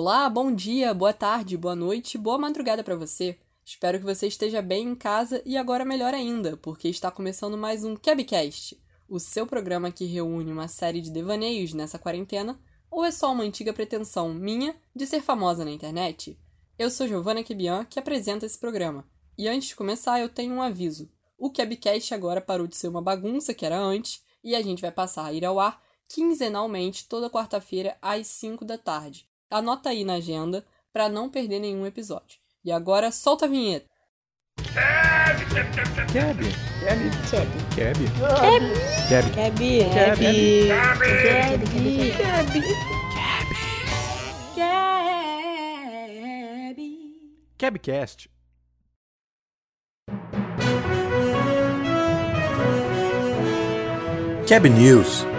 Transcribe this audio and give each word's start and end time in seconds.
Olá, 0.00 0.30
bom 0.30 0.54
dia, 0.54 0.94
boa 0.94 1.12
tarde, 1.12 1.56
boa 1.56 1.74
noite, 1.74 2.16
boa 2.16 2.38
madrugada 2.38 2.84
para 2.84 2.94
você. 2.94 3.36
Espero 3.64 3.98
que 3.98 4.04
você 4.04 4.28
esteja 4.28 4.62
bem 4.62 4.90
em 4.90 4.94
casa 4.94 5.42
e 5.44 5.56
agora 5.56 5.84
melhor 5.84 6.14
ainda, 6.14 6.56
porque 6.56 6.86
está 6.86 7.10
começando 7.10 7.58
mais 7.58 7.82
um 7.82 7.96
Cabcast, 7.96 8.80
o 9.08 9.18
seu 9.18 9.44
programa 9.44 9.90
que 9.90 10.04
reúne 10.04 10.52
uma 10.52 10.68
série 10.68 11.00
de 11.00 11.10
devaneios 11.10 11.74
nessa 11.74 11.98
quarentena, 11.98 12.56
ou 12.88 13.04
é 13.04 13.10
só 13.10 13.32
uma 13.32 13.42
antiga 13.42 13.72
pretensão 13.72 14.32
minha 14.32 14.76
de 14.94 15.04
ser 15.04 15.20
famosa 15.20 15.64
na 15.64 15.72
internet? 15.72 16.38
Eu 16.78 16.90
sou 16.90 17.08
Giovanna 17.08 17.42
Kebian, 17.42 17.84
que 17.84 17.98
apresenta 17.98 18.46
esse 18.46 18.56
programa. 18.56 19.04
E 19.36 19.48
antes 19.48 19.70
de 19.70 19.74
começar, 19.74 20.20
eu 20.20 20.28
tenho 20.28 20.54
um 20.54 20.62
aviso. 20.62 21.10
O 21.36 21.50
Cabcast 21.50 22.14
agora 22.14 22.40
parou 22.40 22.68
de 22.68 22.76
ser 22.76 22.86
uma 22.86 23.02
bagunça 23.02 23.52
que 23.52 23.66
era 23.66 23.80
antes, 23.80 24.22
e 24.44 24.54
a 24.54 24.62
gente 24.62 24.80
vai 24.80 24.92
passar 24.92 25.24
a 25.24 25.32
ir 25.32 25.44
ao 25.44 25.58
ar 25.58 25.82
quinzenalmente 26.08 27.08
toda 27.08 27.28
quarta-feira 27.28 27.98
às 28.00 28.28
5 28.28 28.64
da 28.64 28.78
tarde. 28.78 29.27
Anota 29.50 29.88
aí 29.88 30.04
na 30.04 30.14
agenda 30.14 30.64
para 30.92 31.08
não 31.08 31.30
perder 31.30 31.58
nenhum 31.58 31.86
episódio. 31.86 32.38
E 32.64 32.70
agora 32.70 33.10
solta 33.10 33.46
a 33.46 33.48
vinheta. 33.48 33.86
Keb. 36.12 36.38
Keb. 36.92 37.18
Keb. 37.74 37.96
Keb. 39.08 39.32
Keb. 39.34 39.58
Keb. 39.98 40.28
Keb. 41.64 42.48
Kebcast. 47.58 48.28
Cab 54.46 54.64
News. 54.66 55.37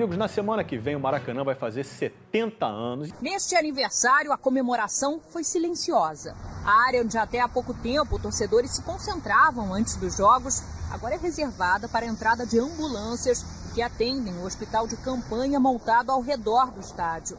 Amigos, 0.00 0.16
na 0.16 0.28
semana 0.28 0.64
que 0.64 0.78
vem 0.78 0.96
o 0.96 1.00
Maracanã 1.00 1.44
vai 1.44 1.54
fazer 1.54 1.84
70 1.84 2.64
anos. 2.64 3.10
Neste 3.20 3.54
aniversário, 3.54 4.32
a 4.32 4.38
comemoração 4.38 5.20
foi 5.28 5.44
silenciosa. 5.44 6.34
A 6.64 6.86
área 6.86 7.02
onde 7.02 7.18
até 7.18 7.38
há 7.38 7.46
pouco 7.46 7.74
tempo 7.74 8.18
torcedores 8.18 8.70
se 8.70 8.82
concentravam 8.82 9.74
antes 9.74 9.96
dos 9.96 10.16
jogos, 10.16 10.62
agora 10.90 11.16
é 11.16 11.18
reservada 11.18 11.86
para 11.86 12.06
a 12.06 12.08
entrada 12.08 12.46
de 12.46 12.58
ambulâncias 12.58 13.44
que 13.74 13.82
atendem 13.82 14.32
o 14.38 14.46
hospital 14.46 14.88
de 14.88 14.96
campanha 14.96 15.60
montado 15.60 16.10
ao 16.10 16.22
redor 16.22 16.70
do 16.70 16.80
estádio. 16.80 17.36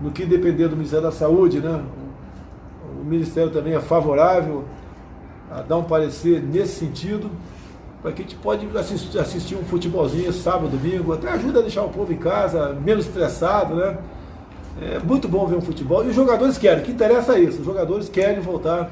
No 0.00 0.12
que 0.12 0.24
depender 0.24 0.68
do 0.68 0.76
Ministério 0.76 1.06
da 1.06 1.12
Saúde, 1.12 1.58
né? 1.58 1.84
O 3.00 3.04
Ministério 3.04 3.52
também 3.52 3.74
é 3.74 3.80
favorável 3.80 4.64
a 5.50 5.60
dar 5.62 5.78
um 5.78 5.84
parecer 5.84 6.40
nesse 6.40 6.78
sentido, 6.78 7.32
para 8.02 8.12
que 8.12 8.22
a 8.22 8.24
gente 8.24 8.36
pode 8.36 8.66
assistir, 8.76 9.18
assistir 9.18 9.54
um 9.56 9.64
futebolzinho 9.64 10.32
sábado, 10.32 10.68
domingo, 10.68 11.12
até 11.12 11.28
ajuda 11.30 11.58
a 11.58 11.62
deixar 11.62 11.82
o 11.84 11.90
povo 11.90 12.12
em 12.12 12.18
casa, 12.18 12.72
menos 12.72 13.06
estressado, 13.06 13.74
né? 13.74 13.98
É 14.80 14.98
muito 14.98 15.28
bom 15.28 15.46
ver 15.46 15.56
um 15.56 15.60
futebol. 15.60 16.04
E 16.04 16.08
os 16.08 16.14
jogadores 16.14 16.56
querem, 16.56 16.82
o 16.82 16.86
que 16.86 16.92
interessa 16.92 17.36
é 17.36 17.40
isso, 17.40 17.58
os 17.58 17.64
jogadores 17.64 18.08
querem 18.08 18.40
voltar 18.40 18.90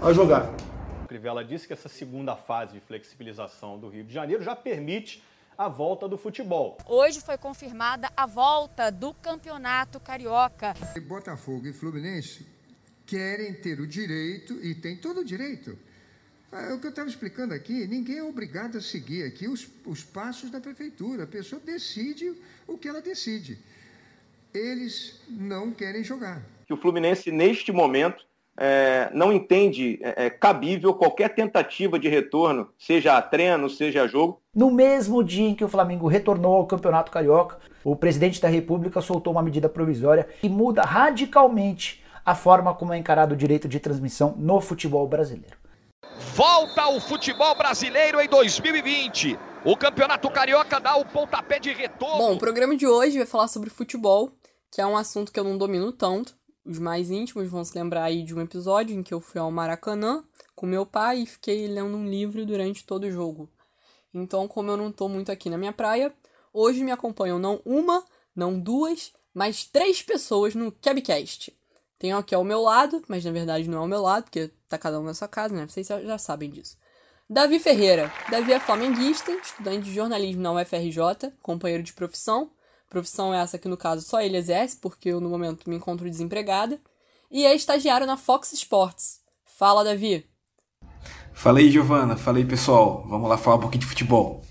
a 0.00 0.12
jogar. 0.12 0.50
Crivella 1.08 1.44
disse 1.44 1.66
que 1.66 1.72
essa 1.72 1.88
segunda 1.88 2.36
fase 2.36 2.74
de 2.74 2.80
flexibilização 2.80 3.78
do 3.78 3.88
Rio 3.88 4.04
de 4.04 4.12
Janeiro 4.12 4.42
já 4.42 4.56
permite 4.56 5.22
a 5.56 5.68
volta 5.68 6.08
do 6.08 6.16
futebol. 6.16 6.78
Hoje 6.86 7.20
foi 7.20 7.36
confirmada 7.36 8.08
a 8.16 8.26
volta 8.26 8.90
do 8.90 9.12
Campeonato 9.12 9.98
Carioca. 9.98 10.74
Botafogo 11.06 11.66
e 11.66 11.72
Fluminense 11.72 12.46
querem 13.04 13.54
ter 13.54 13.80
o 13.80 13.86
direito, 13.86 14.52
e 14.62 14.74
tem 14.74 14.96
todo 14.96 15.20
o 15.20 15.24
direito. 15.24 15.76
É 16.50 16.72
o 16.72 16.78
que 16.78 16.86
eu 16.86 16.90
estava 16.90 17.08
explicando 17.08 17.52
aqui, 17.52 17.86
ninguém 17.86 18.18
é 18.18 18.22
obrigado 18.22 18.78
a 18.78 18.80
seguir 18.80 19.22
aqui 19.24 19.46
os, 19.46 19.68
os 19.84 20.02
passos 20.02 20.50
da 20.50 20.60
prefeitura. 20.60 21.24
A 21.24 21.26
pessoa 21.26 21.60
decide 21.62 22.32
o 22.66 22.78
que 22.78 22.88
ela 22.88 23.02
decide. 23.02 23.58
Eles 24.54 25.20
não 25.28 25.70
querem 25.70 26.02
jogar. 26.02 26.42
Que 26.66 26.72
o 26.72 26.76
Fluminense, 26.78 27.30
neste 27.30 27.70
momento, 27.70 28.24
é, 28.56 29.10
não 29.12 29.30
entende 29.30 30.00
é, 30.02 30.26
é, 30.26 30.30
cabível 30.30 30.94
qualquer 30.94 31.34
tentativa 31.34 31.98
de 31.98 32.08
retorno, 32.08 32.70
seja 32.78 33.18
a 33.18 33.22
treino, 33.22 33.68
seja 33.68 34.02
a 34.02 34.06
jogo. 34.06 34.40
No 34.54 34.70
mesmo 34.70 35.22
dia 35.22 35.48
em 35.48 35.54
que 35.54 35.64
o 35.64 35.68
Flamengo 35.68 36.08
retornou 36.08 36.54
ao 36.54 36.66
Campeonato 36.66 37.12
Carioca, 37.12 37.58
o 37.84 37.94
presidente 37.94 38.40
da 38.40 38.48
República 38.48 39.02
soltou 39.02 39.34
uma 39.34 39.42
medida 39.42 39.68
provisória 39.68 40.26
que 40.40 40.48
muda 40.48 40.82
radicalmente 40.82 42.02
a 42.24 42.34
forma 42.34 42.74
como 42.74 42.94
é 42.94 42.98
encarado 42.98 43.34
o 43.34 43.36
direito 43.36 43.68
de 43.68 43.78
transmissão 43.78 44.34
no 44.38 44.60
futebol 44.62 45.06
brasileiro. 45.06 45.67
Volta 46.38 46.86
o 46.86 47.00
futebol 47.00 47.52
brasileiro 47.56 48.20
em 48.20 48.28
2020. 48.28 49.36
O 49.64 49.76
Campeonato 49.76 50.30
Carioca 50.30 50.78
dá 50.78 50.94
o 50.94 51.04
pontapé 51.04 51.58
de 51.58 51.72
retorno. 51.72 52.16
Bom, 52.16 52.34
o 52.34 52.38
programa 52.38 52.76
de 52.76 52.86
hoje 52.86 53.18
vai 53.18 53.26
falar 53.26 53.48
sobre 53.48 53.68
futebol, 53.68 54.30
que 54.70 54.80
é 54.80 54.86
um 54.86 54.96
assunto 54.96 55.32
que 55.32 55.40
eu 55.40 55.42
não 55.42 55.58
domino 55.58 55.90
tanto. 55.90 56.36
Os 56.64 56.78
mais 56.78 57.10
íntimos 57.10 57.50
vão 57.50 57.64
se 57.64 57.76
lembrar 57.76 58.04
aí 58.04 58.22
de 58.22 58.36
um 58.36 58.40
episódio 58.40 58.94
em 58.94 59.02
que 59.02 59.12
eu 59.12 59.20
fui 59.20 59.40
ao 59.40 59.50
Maracanã 59.50 60.22
com 60.54 60.64
meu 60.64 60.86
pai 60.86 61.22
e 61.22 61.26
fiquei 61.26 61.66
lendo 61.66 61.96
um 61.96 62.08
livro 62.08 62.46
durante 62.46 62.84
todo 62.84 63.02
o 63.02 63.10
jogo. 63.10 63.50
Então, 64.14 64.46
como 64.46 64.70
eu 64.70 64.76
não 64.76 64.92
tô 64.92 65.08
muito 65.08 65.32
aqui 65.32 65.50
na 65.50 65.58
minha 65.58 65.72
praia, 65.72 66.14
hoje 66.52 66.84
me 66.84 66.92
acompanham 66.92 67.40
não 67.40 67.60
uma, 67.64 68.04
não 68.32 68.60
duas, 68.60 69.12
mas 69.34 69.64
três 69.64 70.02
pessoas 70.02 70.54
no 70.54 70.70
Cabcast. 70.70 71.52
Tenho 71.98 72.16
aqui 72.16 72.32
ao 72.32 72.44
meu 72.44 72.62
lado, 72.62 73.02
mas 73.08 73.24
na 73.24 73.32
verdade 73.32 73.68
não 73.68 73.78
é 73.78 73.80
ao 73.80 73.88
meu 73.88 74.02
lado, 74.02 74.22
porque 74.22 74.52
tá 74.68 74.78
cada 74.78 75.00
um 75.00 75.04
na 75.04 75.14
sua 75.14 75.28
casa, 75.28 75.54
né? 75.54 75.66
Vocês 75.66 75.86
já 75.86 76.18
sabem 76.18 76.50
disso. 76.50 76.76
Davi 77.28 77.58
Ferreira. 77.58 78.12
Davi 78.30 78.52
é 78.52 78.60
flamenguista, 78.60 79.30
estudante 79.32 79.84
de 79.84 79.94
jornalismo 79.94 80.40
na 80.42 80.52
UFRJ, 80.52 81.32
companheiro 81.42 81.82
de 81.82 81.92
profissão. 81.92 82.50
Profissão 82.88 83.34
essa 83.34 83.58
que, 83.58 83.68
no 83.68 83.76
caso, 83.76 84.02
só 84.02 84.20
ele 84.20 84.36
exerce, 84.36 84.78
porque 84.78 85.10
eu, 85.10 85.20
no 85.20 85.28
momento, 85.28 85.68
me 85.68 85.76
encontro 85.76 86.08
desempregada. 86.08 86.80
E 87.30 87.44
é 87.44 87.54
estagiário 87.54 88.06
na 88.06 88.16
Fox 88.16 88.52
Sports. 88.54 89.20
Fala, 89.44 89.84
Davi. 89.84 90.26
Fala 91.34 91.58
aí, 91.58 91.70
Giovana. 91.70 92.16
Fala 92.16 92.38
aí, 92.38 92.46
pessoal. 92.46 93.04
Vamos 93.06 93.28
lá 93.28 93.36
falar 93.36 93.56
um 93.56 93.60
pouquinho 93.60 93.82
de 93.82 93.86
futebol. 93.86 94.42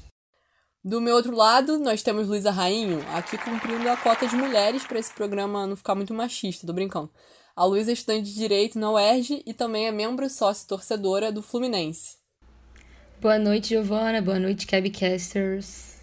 Do 0.84 1.02
meu 1.02 1.16
outro 1.16 1.36
lado, 1.36 1.78
nós 1.80 2.02
temos 2.02 2.30
Luísa 2.30 2.50
Rainho, 2.50 3.04
aqui 3.14 3.38
cumprindo 3.38 3.90
a 3.90 3.98
cota 3.98 4.26
de 4.26 4.38
mulheres 4.38 4.86
para 4.86 4.98
esse 4.98 5.12
programa 5.14 5.68
não 5.68 5.76
ficar 5.76 5.96
muito 5.96 6.14
machista, 6.14 6.66
tô 6.66 6.72
brincando. 6.72 7.12
A 7.58 7.66
Luísa 7.66 7.90
é 7.90 7.94
estudante 7.94 8.26
de 8.26 8.36
Direito 8.36 8.78
na 8.78 8.92
UERJ 8.92 9.42
e 9.44 9.52
também 9.52 9.88
é 9.88 9.92
membro 9.92 10.30
sócio 10.30 10.68
torcedora 10.68 11.32
do 11.32 11.42
Fluminense. 11.42 12.18
Boa 13.20 13.40
noite, 13.40 13.70
Giovana. 13.70 14.22
Boa 14.22 14.38
noite, 14.38 14.68
Cabcasters. 14.68 15.96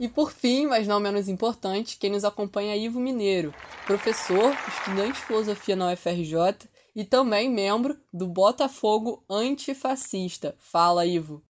E 0.00 0.08
por 0.08 0.32
fim, 0.32 0.66
mas 0.66 0.88
não 0.88 0.98
menos 0.98 1.28
importante, 1.28 1.98
quem 1.98 2.10
nos 2.10 2.24
acompanha 2.24 2.72
é 2.72 2.78
Ivo 2.78 3.00
Mineiro, 3.00 3.52
professor, 3.84 4.56
estudante 4.66 5.12
de 5.12 5.26
filosofia 5.26 5.76
na 5.76 5.92
UFRJ 5.92 6.66
e 6.96 7.04
também 7.04 7.50
membro 7.50 7.94
do 8.10 8.26
Botafogo 8.26 9.22
Antifascista. 9.28 10.54
Fala, 10.56 11.04
Ivo. 11.04 11.42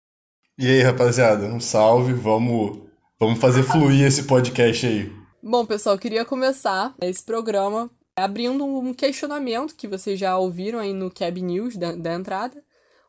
E 0.58 0.66
aí, 0.66 0.80
rapaziada, 0.80 1.44
um 1.44 1.60
salve, 1.60 2.14
vamos, 2.14 2.78
vamos 3.20 3.38
fazer 3.38 3.64
fluir 3.64 4.06
esse 4.06 4.22
podcast 4.22 4.86
aí. 4.86 5.12
Bom, 5.42 5.66
pessoal, 5.66 5.98
queria 5.98 6.24
começar 6.24 6.94
esse 7.02 7.22
programa 7.22 7.90
abrindo 8.18 8.64
um 8.64 8.94
questionamento 8.94 9.74
que 9.74 9.86
vocês 9.86 10.18
já 10.18 10.38
ouviram 10.38 10.78
aí 10.78 10.94
no 10.94 11.10
Cab 11.10 11.38
News 11.40 11.76
da, 11.76 11.92
da 11.92 12.14
entrada. 12.14 12.64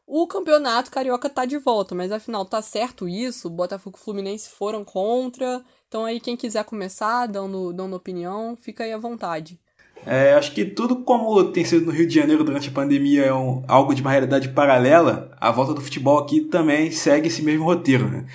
O 0.05 0.27
campeonato 0.27 0.91
carioca 0.91 1.29
tá 1.29 1.45
de 1.45 1.57
volta, 1.57 1.95
mas 1.95 2.11
afinal, 2.11 2.45
tá 2.45 2.61
certo 2.61 3.07
isso? 3.07 3.49
Botafogo 3.49 3.97
e 3.97 4.03
Fluminense 4.03 4.49
foram 4.49 4.83
contra. 4.83 5.61
Então 5.87 6.03
aí, 6.03 6.19
quem 6.19 6.35
quiser 6.35 6.63
começar 6.65 7.25
dando, 7.25 7.71
dando 7.71 7.95
opinião, 7.95 8.57
fica 8.57 8.83
aí 8.83 8.91
à 8.91 8.97
vontade. 8.97 9.57
É, 10.05 10.33
acho 10.33 10.51
que 10.51 10.63
tudo 10.65 10.97
como 10.97 11.43
tem 11.51 11.65
sido 11.65 11.85
no 11.85 11.91
Rio 11.91 12.07
de 12.07 12.15
Janeiro 12.15 12.43
durante 12.43 12.69
a 12.69 12.71
pandemia 12.71 13.23
é 13.23 13.33
um, 13.33 13.63
algo 13.67 13.95
de 13.95 14.01
uma 14.01 14.11
realidade 14.11 14.49
paralela, 14.49 15.31
a 15.39 15.51
volta 15.51 15.73
do 15.73 15.81
futebol 15.81 16.19
aqui 16.19 16.41
também 16.41 16.91
segue 16.91 17.27
esse 17.27 17.41
mesmo 17.41 17.65
roteiro. 17.65 18.07
Né? 18.09 18.25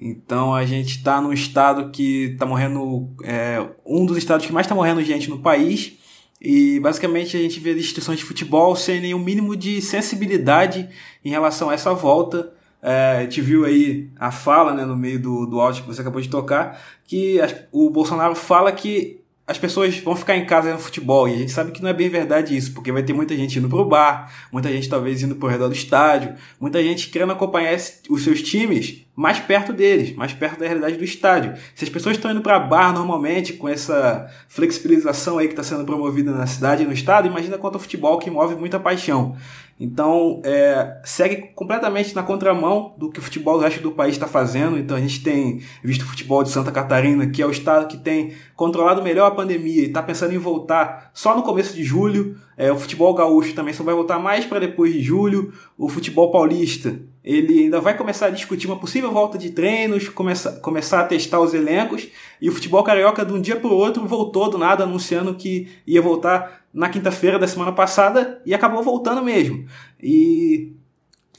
Então 0.00 0.54
a 0.54 0.66
gente 0.66 0.96
está 0.96 1.20
num 1.20 1.32
estado 1.32 1.90
que 1.90 2.32
está 2.32 2.44
morrendo, 2.44 3.08
é, 3.22 3.64
um 3.86 4.04
dos 4.04 4.18
estados 4.18 4.44
que 4.44 4.52
mais 4.52 4.66
está 4.66 4.74
morrendo 4.74 5.02
gente 5.02 5.30
no 5.30 5.38
país, 5.38 5.98
e 6.44 6.78
basicamente 6.78 7.38
a 7.38 7.40
gente 7.40 7.58
vê 7.58 7.72
instituições 7.72 8.18
de 8.18 8.24
futebol 8.24 8.76
sem 8.76 9.00
nenhum 9.00 9.18
mínimo 9.18 9.56
de 9.56 9.80
sensibilidade 9.80 10.90
em 11.24 11.30
relação 11.30 11.70
a 11.70 11.74
essa 11.74 11.94
volta. 11.94 12.52
É, 12.82 13.16
a 13.16 13.22
gente 13.22 13.40
viu 13.40 13.64
aí 13.64 14.10
a 14.14 14.30
fala 14.30 14.74
né, 14.74 14.84
no 14.84 14.94
meio 14.94 15.18
do, 15.18 15.46
do 15.46 15.58
áudio 15.58 15.82
que 15.82 15.88
você 15.88 16.02
acabou 16.02 16.20
de 16.20 16.28
tocar, 16.28 16.78
que 17.06 17.38
o 17.72 17.88
Bolsonaro 17.88 18.34
fala 18.34 18.70
que 18.70 19.23
as 19.46 19.58
pessoas 19.58 19.98
vão 19.98 20.16
ficar 20.16 20.36
em 20.36 20.46
casa 20.46 20.72
no 20.72 20.78
futebol. 20.78 21.28
E 21.28 21.34
a 21.34 21.38
gente 21.38 21.52
sabe 21.52 21.70
que 21.70 21.82
não 21.82 21.90
é 21.90 21.92
bem 21.92 22.08
verdade 22.08 22.56
isso, 22.56 22.72
porque 22.72 22.90
vai 22.90 23.02
ter 23.02 23.12
muita 23.12 23.36
gente 23.36 23.58
indo 23.58 23.68
pro 23.68 23.84
bar, 23.84 24.32
muita 24.50 24.72
gente 24.72 24.88
talvez 24.88 25.22
indo 25.22 25.36
pro 25.36 25.48
redor 25.48 25.68
do 25.68 25.74
estádio, 25.74 26.34
muita 26.58 26.82
gente 26.82 27.10
querendo 27.10 27.32
acompanhar 27.32 27.76
os 28.08 28.24
seus 28.24 28.42
times 28.42 29.04
mais 29.14 29.38
perto 29.38 29.72
deles, 29.72 30.14
mais 30.16 30.32
perto 30.32 30.58
da 30.58 30.66
realidade 30.66 30.96
do 30.96 31.04
estádio. 31.04 31.54
Se 31.74 31.84
as 31.84 31.90
pessoas 31.90 32.16
estão 32.16 32.30
indo 32.30 32.40
para 32.40 32.58
bar 32.58 32.92
normalmente, 32.92 33.52
com 33.52 33.68
essa 33.68 34.28
flexibilização 34.48 35.38
aí 35.38 35.46
que 35.46 35.52
está 35.52 35.62
sendo 35.62 35.84
promovida 35.84 36.32
na 36.32 36.46
cidade 36.46 36.82
e 36.82 36.86
no 36.86 36.92
estado, 36.92 37.28
imagina 37.28 37.58
quanto 37.58 37.74
ao 37.74 37.80
futebol 37.80 38.18
que 38.18 38.30
move 38.30 38.56
muita 38.56 38.80
paixão. 38.80 39.36
Então, 39.78 40.40
é, 40.44 41.00
segue 41.04 41.48
completamente 41.54 42.14
na 42.14 42.22
contramão 42.22 42.94
do 42.96 43.10
que 43.10 43.18
o 43.18 43.22
futebol 43.22 43.58
do 43.58 43.64
resto 43.64 43.82
do 43.82 43.90
país 43.90 44.14
está 44.14 44.28
fazendo. 44.28 44.78
Então, 44.78 44.96
a 44.96 45.00
gente 45.00 45.22
tem 45.22 45.60
visto 45.82 46.02
o 46.02 46.06
futebol 46.06 46.42
de 46.44 46.50
Santa 46.50 46.70
Catarina, 46.70 47.26
que 47.26 47.42
é 47.42 47.46
o 47.46 47.50
estado 47.50 47.88
que 47.88 47.96
tem 47.96 48.34
controlado 48.54 49.02
melhor 49.02 49.26
a 49.26 49.34
pandemia 49.34 49.82
e 49.82 49.86
está 49.86 50.02
pensando 50.02 50.32
em 50.32 50.38
voltar 50.38 51.10
só 51.12 51.36
no 51.36 51.42
começo 51.42 51.74
de 51.74 51.82
julho. 51.82 52.36
É, 52.56 52.70
o 52.70 52.78
futebol 52.78 53.12
gaúcho 53.14 53.54
também 53.54 53.74
só 53.74 53.82
vai 53.82 53.94
voltar 53.94 54.18
mais 54.18 54.44
para 54.44 54.60
depois 54.60 54.92
de 54.92 55.02
julho. 55.02 55.52
O 55.76 55.88
futebol 55.88 56.30
paulista, 56.30 56.98
ele 57.22 57.64
ainda 57.64 57.80
vai 57.80 57.96
começar 57.96 58.26
a 58.26 58.30
discutir 58.30 58.66
uma 58.66 58.78
possível 58.78 59.10
volta 59.10 59.36
de 59.36 59.50
treinos, 59.50 60.08
começar, 60.08 60.52
começar 60.60 61.00
a 61.00 61.04
testar 61.04 61.40
os 61.40 61.54
elencos. 61.54 62.08
E 62.40 62.48
o 62.48 62.52
futebol 62.52 62.82
carioca, 62.82 63.24
de 63.24 63.32
um 63.32 63.40
dia 63.40 63.56
para 63.56 63.70
o 63.70 63.74
outro, 63.74 64.06
voltou 64.06 64.48
do 64.50 64.58
nada, 64.58 64.84
anunciando 64.84 65.34
que 65.34 65.68
ia 65.86 66.00
voltar 66.00 66.64
na 66.72 66.88
quinta-feira 66.88 67.38
da 67.38 67.46
semana 67.46 67.72
passada 67.72 68.40
e 68.44 68.54
acabou 68.54 68.82
voltando 68.82 69.22
mesmo. 69.22 69.66
E 70.02 70.72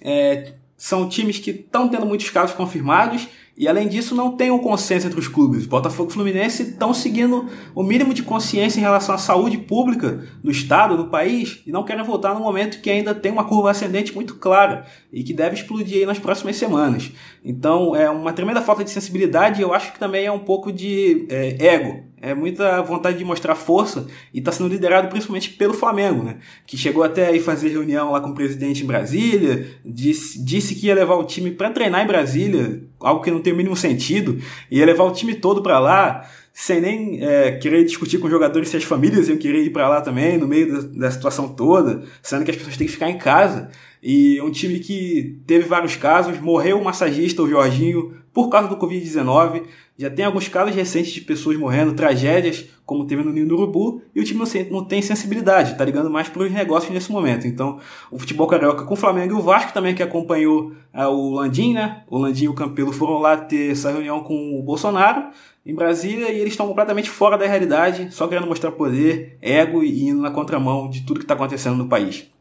é, 0.02 0.54
são 0.78 1.08
times 1.08 1.40
que 1.40 1.52
estão 1.52 1.88
tendo 1.88 2.06
muitos 2.06 2.30
casos 2.30 2.56
confirmados 2.56 3.28
e 3.58 3.70
além 3.70 3.88
disso, 3.88 4.14
não 4.14 4.32
tem 4.36 4.52
um 4.52 4.60
consenso 4.60 5.08
entre 5.08 5.20
os 5.20 5.30
clubes. 5.30 5.66
Botafogo 5.66 6.10
e 6.10 6.14
Fluminense 6.14 6.64
estão 6.64 6.94
seguindo 6.94 7.48
o 7.74 7.84
mínimo 7.84 8.14
de 8.14 8.22
consciência 8.22 8.80
em 8.80 8.82
relação 8.82 9.16
à 9.16 9.18
saúde 9.18 9.58
pública 9.58 10.26
do 10.44 10.52
Estado, 10.52 10.98
do 10.98 11.08
país, 11.08 11.62
e 11.66 11.72
não 11.72 11.84
querem 11.84 12.04
voltar 12.04 12.34
no 12.34 12.42
momento 12.42 12.82
que 12.82 12.90
ainda 12.90 13.16
tem 13.16 13.32
uma 13.32 13.46
curva 13.46 13.72
ascendente 13.72 14.14
muito 14.14 14.36
clara 14.36 14.86
e 15.12 15.24
que 15.24 15.34
deve 15.34 15.56
explodir 15.56 16.00
aí 16.00 16.06
nas 16.06 16.20
próximas 16.20 16.58
semanas. 16.58 17.12
Então, 17.44 17.96
é 17.96 18.10
uma 18.10 18.34
tremenda 18.34 18.62
falta 18.62 18.84
de 18.84 18.90
sensibilidade 18.90 19.62
e 19.62 19.64
eu 19.64 19.74
acho 19.74 19.94
que 19.94 20.00
também 20.00 20.26
é 20.26 20.32
um 20.32 20.40
pouco 20.40 20.72
de 20.72 21.26
é, 21.30 21.66
ego 21.66 22.04
é 22.26 22.34
muita 22.34 22.82
vontade 22.82 23.20
de 23.20 23.24
mostrar 23.24 23.54
força 23.54 24.08
e 24.34 24.40
está 24.40 24.52
sendo 24.52 24.68
liderado 24.68 25.08
principalmente 25.10 25.52
pelo 25.52 25.76
Flamengo, 25.76 26.24
né? 26.24 26.38
Que 26.66 26.76
chegou 26.76 27.04
até 27.04 27.28
aí 27.28 27.40
fazer 27.40 27.70
reunião 27.70 28.12
lá 28.12 28.20
com 28.20 28.30
o 28.30 28.34
presidente 28.34 28.84
em 28.84 28.88
Brasília, 28.88 29.68
disse, 29.86 30.44
disse 30.44 30.74
que 30.74 30.88
ia 30.88 30.96
levar 30.96 31.16
o 31.16 31.24
time 31.24 31.52
para 31.52 31.70
treinar 31.70 32.04
em 32.04 32.08
Brasília, 32.08 32.82
algo 33.00 33.22
que 33.22 33.30
não 33.30 33.42
tem 33.42 33.54
o 33.54 33.56
mínimo 33.56 33.76
sentido, 33.76 34.40
ia 34.72 34.86
levar 34.88 35.04
o 35.04 35.12
time 35.12 35.36
todo 35.36 35.62
para 35.62 35.78
lá, 35.78 36.28
sem 36.52 36.82
nem 36.82 37.24
é, 37.24 37.52
querer 37.52 37.84
discutir 37.84 38.18
com 38.18 38.26
os 38.26 38.32
jogadores 38.32 38.70
se 38.70 38.78
as 38.78 38.84
famílias 38.84 39.30
iam 39.30 39.38
querer 39.38 39.64
ir 39.64 39.70
para 39.70 39.88
lá 39.88 40.02
também, 40.02 40.36
no 40.36 40.48
meio 40.48 40.74
da, 40.74 41.08
da 41.08 41.12
situação 41.12 41.50
toda, 41.50 42.02
sendo 42.24 42.44
que 42.44 42.50
as 42.50 42.58
pessoas 42.58 42.76
têm 42.76 42.88
que 42.88 42.94
ficar 42.94 43.10
em 43.10 43.20
casa. 43.20 43.70
E 44.02 44.42
um 44.42 44.50
time 44.50 44.80
que 44.80 45.42
teve 45.46 45.66
vários 45.66 45.96
casos, 45.96 46.40
morreu 46.40 46.80
o 46.80 46.84
massagista, 46.84 47.44
o 47.44 47.50
Jorginho, 47.50 48.14
por 48.36 48.50
causa 48.50 48.68
do 48.68 48.76
Covid-19. 48.76 49.64
Já 49.98 50.10
tem 50.10 50.26
alguns 50.26 50.50
casos 50.50 50.76
recentes 50.76 51.14
de 51.14 51.22
pessoas 51.22 51.58
morrendo, 51.58 51.94
tragédias, 51.94 52.66
como 52.86 53.08
teve 53.08 53.24
no 53.24 53.32
Ninho 53.32 53.48
do 53.48 53.56
Urubu, 53.56 54.02
e 54.14 54.20
o 54.20 54.26
time 54.26 54.44
não, 54.70 54.84
tem 54.84 55.02
sensibilidade, 55.02 55.78
tá 55.78 55.86
ligando 55.86 56.10
mais 56.10 56.28
para 56.28 56.44
os 56.44 56.52
negócios 56.52 56.94
nesse 56.94 57.10
momento. 57.10 57.48
Então, 57.48 57.80
o 58.12 58.20
futebol 58.20 58.46
carioca 58.46 58.84
com 58.84 58.94
o 58.94 58.98
Flamengo 58.98 59.34
e 59.34 59.38
o 59.38 59.42
Vasco 59.42 59.72
também, 59.72 59.96
que 59.96 60.04
acompanhou 60.04 60.74
é, 60.94 61.08
o 61.08 61.30
Landim, 61.30 61.74
né? 61.74 62.04
O 62.10 62.18
Landim 62.18 62.44
e 62.44 62.50
o 62.50 62.54
Campelo 62.54 62.92
foram 62.92 63.20
lá 63.20 63.38
ter 63.38 63.72
essa 63.72 63.90
reunião 63.90 64.22
com 64.22 64.60
o 64.60 64.62
Bolsonaro 64.62 65.30
em 65.66 65.74
Brasília 65.74 66.30
e 66.30 66.38
eles 66.38 66.54
estão 66.54 66.68
completamente 66.68 67.10
fora 67.10 67.38
da 67.38 67.48
realidade, 67.48 68.14
só 68.14 68.28
querendo 68.28 68.48
mostrar 68.48 68.74
poder, 68.74 69.38
ego 69.42 69.82
e 69.82 70.10
indo 70.10 70.22
na 70.22 70.30
contramão 70.30 70.90
de 70.90 71.06
tudo 71.06 71.20
que 71.20 71.24
está 71.24 71.36
acontecendo 71.36 71.78
no 71.78 71.88
país. 71.88 72.35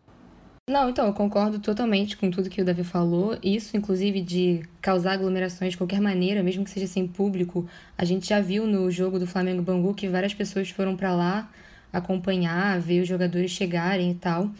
Não, 0.67 0.89
então, 0.89 1.07
eu 1.07 1.13
concordo 1.13 1.59
totalmente 1.59 2.17
com 2.17 2.31
tudo 2.31 2.49
que 2.49 2.63
o 2.63 2.65
Davi 2.65 2.85
falou. 2.85 3.39
Isso, 3.43 3.77
inclusive, 3.77 4.23
de 4.23 4.63
causar 4.81 5.13
aglomerações 5.13 5.73
de 5.73 5.77
qualquer 5.77 6.01
maneira, 6.01 6.43
mesmo 6.43 6.65
que 6.65 6.71
seja 6.71 6.87
sem 6.87 7.07
público. 7.07 7.69
A 7.99 8.05
gente 8.05 8.27
já 8.27 8.41
viu 8.41 8.67
no 8.67 8.91
jogo 8.91 9.19
do 9.19 9.27
Flamengo 9.27 9.61
Bangu 9.61 9.93
que 9.93 10.09
várias 10.09 10.33
pessoas 10.33 10.71
foram 10.71 10.97
para 10.97 11.15
lá 11.15 11.51
acompanhar, 11.93 12.81
ver 12.81 13.03
os 13.03 13.09
jogadores 13.09 13.51
chegarem 13.51 14.13
e 14.13 14.15
tal. 14.15 14.51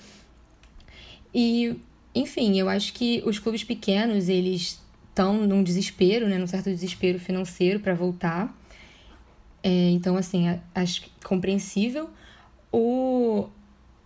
E, 1.35 1.75
enfim, 2.15 2.59
eu 2.59 2.69
acho 2.69 2.93
que 2.93 3.23
os 3.25 3.39
clubes 3.39 3.65
pequenos, 3.65 4.29
eles 4.29 4.83
estão 5.09 5.47
num 5.47 5.63
desespero, 5.63 6.29
né, 6.29 6.37
num 6.37 6.47
certo 6.47 6.67
desespero 6.67 7.19
financeiro 7.19 7.81
para 7.81 7.95
voltar. 7.95 8.55
É, 9.63 9.89
então, 9.91 10.19
assim, 10.19 10.61
acho 10.75 11.05
compreensível. 11.25 12.11
O, 12.71 13.49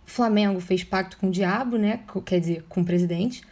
Flamengo 0.09 0.59
fez 0.59 0.83
pacto 0.83 1.17
com 1.17 1.27
o 1.27 1.31
diabo, 1.31 1.77
né? 1.77 2.01
Quer 2.25 2.39
dizer, 2.39 2.65
com 2.67 2.81
o 2.81 2.85
presidente. 2.85 3.43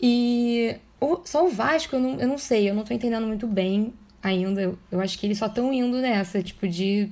E 0.00 0.76
o, 1.00 1.20
só 1.24 1.46
o 1.46 1.50
Vasco, 1.50 1.96
eu 1.96 2.00
não, 2.00 2.20
eu 2.20 2.28
não 2.28 2.38
sei, 2.38 2.68
eu 2.70 2.74
não 2.74 2.84
tô 2.84 2.94
entendendo 2.94 3.26
muito 3.26 3.46
bem 3.46 3.92
ainda. 4.22 4.62
Eu, 4.62 4.78
eu 4.90 5.00
acho 5.00 5.18
que 5.18 5.26
eles 5.26 5.38
só 5.38 5.46
estão 5.46 5.72
indo 5.72 5.98
nessa, 5.98 6.42
tipo, 6.42 6.66
de 6.68 7.10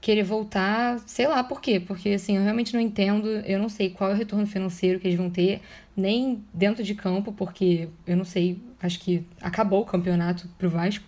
querer 0.00 0.24
voltar, 0.24 0.98
sei 1.06 1.28
lá 1.28 1.44
por 1.44 1.60
quê. 1.60 1.78
Porque, 1.80 2.10
assim, 2.10 2.36
eu 2.36 2.42
realmente 2.42 2.74
não 2.74 2.80
entendo, 2.80 3.28
eu 3.28 3.58
não 3.58 3.68
sei 3.68 3.88
qual 3.90 4.10
é 4.10 4.14
o 4.14 4.16
retorno 4.16 4.46
financeiro 4.46 4.98
que 4.98 5.06
eles 5.06 5.16
vão 5.16 5.30
ter, 5.30 5.62
nem 5.96 6.42
dentro 6.52 6.82
de 6.82 6.94
campo, 6.94 7.32
porque 7.32 7.88
eu 8.06 8.16
não 8.16 8.24
sei, 8.24 8.60
acho 8.82 8.98
que 9.00 9.24
acabou 9.40 9.82
o 9.82 9.86
campeonato 9.86 10.48
pro 10.58 10.68
Vasco. 10.68 11.04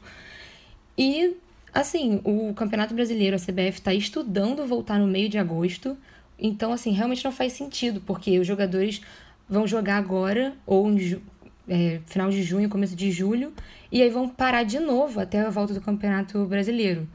E, 0.96 1.36
assim, 1.72 2.20
o 2.24 2.54
Campeonato 2.54 2.94
Brasileiro, 2.94 3.34
a 3.34 3.38
CBF, 3.38 3.82
tá 3.82 3.92
estudando 3.92 4.64
voltar 4.66 4.98
no 4.98 5.06
meio 5.06 5.28
de 5.28 5.38
agosto. 5.38 5.98
Então, 6.38 6.72
assim, 6.72 6.92
realmente 6.92 7.24
não 7.24 7.32
faz 7.32 7.52
sentido, 7.52 8.00
porque 8.00 8.38
os 8.38 8.46
jogadores 8.46 9.00
vão 9.48 9.66
jogar 9.66 9.96
agora, 9.96 10.54
ou 10.66 10.90
em 10.90 11.20
é, 11.68 12.00
final 12.06 12.30
de 12.30 12.42
junho, 12.42 12.68
começo 12.68 12.96
de 12.96 13.10
julho, 13.10 13.52
e 13.90 14.02
aí 14.02 14.10
vão 14.10 14.28
parar 14.28 14.62
de 14.64 14.78
novo 14.78 15.20
até 15.20 15.40
a 15.40 15.50
volta 15.50 15.72
do 15.72 15.80
Campeonato 15.80 16.44
Brasileiro. 16.46 17.08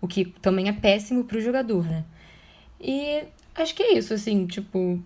O 0.00 0.08
que 0.08 0.24
também 0.40 0.68
é 0.68 0.72
péssimo 0.72 1.24
para 1.24 1.38
o 1.38 1.40
jogador, 1.40 1.84
né? 1.84 2.04
E 2.80 3.24
acho 3.54 3.74
que 3.74 3.82
é 3.82 3.98
isso, 3.98 4.12
assim, 4.12 4.46
tipo. 4.46 5.00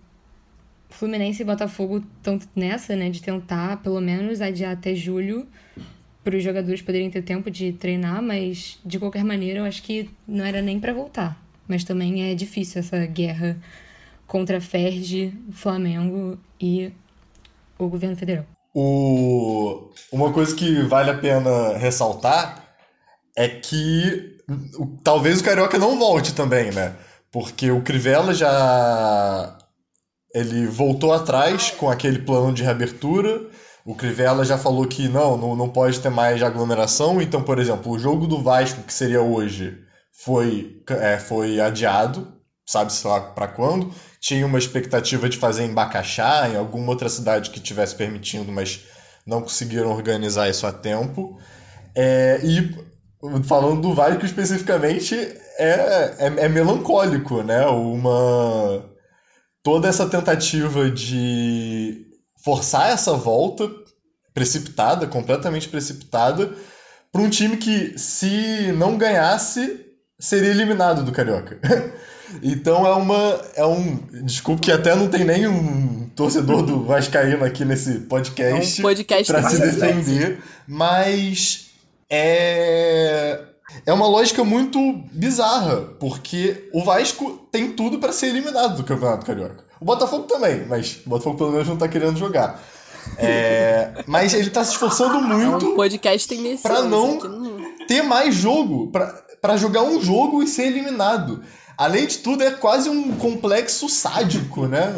Fluminense 0.89 1.41
e 1.41 1.45
Botafogo 1.45 2.01
estão 2.17 2.39
nessa, 2.55 2.95
né, 2.95 3.09
de 3.09 3.21
tentar 3.21 3.83
pelo 3.83 3.99
menos 3.99 4.39
adiar 4.39 4.71
até 4.71 4.95
julho 4.95 5.45
para 6.23 6.37
os 6.37 6.41
jogadores 6.41 6.81
poderem 6.81 7.09
ter 7.09 7.21
tempo 7.23 7.51
de 7.51 7.73
treinar, 7.73 8.21
mas 8.21 8.79
de 8.85 8.97
qualquer 8.97 9.23
maneira 9.23 9.59
eu 9.59 9.65
acho 9.65 9.83
que 9.83 10.09
não 10.25 10.45
era 10.45 10.61
nem 10.61 10.79
para 10.79 10.93
voltar. 10.93 11.41
Mas 11.67 11.83
também 11.83 12.31
é 12.31 12.35
difícil 12.35 12.79
essa 12.79 13.05
guerra 13.05 13.57
contra 14.25 14.57
a 14.57 14.61
Ferg, 14.61 15.33
Flamengo 15.51 16.37
e 16.59 16.91
o 17.77 17.87
governo 17.87 18.15
federal. 18.15 18.45
O... 18.73 19.89
Uma 20.11 20.31
coisa 20.31 20.55
que 20.55 20.81
vale 20.83 21.09
a 21.09 21.17
pena 21.17 21.77
ressaltar 21.77 22.63
é 23.35 23.47
que 23.47 24.37
talvez 25.03 25.39
o 25.39 25.43
Carioca 25.43 25.77
não 25.77 25.97
volte 25.97 26.33
também, 26.33 26.71
né? 26.71 26.95
Porque 27.31 27.71
o 27.71 27.81
Crivella 27.81 28.33
já. 28.33 29.57
Ele 30.33 30.67
voltou 30.67 31.13
atrás 31.13 31.71
com 31.71 31.89
aquele 31.89 32.19
plano 32.19 32.53
de 32.53 32.63
reabertura. 32.63 33.47
O 33.85 33.95
Crivella 33.95 34.43
já 34.43 34.57
falou 34.57 34.85
que 34.85 35.07
não, 35.07 35.37
não, 35.37 35.55
não 35.55 35.69
pode 35.69 35.99
ter 35.99 36.09
mais 36.09 36.43
aglomeração. 36.43 37.21
Então, 37.21 37.41
por 37.41 37.59
exemplo, 37.59 37.91
o 37.91 37.99
jogo 37.99 38.27
do 38.27 38.41
Vasco, 38.41 38.83
que 38.83 38.93
seria 38.93 39.21
hoje, 39.21 39.77
foi, 40.17 40.81
é, 40.89 41.19
foi 41.19 41.61
adiado, 41.61 42.33
sabe-se 42.65 43.05
lá 43.05 43.21
para 43.21 43.47
quando. 43.47 43.93
Tinha 44.19 44.45
uma 44.45 44.57
expectativa 44.57 45.29
de 45.29 45.37
fazer 45.37 45.63
em 45.63 45.73
Bacaxá, 45.73 46.49
em 46.49 46.57
alguma 46.57 46.89
outra 46.89 47.07
cidade 47.07 47.51
que 47.51 47.59
tivesse 47.59 47.95
permitindo, 47.95 48.51
mas 48.51 48.83
não 49.25 49.41
conseguiram 49.41 49.91
organizar 49.91 50.49
isso 50.49 50.65
a 50.65 50.71
tempo. 50.71 51.39
É, 51.95 52.39
e 52.43 52.75
falando 53.43 53.81
do 53.81 53.93
Vasco 53.93 54.25
especificamente, 54.25 55.15
é, 55.59 56.15
é, 56.17 56.25
é, 56.45 56.49
melancólico, 56.49 57.43
né? 57.43 57.65
Uma 57.67 58.83
toda 59.61 59.87
essa 59.87 60.09
tentativa 60.09 60.89
de 60.89 62.07
forçar 62.43 62.89
essa 62.89 63.13
volta 63.13 63.69
precipitada, 64.33 65.05
completamente 65.05 65.69
precipitada, 65.69 66.55
para 67.11 67.21
um 67.21 67.29
time 67.29 67.57
que 67.57 67.97
se 67.99 68.71
não 68.73 68.97
ganhasse 68.97 69.86
seria 70.19 70.49
eliminado 70.49 71.03
do 71.03 71.11
Carioca. 71.11 71.59
então 72.41 72.85
é 72.85 72.93
uma. 72.93 73.41
É 73.55 73.65
um. 73.65 73.95
Desculpe 74.23 74.61
que 74.61 74.71
até 74.71 74.95
não 74.95 75.07
tem 75.07 75.23
nenhum 75.23 76.09
torcedor 76.15 76.63
do 76.63 76.83
Vascaíno 76.83 77.43
aqui 77.43 77.63
nesse 77.63 77.99
podcast. 78.01 78.79
É 78.79 78.81
um 78.81 78.83
podcast 78.83 79.31
pra 79.31 79.49
se 79.49 79.59
defender. 79.59 80.41
Mas 80.67 81.67
é. 82.09 83.43
É 83.85 83.91
uma 83.91 84.07
lógica 84.07 84.45
muito 84.45 84.79
bizarra, 85.11 85.81
porque 85.99 86.69
o 86.73 86.83
Vasco 86.83 87.47
tem 87.51 87.73
tudo 87.73 87.99
para 87.99 88.13
ser 88.13 88.27
eliminado 88.27 88.77
do 88.77 88.83
Campeonato 88.83 89.25
Carioca. 89.25 89.65
O 89.79 89.85
Botafogo 89.85 90.23
também, 90.23 90.65
mas 90.65 91.01
o 91.05 91.09
Botafogo 91.09 91.37
pelo 91.37 91.51
menos 91.51 91.67
não 91.67 91.77
tá 91.77 91.87
querendo 91.87 92.17
jogar. 92.17 92.63
É, 93.17 94.03
mas 94.07 94.33
ele 94.33 94.49
tá 94.49 94.63
se 94.63 94.71
esforçando 94.71 95.21
muito. 95.21 95.65
É 95.65 95.69
um 95.69 95.75
podcast 95.75 96.27
tem 96.27 96.57
Pra 96.57 96.81
não 96.83 97.19
ter 97.87 98.01
mais 98.01 98.35
jogo. 98.35 98.87
Pra, 98.87 99.26
para 99.41 99.57
jogar 99.57 99.83
um 99.83 100.01
jogo 100.01 100.41
e 100.41 100.47
ser 100.47 100.67
eliminado. 100.67 101.43
além 101.77 102.07
de 102.07 102.17
tudo, 102.17 102.43
é 102.43 102.51
quase 102.51 102.89
um 102.89 103.15
complexo 103.17 103.87
sádico, 103.87 104.67
né? 104.67 104.93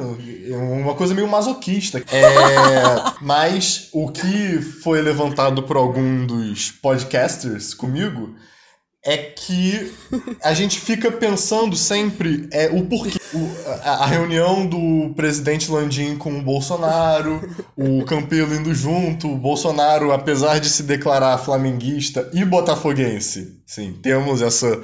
Uma 0.81 0.95
coisa 0.95 1.13
meio 1.13 1.27
masoquista. 1.27 1.99
É, 1.99 2.23
mas 3.21 3.89
o 3.91 4.09
que 4.09 4.61
foi 4.61 5.01
levantado 5.01 5.63
por 5.63 5.75
algum 5.75 6.25
dos 6.25 6.71
podcasters 6.71 7.73
comigo 7.73 8.33
é 9.05 9.17
que 9.17 9.93
a 10.43 10.53
gente 10.53 10.79
fica 10.79 11.11
pensando 11.11 11.75
sempre 11.75 12.47
é, 12.51 12.67
o 12.67 12.85
porquê. 12.85 13.18
O, 13.33 13.49
a, 13.83 14.03
a, 14.03 14.05
reunião 14.05 14.65
do 14.65 15.13
presidente 15.15 15.71
Landim 15.71 16.15
com 16.15 16.37
o 16.37 16.41
Bolsonaro, 16.41 17.47
o 17.77 18.03
Campelo 18.03 18.55
indo 18.55 18.73
junto, 18.73 19.31
o 19.31 19.37
Bolsonaro, 19.37 20.11
apesar 20.11 20.59
de 20.59 20.69
se 20.69 20.83
declarar 20.83 21.37
flamenguista 21.37 22.29
e 22.33 22.43
botafoguense, 22.43 23.59
sim, 23.65 23.93
temos 24.01 24.41
essa. 24.41 24.81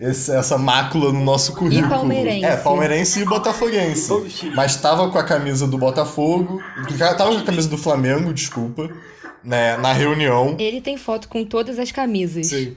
É, 0.00 0.08
essa 0.08 0.56
mácula 0.56 1.12
no 1.12 1.22
nosso 1.22 1.52
currículo. 1.52 1.86
E 1.86 1.90
palmeirense. 1.90 2.46
É, 2.46 2.56
palmeirense 2.56 3.20
e 3.20 3.24
botafoguense. 3.26 4.10
Mas 4.56 4.76
tava 4.76 5.10
com 5.10 5.18
a 5.18 5.22
camisa 5.22 5.68
do 5.68 5.76
Botafogo. 5.76 6.60
Tava 6.98 7.32
com 7.32 7.38
a 7.38 7.44
camisa 7.44 7.68
do 7.68 7.76
Flamengo, 7.76 8.32
desculpa 8.32 8.90
né, 9.44 9.76
na 9.76 9.92
reunião. 9.92 10.56
Ele 10.58 10.80
tem 10.80 10.96
foto 10.96 11.28
com 11.28 11.44
todas 11.44 11.78
as 11.78 11.92
camisas. 11.92 12.48
Sim. 12.48 12.76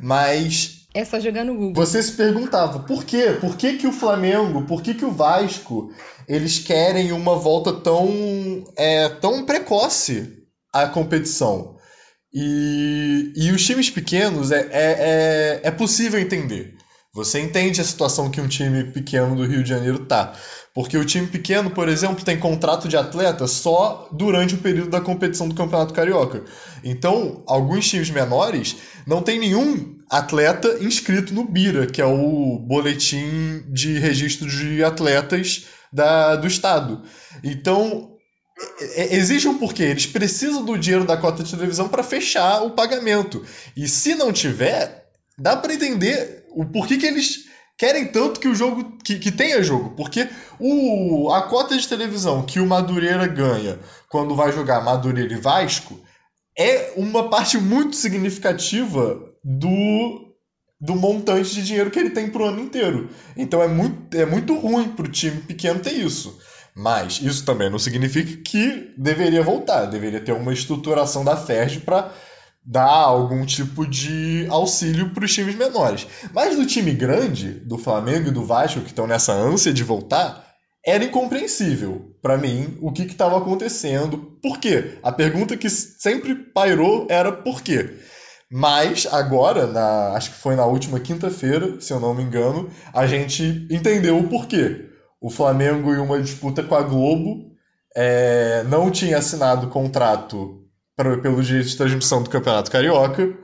Mas. 0.00 0.85
É 0.96 1.04
só 1.04 1.20
jogar 1.20 1.44
no 1.44 1.54
Google. 1.54 1.74
Você 1.74 2.02
se 2.02 2.12
perguntava 2.12 2.78
por 2.78 3.04
quê? 3.04 3.36
Por 3.38 3.54
que, 3.54 3.74
que 3.74 3.86
o 3.86 3.92
Flamengo, 3.92 4.62
por 4.62 4.80
que, 4.80 4.94
que 4.94 5.04
o 5.04 5.10
Vasco, 5.10 5.92
eles 6.26 6.58
querem 6.58 7.12
uma 7.12 7.36
volta 7.36 7.70
tão, 7.70 8.64
é, 8.74 9.06
tão 9.10 9.44
precoce 9.44 10.42
à 10.72 10.86
competição? 10.86 11.76
E, 12.32 13.30
e 13.36 13.50
os 13.50 13.62
times 13.66 13.90
pequenos 13.90 14.50
é, 14.50 14.60
é, 14.70 14.70
é, 14.72 15.60
é 15.64 15.70
possível 15.70 16.18
entender. 16.18 16.74
Você 17.12 17.40
entende 17.40 17.78
a 17.78 17.84
situação 17.84 18.30
que 18.30 18.40
um 18.40 18.48
time 18.48 18.84
pequeno 18.84 19.36
do 19.36 19.44
Rio 19.44 19.62
de 19.62 19.68
Janeiro 19.68 20.06
tá. 20.06 20.32
Porque 20.74 20.96
o 20.96 21.04
time 21.04 21.26
pequeno, 21.26 21.70
por 21.70 21.90
exemplo, 21.90 22.24
tem 22.24 22.38
contrato 22.38 22.88
de 22.88 22.96
atleta 22.96 23.46
só 23.46 24.08
durante 24.12 24.54
o 24.54 24.58
período 24.58 24.88
da 24.88 25.00
competição 25.02 25.46
do 25.46 25.54
Campeonato 25.54 25.92
Carioca. 25.92 26.42
Então, 26.82 27.42
alguns 27.46 27.86
times 27.86 28.08
menores 28.08 28.76
não 29.06 29.20
tem 29.20 29.38
nenhum 29.38 29.95
atleta 30.10 30.78
inscrito 30.80 31.34
no 31.34 31.44
BIRA, 31.44 31.86
que 31.86 32.00
é 32.00 32.06
o 32.06 32.58
boletim 32.58 33.64
de 33.68 33.98
registro 33.98 34.48
de 34.48 34.82
atletas 34.82 35.66
da, 35.92 36.36
do 36.36 36.46
estado. 36.46 37.02
Então, 37.42 38.16
existe 39.10 39.48
um 39.48 39.58
porquê. 39.58 39.84
Eles 39.84 40.06
precisam 40.06 40.64
do 40.64 40.78
dinheiro 40.78 41.04
da 41.04 41.16
cota 41.16 41.42
de 41.42 41.50
televisão 41.50 41.88
para 41.88 42.02
fechar 42.02 42.62
o 42.62 42.70
pagamento. 42.70 43.44
E 43.76 43.86
se 43.88 44.14
não 44.14 44.32
tiver, 44.32 45.06
dá 45.38 45.56
para 45.56 45.74
entender 45.74 46.46
o 46.50 46.64
porquê 46.64 46.96
que 46.96 47.06
eles 47.06 47.46
querem 47.78 48.06
tanto 48.06 48.40
que 48.40 48.48
o 48.48 48.54
jogo 48.54 48.96
que, 49.04 49.18
que 49.18 49.30
tenha 49.30 49.62
jogo, 49.62 49.90
porque 49.90 50.28
o 50.58 51.30
a 51.30 51.42
cota 51.42 51.76
de 51.76 51.86
televisão 51.86 52.42
que 52.42 52.58
o 52.58 52.66
Madureira 52.66 53.26
ganha 53.26 53.78
quando 54.08 54.34
vai 54.34 54.50
jogar 54.50 54.82
Madureira 54.82 55.34
e 55.34 55.36
Vasco 55.36 56.00
é 56.58 56.94
uma 56.96 57.28
parte 57.28 57.58
muito 57.58 57.94
significativa 57.94 59.20
do 59.46 60.26
do 60.78 60.94
montante 60.94 61.54
de 61.54 61.64
dinheiro 61.64 61.90
que 61.90 61.98
ele 61.98 62.10
tem 62.10 62.28
pro 62.28 62.44
ano 62.44 62.60
inteiro. 62.60 63.08
Então 63.34 63.62
é 63.62 63.68
muito, 63.68 64.14
é 64.14 64.26
muito 64.26 64.54
ruim 64.54 64.88
pro 64.88 65.08
time 65.08 65.40
pequeno 65.40 65.80
ter 65.80 65.92
isso. 65.92 66.38
Mas 66.74 67.20
isso 67.22 67.46
também 67.46 67.70
não 67.70 67.78
significa 67.78 68.42
que 68.42 68.92
deveria 68.98 69.42
voltar. 69.42 69.86
Deveria 69.86 70.20
ter 70.20 70.32
uma 70.32 70.52
estruturação 70.52 71.24
da 71.24 71.34
FERJ 71.34 71.80
para 71.80 72.12
dar 72.62 72.90
algum 72.90 73.46
tipo 73.46 73.86
de 73.86 74.46
auxílio 74.50 75.10
para 75.10 75.24
os 75.24 75.32
times 75.32 75.54
menores. 75.54 76.06
Mas 76.34 76.56
do 76.56 76.66
time 76.66 76.92
grande, 76.92 77.52
do 77.52 77.78
Flamengo 77.78 78.28
e 78.28 78.32
do 78.32 78.44
Vasco, 78.44 78.80
que 78.80 78.88
estão 78.88 79.06
nessa 79.06 79.32
ânsia 79.32 79.72
de 79.72 79.82
voltar, 79.82 80.44
era 80.84 81.04
incompreensível 81.04 82.14
para 82.20 82.36
mim 82.36 82.76
o 82.82 82.92
que 82.92 83.02
estava 83.02 83.38
acontecendo. 83.38 84.18
Por 84.42 84.58
quê? 84.58 84.98
A 85.02 85.10
pergunta 85.10 85.56
que 85.56 85.70
sempre 85.70 86.34
pairou 86.34 87.06
era 87.08 87.32
por 87.32 87.62
quê? 87.62 87.96
Mas 88.50 89.06
agora, 89.10 89.66
na, 89.66 90.12
acho 90.12 90.30
que 90.30 90.36
foi 90.36 90.54
na 90.54 90.64
última 90.64 91.00
quinta-feira, 91.00 91.80
se 91.80 91.92
eu 91.92 91.98
não 91.98 92.14
me 92.14 92.22
engano, 92.22 92.70
a 92.92 93.06
gente 93.06 93.66
entendeu 93.70 94.18
o 94.18 94.28
porquê. 94.28 94.88
O 95.20 95.30
Flamengo, 95.30 95.92
em 95.92 95.98
uma 95.98 96.20
disputa 96.20 96.62
com 96.62 96.74
a 96.74 96.82
Globo, 96.82 97.50
é, 97.96 98.62
não 98.68 98.90
tinha 98.90 99.18
assinado 99.18 99.68
contrato 99.68 100.62
pra, 100.94 101.18
pelo 101.18 101.42
direito 101.42 101.68
de 101.68 101.76
transmissão 101.76 102.22
do 102.22 102.30
Campeonato 102.30 102.70
Carioca. 102.70 103.36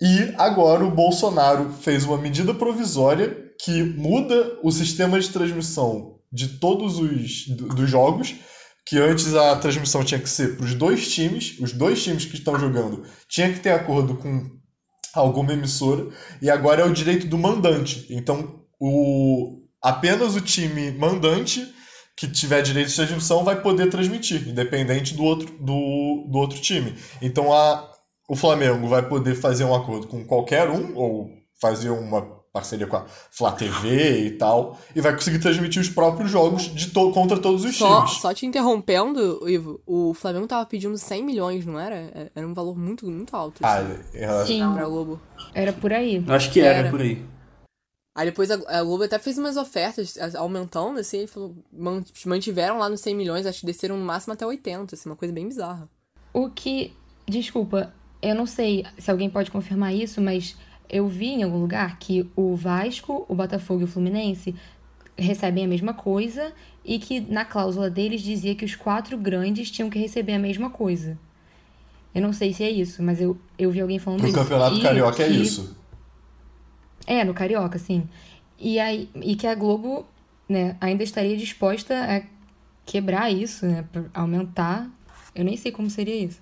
E 0.00 0.34
agora 0.36 0.84
o 0.84 0.90
Bolsonaro 0.90 1.70
fez 1.72 2.04
uma 2.04 2.18
medida 2.18 2.52
provisória 2.52 3.36
que 3.60 3.82
muda 3.82 4.58
o 4.62 4.70
sistema 4.70 5.18
de 5.18 5.30
transmissão 5.30 6.18
de 6.30 6.58
todos 6.58 6.98
os 6.98 7.46
dos 7.48 7.90
jogos, 7.90 8.36
que 8.88 8.96
antes 8.96 9.34
a 9.34 9.54
transmissão 9.56 10.02
tinha 10.02 10.18
que 10.18 10.28
ser 10.28 10.56
para 10.56 10.64
os 10.64 10.74
dois 10.74 11.12
times, 11.12 11.58
os 11.60 11.72
dois 11.72 12.02
times 12.02 12.24
que 12.24 12.36
estão 12.36 12.58
jogando 12.58 13.04
tinha 13.28 13.52
que 13.52 13.60
ter 13.60 13.70
acordo 13.70 14.16
com 14.16 14.50
alguma 15.12 15.52
emissora, 15.52 16.08
e 16.40 16.48
agora 16.48 16.82
é 16.82 16.84
o 16.86 16.92
direito 16.92 17.26
do 17.26 17.36
mandante. 17.36 18.06
Então, 18.08 18.62
o, 18.80 19.62
apenas 19.82 20.36
o 20.36 20.40
time 20.40 20.90
mandante 20.92 21.66
que 22.16 22.26
tiver 22.26 22.62
direito 22.62 22.88
de 22.88 22.96
transmissão 22.96 23.44
vai 23.44 23.60
poder 23.60 23.90
transmitir, 23.90 24.48
independente 24.48 25.14
do 25.14 25.22
outro, 25.22 25.46
do, 25.60 26.26
do 26.30 26.38
outro 26.38 26.58
time. 26.60 26.94
Então 27.20 27.52
a, 27.52 27.92
o 28.28 28.34
Flamengo 28.34 28.88
vai 28.88 29.06
poder 29.06 29.34
fazer 29.34 29.64
um 29.64 29.74
acordo 29.74 30.08
com 30.08 30.24
qualquer 30.24 30.68
um, 30.68 30.96
ou 30.96 31.30
fazer 31.60 31.90
uma 31.90 32.37
parceria 32.52 32.86
com 32.86 32.96
a 32.96 33.06
Flá 33.30 33.52
TV 33.52 34.26
e 34.26 34.30
tal, 34.32 34.78
e 34.94 35.00
vai 35.00 35.12
conseguir 35.12 35.38
transmitir 35.38 35.80
os 35.80 35.88
próprios 35.88 36.30
jogos 36.30 36.74
de 36.74 36.90
to 36.90 37.12
contra 37.12 37.38
todos 37.38 37.64
os 37.64 37.76
só, 37.76 38.04
times. 38.04 38.20
Só 38.20 38.34
te 38.34 38.46
interrompendo, 38.46 39.48
Ivo, 39.48 39.80
o 39.86 40.14
Flamengo 40.14 40.46
tava 40.46 40.66
pedindo 40.66 40.96
100 40.96 41.24
milhões, 41.24 41.66
não 41.66 41.78
era? 41.78 42.30
Era 42.34 42.46
um 42.46 42.54
valor 42.54 42.76
muito, 42.76 43.06
muito 43.06 43.34
alto. 43.34 43.64
Assim, 43.64 44.24
ah, 44.24 44.44
Sim. 44.44 44.72
Pra 44.74 44.86
Globo. 44.86 45.20
Era 45.54 45.72
por 45.72 45.92
aí. 45.92 46.24
Acho 46.28 46.50
que 46.50 46.60
era, 46.60 46.78
era. 46.78 46.90
por 46.90 47.00
aí. 47.00 47.24
Aí 48.18 48.26
depois 48.26 48.50
a, 48.50 48.82
Globo 48.82 49.04
até 49.04 49.16
fez 49.18 49.38
umas 49.38 49.56
ofertas 49.56 50.18
aumentando, 50.34 50.98
assim, 50.98 51.26
falou, 51.28 51.54
mantiveram 52.26 52.78
lá 52.78 52.88
nos 52.88 53.00
100 53.00 53.14
milhões, 53.14 53.46
acho 53.46 53.60
que 53.60 53.66
desceram 53.66 53.96
no 53.96 54.04
máximo 54.04 54.32
até 54.32 54.44
80, 54.44 54.94
assim, 54.94 55.08
uma 55.08 55.14
coisa 55.14 55.32
bem 55.32 55.46
bizarra. 55.46 55.88
O 56.32 56.50
que, 56.50 56.92
desculpa, 57.28 57.94
eu 58.20 58.34
não 58.34 58.44
sei 58.44 58.84
se 58.98 59.08
alguém 59.08 59.30
pode 59.30 59.52
confirmar 59.52 59.94
isso, 59.94 60.20
mas 60.20 60.56
eu 60.88 61.06
vi 61.06 61.26
em 61.26 61.42
algum 61.42 61.58
lugar 61.58 61.98
que 61.98 62.28
o 62.34 62.54
Vasco, 62.56 63.24
o 63.28 63.34
Botafogo 63.34 63.82
e 63.82 63.84
o 63.84 63.88
Fluminense 63.88 64.54
recebem 65.16 65.64
a 65.64 65.68
mesma 65.68 65.92
coisa 65.92 66.52
e 66.84 66.98
que 66.98 67.20
na 67.20 67.44
cláusula 67.44 67.90
deles 67.90 68.22
dizia 68.22 68.54
que 68.54 68.64
os 68.64 68.74
quatro 68.74 69.18
grandes 69.18 69.70
tinham 69.70 69.90
que 69.90 69.98
receber 69.98 70.34
a 70.34 70.38
mesma 70.38 70.70
coisa. 70.70 71.18
Eu 72.14 72.22
não 72.22 72.32
sei 72.32 72.52
se 72.52 72.64
é 72.64 72.70
isso, 72.70 73.02
mas 73.02 73.20
eu, 73.20 73.36
eu 73.58 73.70
vi 73.70 73.80
alguém 73.80 73.98
falando 73.98 74.20
Pro 74.20 74.28
isso. 74.28 74.36
No 74.38 74.42
Campeonato 74.42 74.76
e 74.76 74.82
Carioca 74.82 75.22
é 75.22 75.28
que... 75.28 75.34
é 75.34 75.36
isso. 75.36 75.76
É, 77.06 77.24
no 77.24 77.34
Carioca, 77.34 77.78
sim. 77.78 78.08
E, 78.58 78.78
aí, 78.78 79.10
e 79.16 79.36
que 79.36 79.46
a 79.46 79.54
Globo 79.54 80.06
né, 80.48 80.76
ainda 80.80 81.02
estaria 81.02 81.36
disposta 81.36 81.94
a 81.94 82.22
quebrar 82.86 83.30
isso, 83.30 83.66
né? 83.66 83.84
Aumentar. 84.14 84.90
Eu 85.34 85.44
nem 85.44 85.56
sei 85.56 85.70
como 85.70 85.90
seria 85.90 86.24
isso. 86.24 86.40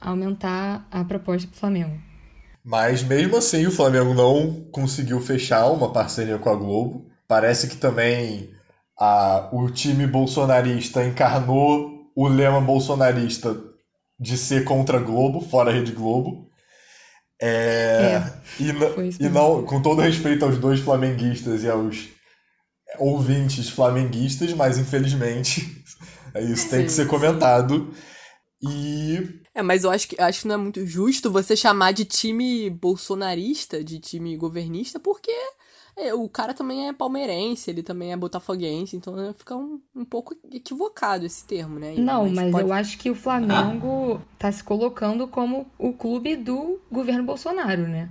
Aumentar 0.00 0.86
a 0.90 1.04
proposta 1.04 1.48
pro 1.48 1.58
Flamengo. 1.58 2.05
Mas 2.66 3.00
mesmo 3.04 3.36
assim 3.36 3.64
o 3.64 3.70
Flamengo 3.70 4.12
não 4.12 4.66
conseguiu 4.72 5.20
fechar 5.20 5.68
uma 5.68 5.92
parceria 5.92 6.36
com 6.36 6.50
a 6.50 6.56
Globo. 6.56 7.06
Parece 7.28 7.68
que 7.68 7.76
também 7.76 8.50
a, 8.98 9.48
o 9.52 9.70
time 9.70 10.04
bolsonarista 10.04 11.04
encarnou 11.04 12.10
o 12.16 12.26
lema 12.26 12.60
bolsonarista 12.60 13.56
de 14.18 14.36
ser 14.36 14.64
contra 14.64 14.98
a 14.98 15.00
Globo, 15.00 15.40
fora 15.40 15.70
a 15.70 15.74
Rede 15.74 15.92
Globo. 15.92 16.50
É, 17.40 17.46
é, 17.48 18.32
e, 18.58 19.24
e 19.24 19.28
não, 19.28 19.64
com 19.64 19.80
todo 19.80 20.02
respeito 20.02 20.44
aos 20.44 20.58
dois 20.58 20.80
flamenguistas 20.80 21.62
e 21.62 21.70
aos 21.70 22.08
ouvintes 22.98 23.68
flamenguistas, 23.68 24.52
mas 24.54 24.76
infelizmente 24.76 25.84
isso 26.40 26.64
sim, 26.64 26.70
tem 26.70 26.86
que 26.86 26.92
ser 26.92 27.06
comentado. 27.06 27.94
E. 28.62 29.40
É, 29.54 29.62
mas 29.62 29.84
eu 29.84 29.90
acho 29.90 30.08
que, 30.08 30.20
acho 30.20 30.42
que 30.42 30.48
não 30.48 30.54
é 30.54 30.58
muito 30.58 30.86
justo 30.86 31.30
você 31.30 31.54
chamar 31.56 31.92
de 31.92 32.04
time 32.04 32.70
bolsonarista, 32.70 33.84
de 33.84 33.98
time 33.98 34.36
governista, 34.36 34.98
porque 34.98 35.32
é, 35.96 36.12
o 36.14 36.28
cara 36.28 36.52
também 36.52 36.88
é 36.88 36.92
palmeirense, 36.92 37.70
ele 37.70 37.82
também 37.82 38.12
é 38.12 38.16
botafoguense, 38.16 38.96
então 38.96 39.14
né, 39.14 39.34
fica 39.36 39.56
um, 39.56 39.80
um 39.94 40.04
pouco 40.04 40.34
equivocado 40.52 41.24
esse 41.24 41.44
termo, 41.44 41.78
né? 41.78 41.94
Não, 41.96 42.24
mas, 42.24 42.32
mas 42.32 42.52
pode... 42.52 42.68
eu 42.68 42.72
acho 42.72 42.98
que 42.98 43.10
o 43.10 43.14
Flamengo 43.14 44.20
ah. 44.20 44.26
tá 44.38 44.52
se 44.52 44.62
colocando 44.62 45.26
como 45.26 45.66
o 45.78 45.92
clube 45.92 46.36
do 46.36 46.80
governo 46.90 47.24
Bolsonaro, 47.24 47.88
né? 47.88 48.10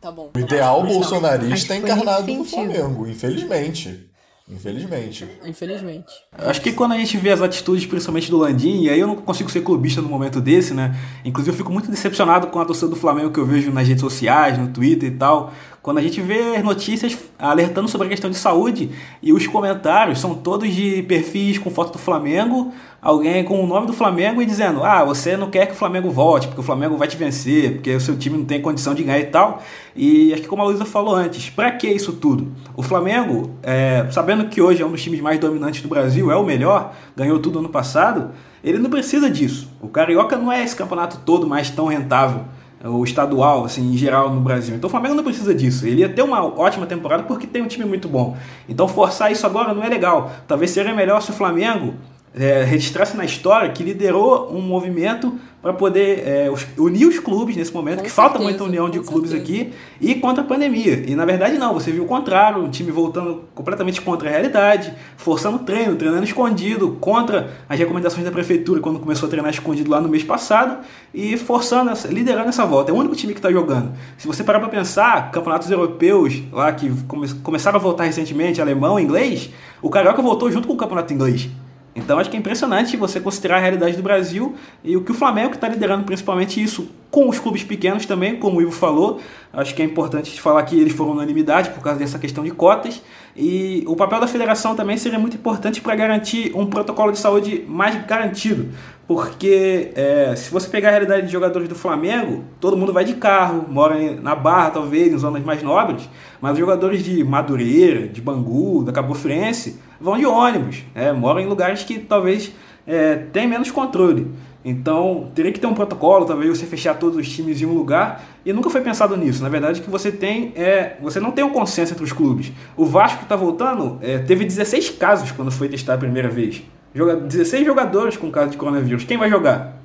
Tá 0.00 0.10
bom. 0.10 0.28
Tá 0.28 0.40
o 0.40 0.42
ideal 0.42 0.82
bom. 0.82 0.88
bolsonarista 0.88 1.74
é 1.74 1.76
encarnado 1.78 2.32
no 2.34 2.44
Flamengo, 2.44 3.06
infelizmente. 3.06 4.10
Infelizmente. 4.54 5.26
Infelizmente. 5.44 6.06
Acho 6.32 6.60
que 6.60 6.72
quando 6.72 6.92
a 6.92 6.98
gente 6.98 7.16
vê 7.16 7.30
as 7.30 7.40
atitudes, 7.40 7.86
principalmente 7.86 8.30
do 8.30 8.38
Landim, 8.38 8.82
e 8.82 8.90
aí 8.90 9.00
eu 9.00 9.06
não 9.06 9.16
consigo 9.16 9.50
ser 9.50 9.62
clubista 9.62 10.00
no 10.02 10.08
momento 10.08 10.40
desse, 10.40 10.74
né? 10.74 10.96
Inclusive 11.24 11.54
eu 11.54 11.58
fico 11.58 11.72
muito 11.72 11.90
decepcionado 11.90 12.48
com 12.48 12.60
a 12.60 12.64
torcida 12.64 12.88
do 12.88 12.96
Flamengo 12.96 13.30
que 13.30 13.40
eu 13.40 13.46
vejo 13.46 13.72
nas 13.72 13.86
redes 13.86 14.02
sociais, 14.02 14.58
no 14.58 14.68
Twitter 14.68 15.10
e 15.10 15.16
tal, 15.16 15.52
quando 15.82 15.98
a 15.98 16.02
gente 16.02 16.20
vê 16.20 16.62
notícias 16.62 17.18
alertando 17.36 17.88
sobre 17.88 18.06
a 18.06 18.10
questão 18.10 18.30
de 18.30 18.36
saúde 18.36 18.90
e 19.20 19.32
os 19.32 19.48
comentários 19.48 20.20
são 20.20 20.32
todos 20.32 20.72
de 20.72 21.02
perfis 21.02 21.58
com 21.58 21.70
foto 21.70 21.94
do 21.94 21.98
Flamengo, 21.98 22.72
alguém 23.00 23.42
com 23.42 23.62
o 23.62 23.66
nome 23.66 23.88
do 23.88 23.92
Flamengo 23.92 24.40
e 24.40 24.46
dizendo: 24.46 24.84
ah, 24.84 25.04
você 25.04 25.36
não 25.36 25.50
quer 25.50 25.66
que 25.66 25.72
o 25.72 25.76
Flamengo 25.76 26.08
volte, 26.08 26.46
porque 26.46 26.60
o 26.60 26.64
Flamengo 26.64 26.96
vai 26.96 27.08
te 27.08 27.16
vencer, 27.16 27.72
porque 27.72 27.96
o 27.96 28.00
seu 28.00 28.16
time 28.16 28.38
não 28.38 28.44
tem 28.44 28.62
condição 28.62 28.94
de 28.94 29.02
ganhar 29.02 29.18
e 29.18 29.26
tal. 29.26 29.60
E 29.94 30.32
acho 30.32 30.42
que 30.42 30.48
como 30.48 30.62
a 30.62 30.64
Luísa 30.64 30.84
falou 30.84 31.14
antes, 31.14 31.50
para 31.50 31.70
que 31.72 31.86
isso 31.86 32.14
tudo? 32.14 32.52
O 32.76 32.82
Flamengo, 32.82 33.50
é, 33.62 34.06
sabendo 34.10 34.46
que 34.48 34.60
hoje 34.60 34.82
é 34.82 34.86
um 34.86 34.90
dos 34.90 35.02
times 35.02 35.20
mais 35.20 35.38
dominantes 35.38 35.82
do 35.82 35.88
Brasil, 35.88 36.30
é 36.30 36.36
o 36.36 36.44
melhor, 36.44 36.94
ganhou 37.16 37.38
tudo 37.38 37.58
ano 37.58 37.68
passado, 37.68 38.30
ele 38.64 38.78
não 38.78 38.88
precisa 38.88 39.28
disso. 39.28 39.68
O 39.80 39.88
Carioca 39.88 40.36
não 40.36 40.50
é 40.50 40.62
esse 40.62 40.74
campeonato 40.74 41.18
todo 41.24 41.46
mais 41.46 41.70
tão 41.70 41.86
rentável 41.86 42.42
o 42.84 43.04
estadual, 43.04 43.64
assim, 43.64 43.92
em 43.92 43.96
geral 43.96 44.32
no 44.32 44.40
Brasil. 44.40 44.74
Então 44.74 44.88
o 44.88 44.90
Flamengo 44.90 45.14
não 45.14 45.22
precisa 45.22 45.54
disso. 45.54 45.86
Ele 45.86 46.00
ia 46.00 46.08
ter 46.08 46.22
uma 46.22 46.42
ótima 46.44 46.86
temporada 46.86 47.22
porque 47.22 47.46
tem 47.46 47.62
um 47.62 47.68
time 47.68 47.84
muito 47.84 48.08
bom. 48.08 48.36
Então 48.68 48.88
forçar 48.88 49.30
isso 49.30 49.46
agora 49.46 49.72
não 49.72 49.84
é 49.84 49.88
legal. 49.88 50.32
Talvez 50.48 50.70
seria 50.72 50.94
melhor 50.94 51.22
se 51.22 51.30
o 51.30 51.34
Flamengo 51.34 51.94
é, 52.34 52.64
registrasse 52.64 53.16
na 53.16 53.24
história 53.24 53.70
que 53.70 53.82
liderou 53.82 54.52
um 54.52 54.60
movimento 54.60 55.38
para 55.62 55.72
poder 55.72 56.26
é, 56.26 56.52
unir 56.76 57.06
os 57.06 57.20
clubes 57.20 57.56
nesse 57.56 57.72
momento, 57.72 57.98
com 57.98 58.02
que 58.02 58.10
certeza, 58.10 58.28
falta 58.28 58.42
muita 58.42 58.64
união 58.64 58.90
de 58.90 58.98
clubes 58.98 59.30
certeza. 59.30 59.62
aqui, 59.62 59.72
e 60.00 60.16
contra 60.16 60.42
a 60.42 60.46
pandemia. 60.46 61.04
E 61.06 61.14
na 61.14 61.24
verdade 61.24 61.56
não, 61.56 61.72
você 61.72 61.92
viu 61.92 62.02
o 62.02 62.06
contrário, 62.06 62.64
o 62.64 62.68
time 62.68 62.90
voltando 62.90 63.44
completamente 63.54 64.00
contra 64.00 64.28
a 64.28 64.32
realidade, 64.32 64.92
forçando 65.16 65.60
treino, 65.60 65.94
treinando 65.94 66.24
escondido, 66.24 66.96
contra 67.00 67.52
as 67.68 67.78
recomendações 67.78 68.24
da 68.24 68.32
prefeitura 68.32 68.80
quando 68.80 68.98
começou 68.98 69.28
a 69.28 69.30
treinar 69.30 69.52
escondido 69.52 69.88
lá 69.88 70.00
no 70.00 70.08
mês 70.08 70.24
passado, 70.24 70.84
e 71.14 71.36
forçando, 71.36 71.92
liderando 72.08 72.48
essa 72.48 72.66
volta. 72.66 72.90
É 72.90 72.94
o 72.94 72.96
único 72.96 73.14
time 73.14 73.32
que 73.32 73.38
está 73.38 73.52
jogando. 73.52 73.92
Se 74.18 74.26
você 74.26 74.42
parar 74.42 74.58
para 74.58 74.68
pensar, 74.68 75.30
campeonatos 75.30 75.70
europeus 75.70 76.42
lá 76.50 76.72
que 76.72 76.90
come, 77.06 77.28
começaram 77.34 77.78
a 77.78 77.80
voltar 77.80 78.04
recentemente, 78.04 78.60
alemão, 78.60 78.98
inglês, 78.98 79.50
o 79.80 79.88
Carioca 79.88 80.20
voltou 80.20 80.50
junto 80.50 80.66
com 80.66 80.74
o 80.74 80.76
campeonato 80.76 81.12
inglês. 81.12 81.48
Então 81.94 82.18
acho 82.18 82.30
que 82.30 82.36
é 82.36 82.38
impressionante 82.38 82.96
você 82.96 83.20
considerar 83.20 83.56
a 83.56 83.60
realidade 83.60 83.96
do 83.96 84.02
Brasil 84.02 84.54
e 84.82 84.96
o 84.96 85.02
que 85.02 85.10
o 85.10 85.14
Flamengo 85.14 85.54
está 85.54 85.68
liderando 85.68 86.04
principalmente 86.04 86.62
isso 86.62 86.88
com 87.10 87.28
os 87.28 87.38
clubes 87.38 87.62
pequenos 87.62 88.06
também, 88.06 88.36
como 88.36 88.58
o 88.58 88.62
Ivo 88.62 88.72
falou. 88.72 89.20
Acho 89.52 89.74
que 89.74 89.82
é 89.82 89.84
importante 89.84 90.40
falar 90.40 90.62
que 90.62 90.80
eles 90.80 90.94
foram 90.94 91.12
unanimidade 91.12 91.68
por 91.70 91.82
causa 91.82 91.98
dessa 91.98 92.18
questão 92.18 92.42
de 92.42 92.50
cotas. 92.50 93.02
E 93.36 93.84
o 93.86 93.94
papel 93.94 94.20
da 94.20 94.26
federação 94.26 94.74
também 94.74 94.96
seria 94.96 95.18
muito 95.18 95.36
importante 95.36 95.82
para 95.82 95.94
garantir 95.94 96.50
um 96.54 96.64
protocolo 96.66 97.12
de 97.12 97.18
saúde 97.18 97.64
mais 97.68 98.02
garantido. 98.06 98.70
Porque 99.06 99.90
é, 99.94 100.34
se 100.34 100.50
você 100.50 100.68
pegar 100.68 100.88
a 100.88 100.92
realidade 100.92 101.26
de 101.26 101.32
jogadores 101.32 101.68
do 101.68 101.74
Flamengo, 101.74 102.44
todo 102.58 102.78
mundo 102.78 102.94
vai 102.94 103.04
de 103.04 103.14
carro, 103.14 103.66
mora 103.68 103.94
na 104.22 104.34
Barra, 104.34 104.70
talvez, 104.70 105.12
em 105.12 105.18
zonas 105.18 105.44
mais 105.44 105.62
nobres, 105.62 106.08
mas 106.40 106.52
os 106.52 106.58
jogadores 106.58 107.04
de 107.04 107.22
Madureira, 107.22 108.08
de 108.08 108.22
Bangu, 108.22 108.82
da 108.82 108.92
Cabo 108.92 109.12
Friense, 109.12 109.78
vão 110.02 110.18
de 110.18 110.26
ônibus, 110.26 110.82
é, 110.94 111.12
moram 111.12 111.40
em 111.40 111.46
lugares 111.46 111.84
que 111.84 111.98
talvez 111.98 112.52
é, 112.86 113.16
tem 113.16 113.46
menos 113.46 113.70
controle. 113.70 114.30
Então, 114.64 115.30
teria 115.34 115.50
que 115.50 115.58
ter 115.58 115.66
um 115.66 115.74
protocolo, 115.74 116.24
talvez 116.24 116.56
você 116.56 116.66
fechar 116.66 116.94
todos 116.94 117.18
os 117.18 117.28
times 117.28 117.60
em 117.60 117.66
um 117.66 117.72
lugar, 117.72 118.24
e 118.44 118.52
nunca 118.52 118.70
foi 118.70 118.80
pensado 118.80 119.16
nisso. 119.16 119.42
Na 119.42 119.48
verdade, 119.48 119.80
que 119.80 119.90
você 119.90 120.12
tem 120.12 120.52
é. 120.54 120.96
Você 121.02 121.18
não 121.18 121.32
tem 121.32 121.44
um 121.44 121.50
consenso 121.50 121.92
entre 121.92 122.04
os 122.04 122.12
clubes. 122.12 122.52
O 122.76 122.84
Vasco 122.84 123.18
que 123.18 123.24
está 123.24 123.34
voltando 123.34 123.98
é, 124.00 124.18
teve 124.18 124.44
16 124.44 124.90
casos 124.90 125.32
quando 125.32 125.50
foi 125.50 125.68
testar 125.68 125.94
a 125.94 125.98
primeira 125.98 126.28
vez. 126.28 126.62
Joga, 126.94 127.16
16 127.16 127.64
jogadores 127.66 128.16
com 128.16 128.30
caso 128.30 128.50
de 128.50 128.56
coronavírus. 128.56 129.04
Quem 129.04 129.16
vai 129.16 129.28
jogar? 129.28 129.82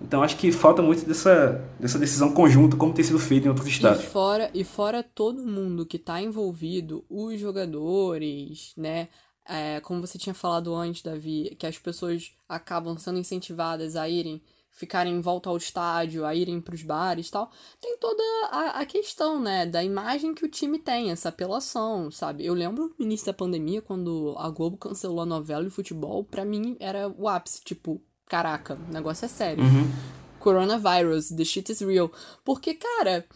Então 0.00 0.22
acho 0.22 0.36
que 0.36 0.52
falta 0.52 0.82
muito 0.82 1.06
dessa, 1.06 1.64
dessa 1.80 1.98
decisão 1.98 2.30
conjunta, 2.30 2.76
como 2.76 2.92
tem 2.92 3.04
sido 3.04 3.18
feito 3.18 3.46
em 3.46 3.48
outros 3.48 3.66
estados. 3.66 4.02
E 4.02 4.06
fora, 4.06 4.50
e 4.52 4.62
fora 4.62 5.02
todo 5.02 5.46
mundo 5.46 5.86
que 5.86 5.96
está 5.96 6.20
envolvido, 6.20 7.04
os 7.08 7.40
jogadores, 7.40 8.74
né? 8.76 9.08
É, 9.46 9.80
como 9.80 10.00
você 10.00 10.18
tinha 10.18 10.34
falado 10.34 10.74
antes, 10.74 11.02
Davi, 11.02 11.54
que 11.58 11.66
as 11.66 11.78
pessoas 11.78 12.32
acabam 12.48 12.96
sendo 12.96 13.18
incentivadas 13.18 13.94
a 13.94 14.08
irem, 14.08 14.42
ficarem 14.70 15.14
em 15.14 15.20
volta 15.20 15.50
ao 15.50 15.56
estádio, 15.56 16.24
a 16.24 16.34
irem 16.34 16.60
para 16.60 16.74
os 16.74 16.82
bares 16.82 17.30
tal, 17.30 17.50
tem 17.80 17.96
toda 17.98 18.22
a, 18.50 18.80
a, 18.80 18.86
questão, 18.86 19.40
né, 19.40 19.66
da 19.66 19.84
imagem 19.84 20.34
que 20.34 20.44
o 20.44 20.48
time 20.48 20.78
tem, 20.78 21.10
essa 21.10 21.28
apelação, 21.28 22.10
sabe? 22.10 22.44
Eu 22.44 22.54
lembro 22.54 22.92
no 22.98 23.04
início 23.04 23.26
da 23.26 23.32
pandemia, 23.32 23.82
quando 23.82 24.34
a 24.38 24.48
Globo 24.48 24.76
cancelou 24.76 25.20
a 25.20 25.26
novela 25.26 25.64
e 25.64 25.68
o 25.68 25.70
futebol, 25.70 26.24
para 26.24 26.44
mim 26.44 26.76
era 26.80 27.08
o 27.08 27.28
ápice, 27.28 27.62
tipo, 27.62 28.00
caraca, 28.26 28.74
o 28.88 28.92
negócio 28.92 29.26
é 29.26 29.28
sério. 29.28 29.62
Uhum. 29.62 29.92
Coronavirus, 30.40 31.28
the 31.28 31.44
shit 31.44 31.70
is 31.70 31.80
real. 31.80 32.10
Porque, 32.44 32.74
cara, 32.74 33.26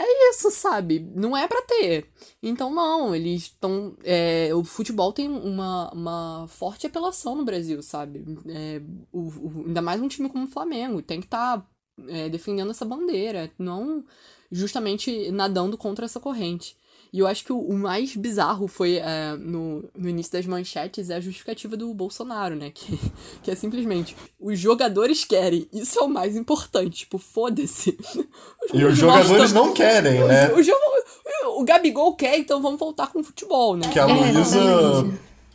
é 0.00 0.30
isso, 0.30 0.50
sabe? 0.50 1.00
Não 1.14 1.36
é 1.36 1.48
para 1.48 1.60
ter. 1.62 2.08
Então, 2.42 2.72
não, 2.72 3.14
eles 3.14 3.42
estão. 3.42 3.96
É, 4.04 4.54
o 4.54 4.62
futebol 4.62 5.12
tem 5.12 5.28
uma, 5.28 5.90
uma 5.92 6.46
forte 6.48 6.86
apelação 6.86 7.34
no 7.34 7.44
Brasil, 7.44 7.82
sabe? 7.82 8.24
É, 8.46 8.80
o, 9.12 9.28
o, 9.28 9.64
ainda 9.66 9.82
mais 9.82 10.00
um 10.00 10.08
time 10.08 10.28
como 10.28 10.44
o 10.44 10.50
Flamengo. 10.50 11.02
Tem 11.02 11.20
que 11.20 11.26
estar 11.26 11.58
tá, 11.58 11.66
é, 12.06 12.28
defendendo 12.28 12.70
essa 12.70 12.84
bandeira, 12.84 13.50
não 13.58 14.04
justamente 14.50 15.30
nadando 15.32 15.76
contra 15.76 16.04
essa 16.04 16.20
corrente. 16.20 16.76
E 17.12 17.20
eu 17.20 17.26
acho 17.26 17.44
que 17.44 17.52
o, 17.52 17.72
mais 17.72 18.14
bizarro 18.14 18.68
foi 18.68 18.96
é, 18.96 19.34
no, 19.38 19.84
no 19.96 20.08
início 20.08 20.32
das 20.32 20.46
manchetes 20.46 21.08
é 21.08 21.16
a 21.16 21.20
justificativa 21.20 21.76
do 21.76 21.92
Bolsonaro, 21.94 22.54
né? 22.54 22.70
Que, 22.72 22.98
que 23.42 23.50
é 23.50 23.54
simplesmente 23.54 24.16
os 24.38 24.58
jogadores 24.58 25.24
querem. 25.24 25.66
Isso 25.72 25.98
é 25.98 26.02
o 26.02 26.08
mais 26.08 26.36
importante. 26.36 26.98
Tipo, 26.98 27.18
foda-se. 27.18 27.96
E 28.74 28.84
os 28.84 28.98
jogadores 28.98 29.50
não 29.52 29.72
querem, 29.72 30.24
né? 30.24 30.50
O, 30.50 30.60
o, 30.60 31.62
o, 31.62 31.64
Gabigol 31.64 32.14
quer, 32.14 32.36
então 32.36 32.60
vamos 32.60 32.78
voltar 32.78 33.06
com 33.06 33.20
o 33.20 33.24
futebol, 33.24 33.76
né? 33.76 33.88
Que 33.88 33.98
a 33.98 34.02
é, 34.02 34.12
Luísa 34.12 34.60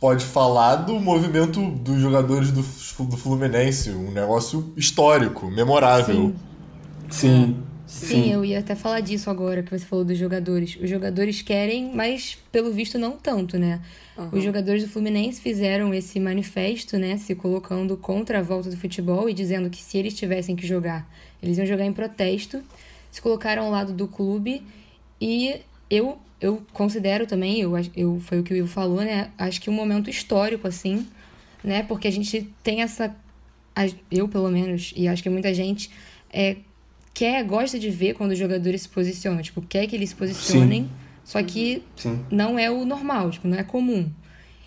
pode 0.00 0.24
falar 0.24 0.76
do 0.76 0.98
movimento 0.98 1.60
dos 1.60 2.00
jogadores 2.00 2.50
do, 2.50 2.62
do 3.04 3.16
Fluminense. 3.16 3.90
Um 3.90 4.10
negócio 4.10 4.72
histórico, 4.76 5.48
memorável. 5.48 6.14
Sim. 6.14 6.34
Sim. 7.10 7.56
Sim, 7.94 8.06
Sim, 8.06 8.32
eu 8.32 8.44
ia 8.44 8.58
até 8.58 8.74
falar 8.74 8.98
disso 8.98 9.30
agora 9.30 9.62
que 9.62 9.70
você 9.70 9.86
falou 9.86 10.04
dos 10.04 10.18
jogadores. 10.18 10.76
Os 10.82 10.90
jogadores 10.90 11.42
querem, 11.42 11.94
mas 11.94 12.36
pelo 12.50 12.72
visto 12.72 12.98
não 12.98 13.12
tanto, 13.12 13.56
né? 13.56 13.80
Uhum. 14.18 14.30
Os 14.32 14.42
jogadores 14.42 14.82
do 14.82 14.88
Fluminense 14.88 15.40
fizeram 15.40 15.94
esse 15.94 16.18
manifesto, 16.18 16.98
né, 16.98 17.16
se 17.16 17.36
colocando 17.36 17.96
contra 17.96 18.40
a 18.40 18.42
volta 18.42 18.68
do 18.68 18.76
futebol 18.76 19.30
e 19.30 19.32
dizendo 19.32 19.70
que 19.70 19.80
se 19.80 19.96
eles 19.96 20.14
tivessem 20.14 20.56
que 20.56 20.66
jogar, 20.66 21.08
eles 21.40 21.56
iam 21.56 21.66
jogar 21.66 21.84
em 21.84 21.92
protesto. 21.92 22.62
Se 23.12 23.22
colocaram 23.22 23.62
ao 23.62 23.70
lado 23.70 23.92
do 23.92 24.08
clube 24.08 24.60
e 25.20 25.60
eu 25.88 26.18
eu 26.40 26.62
considero 26.72 27.26
também, 27.26 27.60
eu, 27.60 27.72
eu 27.96 28.20
foi 28.20 28.40
o 28.40 28.42
que 28.42 28.52
o 28.52 28.56
Ivo 28.56 28.68
falou, 28.68 29.02
né? 29.02 29.30
Acho 29.38 29.60
que 29.60 29.70
um 29.70 29.72
momento 29.72 30.10
histórico 30.10 30.66
assim, 30.66 31.06
né? 31.62 31.84
Porque 31.84 32.08
a 32.08 32.12
gente 32.12 32.50
tem 32.62 32.82
essa 32.82 33.14
eu 34.10 34.28
pelo 34.28 34.50
menos 34.50 34.92
e 34.96 35.06
acho 35.06 35.22
que 35.22 35.30
muita 35.30 35.54
gente 35.54 35.90
é 36.32 36.56
quer, 37.14 37.44
gosta 37.44 37.78
de 37.78 37.88
ver 37.88 38.14
quando 38.14 38.32
os 38.32 38.38
jogadores 38.38 38.82
se 38.82 38.88
posicionam. 38.88 39.40
Tipo, 39.40 39.62
quer 39.62 39.86
que 39.86 39.94
eles 39.94 40.10
se 40.10 40.16
posicionem, 40.16 40.82
Sim. 40.82 40.90
só 41.24 41.42
que 41.42 41.82
Sim. 41.96 42.24
não 42.30 42.58
é 42.58 42.68
o 42.70 42.84
normal, 42.84 43.30
tipo, 43.30 43.46
não 43.46 43.56
é 43.56 43.62
comum. 43.62 44.10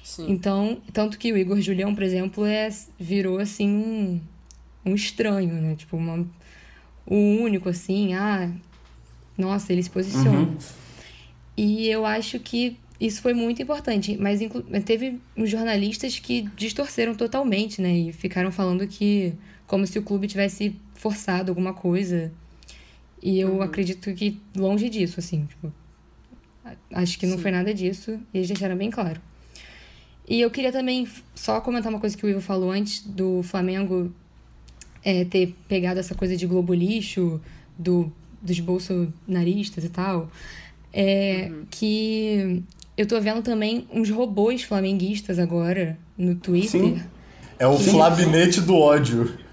Sim. 0.02 0.32
Então, 0.32 0.82
tanto 0.94 1.18
que 1.18 1.34
o 1.34 1.38
Igor 1.38 1.60
Julião, 1.60 1.94
por 1.94 2.02
exemplo, 2.02 2.46
é, 2.46 2.70
virou 2.98 3.40
assim 3.40 3.70
um, 3.70 4.22
um 4.86 4.96
estranho, 4.96 5.54
né? 5.56 5.76
Tipo, 5.76 5.98
uma, 5.98 6.26
o 7.06 7.16
único, 7.16 7.68
assim, 7.68 8.14
ah, 8.14 8.50
nossa, 9.38 9.74
ele 9.74 9.84
se 9.84 9.90
posiciona. 9.90 10.40
Uhum. 10.40 10.58
E 11.58 11.90
eu 11.90 12.06
acho 12.06 12.40
que 12.40 12.78
isso 13.00 13.22
foi 13.22 13.34
muito 13.34 13.62
importante, 13.62 14.18
mas 14.18 14.40
teve 14.86 15.20
uns 15.36 15.50
jornalistas 15.50 16.18
que 16.18 16.44
distorceram 16.56 17.14
totalmente, 17.14 17.82
né? 17.82 17.96
E 17.96 18.14
ficaram 18.14 18.52
falando 18.52 18.88
que 18.88 19.34
como 19.68 19.86
se 19.86 20.00
o 20.00 20.02
clube 20.02 20.28
tivesse 20.28 20.76
forçado 20.98 21.52
alguma 21.52 21.74
coisa. 21.74 22.32
E 23.22 23.40
eu 23.40 23.54
uhum. 23.54 23.62
acredito 23.62 24.14
que 24.14 24.40
longe 24.56 24.90
disso, 24.90 25.20
assim, 25.20 25.46
tipo, 25.46 25.72
acho 26.94 27.18
que 27.18 27.26
não 27.26 27.38
Sim. 27.38 27.42
foi 27.42 27.52
nada 27.52 27.74
disso, 27.74 28.20
e 28.34 28.38
eles 28.38 28.48
deixaram 28.48 28.76
bem 28.76 28.92
claro. 28.92 29.22
E 30.28 30.42
eu 30.42 30.52
queria 30.52 30.72
também 30.72 31.08
só 31.34 31.62
comentar 31.62 31.92
uma 31.92 32.00
coisa 32.00 32.18
que 32.18 32.26
o 32.26 32.30
Ivo 32.30 32.42
falou 32.42 32.70
antes 32.72 33.02
do 33.02 33.42
Flamengo 33.44 34.12
é, 35.04 35.24
ter 35.24 35.56
pegado 35.68 36.00
essa 36.00 36.14
coisa 36.14 36.36
de 36.36 36.46
globo 36.46 36.74
lixo, 36.74 37.40
do, 37.78 38.12
dos 38.42 38.60
bolsonaristas 38.60 39.86
e 39.86 39.90
tal. 39.90 40.30
É, 40.92 41.48
uhum. 41.50 41.66
Que 41.72 42.64
eu 42.98 43.06
tô 43.06 43.20
vendo 43.22 43.42
também 43.42 43.88
uns 43.92 44.10
robôs 44.10 44.64
flamenguistas 44.64 45.40
agora 45.40 45.98
no 46.18 46.36
Twitter. 46.36 46.82
Sim. 46.82 47.02
É 47.58 47.66
o 47.66 47.78
que... 47.78 47.86
flabinete 47.86 48.62
do 48.62 48.76
ódio. 48.76 49.47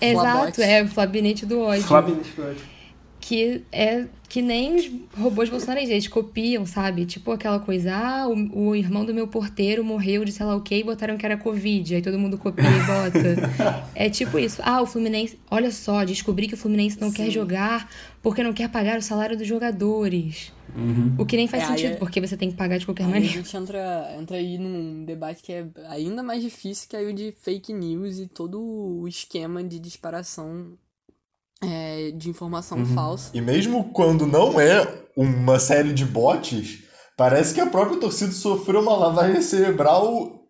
Exato, 0.00 0.62
é 0.62 0.82
o 0.82 0.88
Flabinete 0.88 1.46
do 1.46 1.60
ódio. 1.60 1.84
Flabinete 1.84 2.30
do 2.36 2.42
ódio. 2.42 2.76
Que 3.20 3.62
é 3.72 4.04
que 4.28 4.42
nem 4.42 4.74
os 4.74 4.90
robôs 5.16 5.48
bolsonaristas, 5.48 5.92
eles 5.92 6.08
copiam, 6.08 6.66
sabe? 6.66 7.06
Tipo 7.06 7.30
aquela 7.30 7.60
coisa, 7.60 7.94
ah, 7.94 8.28
o, 8.28 8.68
o, 8.68 8.76
irmão 8.76 9.04
do 9.04 9.14
meu 9.14 9.28
porteiro 9.28 9.84
morreu 9.84 10.24
de 10.24 10.32
sei 10.32 10.44
lá 10.44 10.56
o 10.56 10.60
quê 10.60 10.78
e 10.78 10.84
botaram 10.84 11.16
que 11.16 11.24
era 11.24 11.36
Covid, 11.36 11.94
aí 11.94 12.02
todo 12.02 12.18
mundo 12.18 12.36
copia 12.36 12.64
e 12.64 12.80
bota. 12.80 13.88
é 13.94 14.10
tipo 14.10 14.38
isso. 14.38 14.60
Ah, 14.64 14.82
o 14.82 14.86
Fluminense, 14.86 15.38
olha 15.50 15.70
só, 15.70 16.04
descobri 16.04 16.48
que 16.48 16.54
o 16.54 16.56
Fluminense 16.56 17.00
não 17.00 17.10
Sim. 17.10 17.16
quer 17.16 17.30
jogar 17.30 17.88
porque 18.28 18.42
não 18.42 18.52
quer 18.52 18.68
pagar 18.68 18.98
o 18.98 19.02
salário 19.02 19.36
dos 19.36 19.46
jogadores. 19.46 20.52
Uhum. 20.74 21.14
O 21.16 21.24
que 21.24 21.36
nem 21.36 21.46
faz 21.46 21.62
É, 21.62 21.66
sentido, 21.68 21.86
aí 21.86 21.92
é- 21.92 21.96
porque 21.96 22.20
você 22.20 22.36
tem 22.36 22.50
que 22.50 22.56
pagar 22.56 22.76
de 22.76 22.84
qualquer 22.84 23.04
Aí 23.04 23.08
a 23.08 23.12
maneira. 23.12 23.32
gente 23.34 23.56
entra, 23.56 24.16
entra 24.18 24.36
aí 24.36 24.58
num 24.58 25.04
debate 25.04 25.44
que 25.44 25.52
é 25.52 25.64
ainda 25.88 26.24
mais 26.24 26.42
difícil, 26.42 26.88
que 26.88 26.96
é 26.96 27.02
o 27.02 27.12
de 27.14 27.32
fake 27.40 27.72
news 27.72 28.18
e 28.18 28.26
todo 28.26 28.60
o 28.60 29.06
esquema 29.06 29.62
de 29.62 29.78
disparação 29.78 30.72
é, 31.62 32.10
de 32.16 32.28
informação 32.28 32.78
Uhum. 32.78 32.86
falsa. 32.86 33.30
E 33.32 33.40
mesmo 33.40 33.84
quando 33.92 34.26
não 34.26 34.60
é 34.60 34.86
uma 35.16 35.58
série 35.60 35.92
de 35.92 36.04
bots, 36.04 36.80
parece 37.16 37.54
que 37.54 37.60
a 37.60 37.66
própria 37.66 37.98
torcida 38.00 38.32
sofreu 38.32 38.80
uma 38.82 38.96
lavagem 38.96 39.40
cerebral 39.40 40.42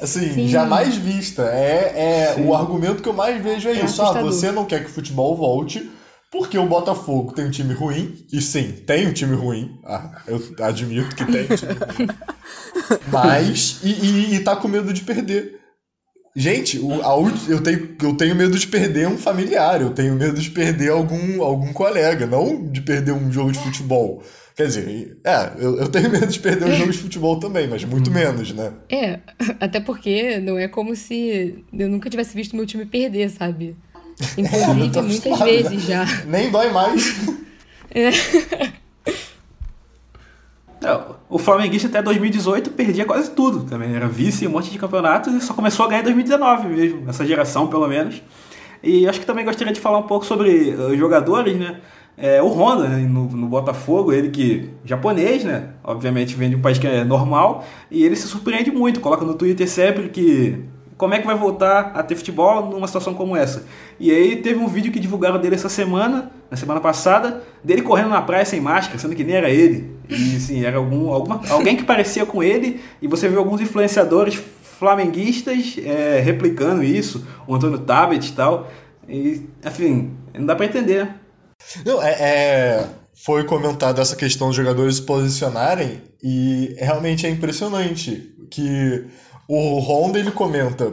assim, 0.00 0.32
Sim. 0.32 0.48
jamais 0.48 0.94
vista. 0.96 1.42
É, 1.52 2.30
é 2.30 2.34
Sim. 2.34 2.46
o 2.46 2.54
argumento 2.54 3.02
que 3.02 3.08
eu 3.08 3.12
mais 3.12 3.42
vejo 3.42 3.68
é, 3.68 3.72
É 3.72 3.84
isso. 3.84 4.00
Ah, 4.00 4.04
assustador. 4.04 4.22
você 4.32 4.52
não 4.52 4.64
quer 4.64 4.84
que 4.84 4.90
o 4.90 4.94
futebol 4.94 5.36
volte 5.36 5.90
porque 6.30 6.56
o 6.56 6.66
Botafogo 6.66 7.32
tem 7.32 7.46
um 7.46 7.50
time 7.50 7.74
ruim. 7.74 8.24
E 8.32 8.40
sim, 8.40 8.72
tem 8.86 9.08
um 9.08 9.12
time 9.12 9.34
ruim. 9.34 9.78
Ah, 9.84 10.22
eu 10.26 10.40
admito 10.62 11.16
que 11.16 11.24
tem 11.24 11.42
um 11.42 11.56
time 11.56 11.72
ruim. 11.72 12.08
Mas. 13.10 13.80
E, 13.82 13.90
e, 13.90 14.34
e 14.36 14.40
tá 14.40 14.54
com 14.54 14.68
medo 14.68 14.92
de 14.92 15.02
perder. 15.02 15.58
Gente, 16.34 16.78
o, 16.78 17.02
a 17.02 17.16
eu, 17.48 17.60
tenho, 17.60 17.96
eu 18.00 18.16
tenho 18.16 18.36
medo 18.36 18.56
de 18.56 18.66
perder 18.66 19.08
um 19.08 19.18
familiar, 19.18 19.80
eu 19.80 19.90
tenho 19.90 20.14
medo 20.14 20.40
de 20.40 20.48
perder 20.50 20.90
algum, 20.90 21.42
algum 21.42 21.72
colega, 21.72 22.24
não 22.24 22.70
de 22.70 22.80
perder 22.80 23.10
um 23.10 23.32
jogo 23.32 23.50
de 23.50 23.58
futebol. 23.58 24.22
Quer 24.54 24.66
dizer, 24.66 25.18
é, 25.24 25.52
eu, 25.58 25.78
eu 25.78 25.88
tenho 25.88 26.08
medo 26.08 26.28
de 26.28 26.38
perder 26.38 26.66
um 26.66 26.76
jogo 26.76 26.92
de 26.92 26.98
futebol 26.98 27.40
também, 27.40 27.66
mas 27.66 27.82
muito 27.82 28.12
menos, 28.12 28.52
né? 28.52 28.72
É, 28.88 29.18
até 29.58 29.80
porque 29.80 30.38
não 30.38 30.56
é 30.56 30.68
como 30.68 30.94
se 30.94 31.64
eu 31.72 31.88
nunca 31.88 32.08
tivesse 32.08 32.34
visto 32.34 32.54
meu 32.54 32.66
time 32.66 32.86
perder, 32.86 33.28
sabe? 33.30 33.76
É, 34.36 34.40
Inclusive, 34.40 34.90
tô 34.90 35.02
muitas 35.02 35.04
acostumado, 35.04 35.44
vezes 35.44 35.88
né? 35.88 36.06
já. 36.06 36.24
Nem 36.26 36.50
dói 36.50 36.70
mais. 36.70 37.16
É. 37.92 38.10
Não, 40.80 41.16
o 41.28 41.38
flamenguista 41.38 41.88
até 41.88 42.00
2018 42.00 42.70
perdia 42.70 43.04
quase 43.04 43.30
tudo 43.32 43.64
também. 43.64 43.94
Era 43.94 44.08
vice 44.08 44.44
em 44.44 44.48
um 44.48 44.52
monte 44.52 44.70
de 44.70 44.78
campeonatos 44.78 45.34
e 45.34 45.40
só 45.40 45.52
começou 45.52 45.84
a 45.84 45.88
ganhar 45.88 46.00
em 46.00 46.04
2019 46.04 46.68
mesmo, 46.68 47.08
essa 47.08 47.26
geração 47.26 47.66
pelo 47.66 47.86
menos. 47.86 48.22
E 48.82 49.06
acho 49.06 49.20
que 49.20 49.26
também 49.26 49.44
gostaria 49.44 49.72
de 49.72 49.80
falar 49.80 49.98
um 49.98 50.04
pouco 50.04 50.24
sobre 50.24 50.70
os 50.70 50.98
jogadores, 50.98 51.56
né? 51.56 51.80
É, 52.16 52.42
o 52.42 52.48
Honda 52.48 52.88
né, 52.88 52.98
no, 52.98 53.24
no 53.28 53.46
Botafogo, 53.46 54.12
ele 54.12 54.30
que 54.30 54.70
japonês, 54.84 55.44
né? 55.44 55.70
Obviamente 55.84 56.34
vem 56.34 56.50
de 56.50 56.56
um 56.56 56.60
país 56.60 56.78
que 56.78 56.86
é 56.86 57.04
normal 57.04 57.64
e 57.90 58.04
ele 58.04 58.16
se 58.16 58.26
surpreende 58.26 58.70
muito, 58.70 59.00
coloca 59.00 59.24
no 59.24 59.34
Twitter 59.34 59.68
sempre 59.68 60.08
que 60.08 60.64
como 61.00 61.14
é 61.14 61.18
que 61.18 61.26
vai 61.26 61.34
voltar 61.34 61.92
a 61.94 62.02
ter 62.02 62.14
futebol 62.14 62.68
numa 62.68 62.86
situação 62.86 63.14
como 63.14 63.34
essa. 63.34 63.64
E 63.98 64.10
aí 64.10 64.36
teve 64.36 64.58
um 64.60 64.68
vídeo 64.68 64.92
que 64.92 65.00
divulgaram 65.00 65.40
dele 65.40 65.54
essa 65.54 65.70
semana, 65.70 66.30
na 66.50 66.58
semana 66.58 66.78
passada, 66.78 67.42
dele 67.64 67.80
correndo 67.80 68.10
na 68.10 68.20
praia 68.20 68.44
sem 68.44 68.60
máscara, 68.60 68.98
sendo 68.98 69.16
que 69.16 69.24
nem 69.24 69.34
era 69.34 69.48
ele. 69.48 69.96
E 70.10 70.36
assim, 70.36 70.62
era 70.62 70.76
algum, 70.76 71.10
alguma, 71.10 71.40
alguém 71.48 71.74
que 71.74 71.84
parecia 71.84 72.26
com 72.26 72.42
ele, 72.42 72.82
e 73.00 73.08
você 73.08 73.30
viu 73.30 73.38
alguns 73.38 73.62
influenciadores 73.62 74.34
flamenguistas 74.78 75.76
é, 75.82 76.20
replicando 76.20 76.82
isso, 76.84 77.26
o 77.46 77.54
Antônio 77.54 77.78
Tabet 77.78 78.28
e 78.28 78.32
tal. 78.32 78.70
E, 79.08 79.42
enfim, 79.64 80.12
não 80.34 80.44
dá 80.44 80.54
pra 80.54 80.66
entender. 80.66 81.04
né? 81.06 81.14
Não, 81.86 82.02
é, 82.02 82.10
é- 82.20 82.86
foi 83.24 83.44
comentado 83.44 84.00
essa 84.00 84.16
questão 84.16 84.48
dos 84.48 84.56
jogadores 84.56 84.96
se 84.96 85.02
posicionarem 85.02 86.02
e 86.22 86.74
realmente 86.78 87.26
é 87.26 87.30
impressionante 87.30 88.34
que 88.50 89.06
o 89.52 89.78
Honda 89.80 90.18
ele 90.18 90.30
comenta 90.30 90.92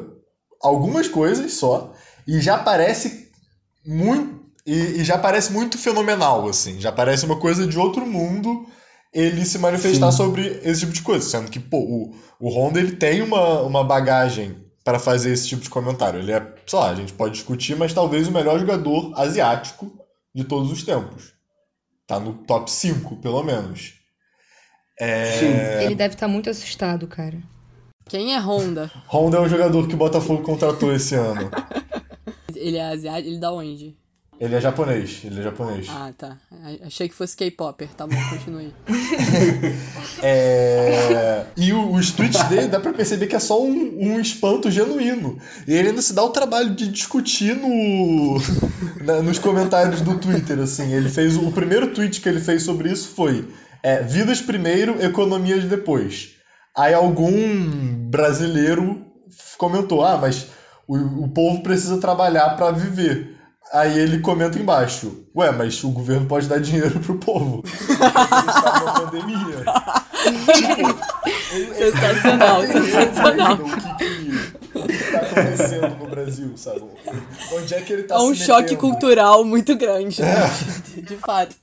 algumas 0.61 1.07
coisas 1.07 1.53
só 1.53 1.93
e 2.27 2.39
já 2.41 2.57
parece 2.57 3.29
muito 3.85 4.37
e, 4.65 4.99
e 4.99 5.03
já 5.03 5.17
parece 5.17 5.53
muito 5.53 5.77
fenomenal 5.77 6.47
assim, 6.47 6.79
já 6.79 6.91
parece 6.91 7.25
uma 7.25 7.39
coisa 7.39 7.67
de 7.67 7.77
outro 7.77 8.05
mundo 8.05 8.67
ele 9.13 9.45
se 9.45 9.57
manifestar 9.57 10.11
Sim. 10.11 10.17
sobre 10.17 10.47
esse 10.63 10.81
tipo 10.81 10.93
de 10.93 11.01
coisa, 11.01 11.27
sendo 11.27 11.49
que 11.49 11.59
pô, 11.59 11.79
o, 11.79 12.15
o 12.39 12.49
Honda 12.49 12.79
ele 12.79 12.95
tem 12.95 13.21
uma, 13.21 13.61
uma 13.61 13.83
bagagem 13.83 14.55
para 14.83 14.99
fazer 14.99 15.31
esse 15.33 15.47
tipo 15.47 15.61
de 15.61 15.69
comentário. 15.69 16.19
Ele 16.19 16.31
é, 16.31 16.55
sei 16.65 16.79
lá, 16.79 16.91
a 16.91 16.95
gente 16.95 17.13
pode 17.13 17.33
discutir, 17.33 17.75
mas 17.75 17.93
talvez 17.93 18.27
o 18.27 18.31
melhor 18.31 18.59
jogador 18.59 19.11
asiático 19.19 19.91
de 20.33 20.43
todos 20.43 20.71
os 20.71 20.83
tempos. 20.83 21.33
Tá 22.05 22.19
no 22.19 22.33
top 22.33 22.71
5, 22.71 23.17
pelo 23.17 23.43
menos. 23.43 23.95
É... 24.99 25.83
Ele 25.83 25.95
deve 25.95 26.13
estar 26.13 26.27
muito 26.27 26.49
assustado, 26.49 27.07
cara. 27.07 27.37
Quem 28.09 28.33
é 28.33 28.39
Honda? 28.39 28.89
Honda 29.07 29.37
é 29.37 29.41
o 29.41 29.49
jogador 29.49 29.87
que 29.87 29.93
o 29.93 29.97
Botafogo 29.97 30.41
contratou 30.43 30.93
esse 30.93 31.15
ano. 31.15 31.49
Ele 32.55 32.77
é 32.77 32.85
asiático? 32.89 33.27
Ele 33.29 33.37
da 33.39 33.51
onde? 33.51 33.95
Ele 34.39 34.53
é 34.53 34.61
japonês, 34.61 35.21
ele 35.23 35.39
é 35.39 35.43
japonês. 35.43 35.87
Ah, 35.89 36.11
tá. 36.15 36.37
Achei 36.85 37.09
que 37.09 37.15
fosse 37.15 37.35
K-Popper. 37.35 37.89
Tá 37.95 38.05
bom, 38.05 38.15
continue. 38.29 38.71
É, 40.21 41.45
E 41.57 41.73
o- 41.73 41.91
os 41.93 42.11
tweets 42.11 42.43
dele 42.43 42.67
dá 42.67 42.79
pra 42.79 42.93
perceber 42.93 43.25
que 43.27 43.35
é 43.35 43.39
só 43.39 43.59
um, 43.63 43.97
um 43.99 44.19
espanto 44.19 44.69
genuíno. 44.69 45.39
E 45.67 45.73
ele 45.73 45.89
ainda 45.89 46.01
se 46.03 46.13
dá 46.13 46.23
o 46.23 46.29
trabalho 46.29 46.69
de 46.75 46.87
discutir 46.87 47.55
no... 47.55 48.37
na- 49.03 49.21
nos 49.23 49.39
comentários 49.39 50.01
do 50.01 50.17
Twitter, 50.19 50.59
assim. 50.59 50.93
Ele 50.93 51.09
fez 51.09 51.35
o 51.35 51.51
primeiro 51.51 51.87
tweet 51.93 52.21
que 52.21 52.29
ele 52.29 52.39
fez 52.39 52.61
sobre 52.63 52.91
isso 52.91 53.09
foi 53.09 53.47
é, 53.81 54.03
vidas 54.03 54.39
primeiro, 54.41 55.01
economias 55.03 55.63
depois. 55.63 56.35
Aí 56.77 56.93
algum 56.93 58.07
brasileiro 58.09 59.03
comentou: 59.57 60.05
"Ah, 60.05 60.17
mas 60.17 60.47
o, 60.87 60.95
o 61.23 61.27
povo 61.29 61.63
precisa 61.63 61.97
trabalhar 61.99 62.55
pra 62.55 62.69
viver". 62.69 63.35
Aí 63.73 63.97
ele 63.97 64.19
comenta 64.19 64.59
embaixo: 64.59 65.25
"Ué, 65.35 65.51
mas 65.51 65.83
o 65.83 65.89
governo 65.89 66.27
pode 66.27 66.47
dar 66.47 66.59
dinheiro 66.59 66.99
pro 66.99 67.17
povo". 67.17 67.63
Está 67.65 68.79
numa 68.79 68.93
pandemia. 68.93 69.65
Sensacional, 71.73 72.61
sensacional. 72.67 73.53
O 73.53 74.87
que, 74.87 74.97
que, 74.97 75.11
tá 75.11 75.19
acontecendo 75.19 75.97
no 75.97 76.07
Brasil, 76.07 76.57
sabe? 76.57 76.83
Onde 77.53 77.73
é 77.73 77.81
que 77.81 77.93
ele 77.93 78.03
tá 78.03 78.15
É 78.15 78.19
um 78.19 78.35
choque 78.35 78.73
metendo? 78.73 78.79
cultural 78.79 79.43
muito 79.43 79.75
grande, 79.75 80.21
né? 80.21 80.35
de 81.01 81.15
fato. 81.17 81.55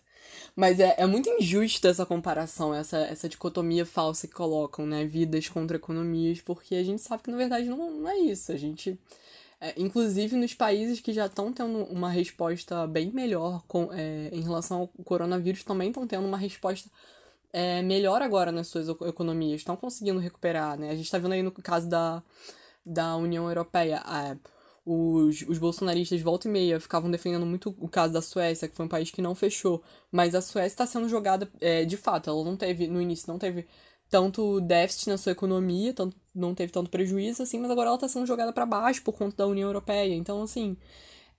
Mas 0.56 0.78
é, 0.78 0.94
é 0.98 1.06
muito 1.06 1.28
injusto 1.30 1.86
essa 1.88 2.06
comparação, 2.06 2.72
essa, 2.74 2.98
essa 2.98 3.28
dicotomia 3.28 3.84
falsa 3.84 4.28
que 4.28 4.34
colocam, 4.34 4.86
né? 4.86 5.04
Vidas 5.04 5.48
contra 5.48 5.76
economias, 5.76 6.40
porque 6.40 6.76
a 6.76 6.84
gente 6.84 7.02
sabe 7.02 7.24
que 7.24 7.30
na 7.30 7.36
verdade 7.36 7.68
não, 7.68 7.90
não 7.90 8.08
é 8.08 8.18
isso. 8.18 8.52
A 8.52 8.56
gente. 8.56 8.98
é, 9.60 9.74
inclusive 9.78 10.36
nos 10.36 10.54
países 10.54 11.00
que 11.00 11.12
já 11.12 11.26
estão 11.26 11.52
tendo 11.52 11.84
uma 11.86 12.10
resposta 12.10 12.86
bem 12.86 13.10
melhor 13.12 13.62
com, 13.68 13.92
é, 13.92 14.30
em 14.32 14.42
relação 14.42 14.80
ao 14.82 14.88
coronavírus, 15.04 15.64
também 15.64 15.88
estão 15.90 16.06
tendo 16.06 16.26
uma 16.26 16.38
resposta 16.38 16.90
é, 17.52 17.82
melhor 17.82 18.22
agora 18.22 18.52
nas 18.52 18.68
suas 18.68 18.88
eco- 18.88 19.06
economias, 19.06 19.60
estão 19.60 19.76
conseguindo 19.76 20.18
recuperar, 20.20 20.78
né? 20.78 20.90
A 20.90 20.96
gente 20.96 21.06
está 21.06 21.18
vendo 21.18 21.32
aí 21.32 21.42
no 21.42 21.52
caso 21.52 21.88
da, 21.88 22.22
da 22.86 23.16
União 23.16 23.48
Europeia, 23.48 24.02
a- 24.04 24.36
os, 24.85 25.42
os 25.42 25.59
bolsonaristas 25.59 26.20
volta 26.20 26.49
e 26.49 26.51
meia 26.51 26.81
ficavam 26.81 27.11
defendendo 27.11 27.47
muito 27.47 27.75
o 27.79 27.88
caso 27.88 28.12
da 28.12 28.23
Suécia, 28.23 28.68
que 28.68 28.75
foi 28.77 28.85
um 28.87 28.88
país 28.88 29.11
que 29.11 29.23
não 29.23 29.35
fechou, 29.35 29.83
mas 30.12 30.35
a 30.35 30.42
Suécia 30.42 30.66
está 30.66 30.87
sendo 30.87 31.09
jogada 31.09 31.51
é, 31.61 31.85
de 31.85 31.97
fato, 31.97 32.29
ela 32.31 32.44
não 32.44 32.57
teve, 32.57 32.87
no 32.87 33.01
início, 33.01 33.27
não 33.29 33.38
teve 33.38 33.66
tanto 34.11 34.61
déficit 34.61 35.09
na 35.09 35.18
sua 35.18 35.33
economia, 35.33 35.92
tanto, 35.94 36.16
não 36.35 36.55
teve 36.55 36.73
tanto 36.73 36.90
prejuízo 36.90 37.42
assim, 37.42 37.59
mas 37.59 37.70
agora 37.70 37.88
ela 37.88 37.97
está 37.97 38.09
sendo 38.09 38.27
jogada 38.27 38.53
para 38.53 38.66
baixo 38.66 39.03
por 39.03 39.14
conta 39.14 39.37
da 39.37 39.47
União 39.47 39.68
Europeia, 39.68 40.14
então 40.14 40.42
assim. 40.42 40.77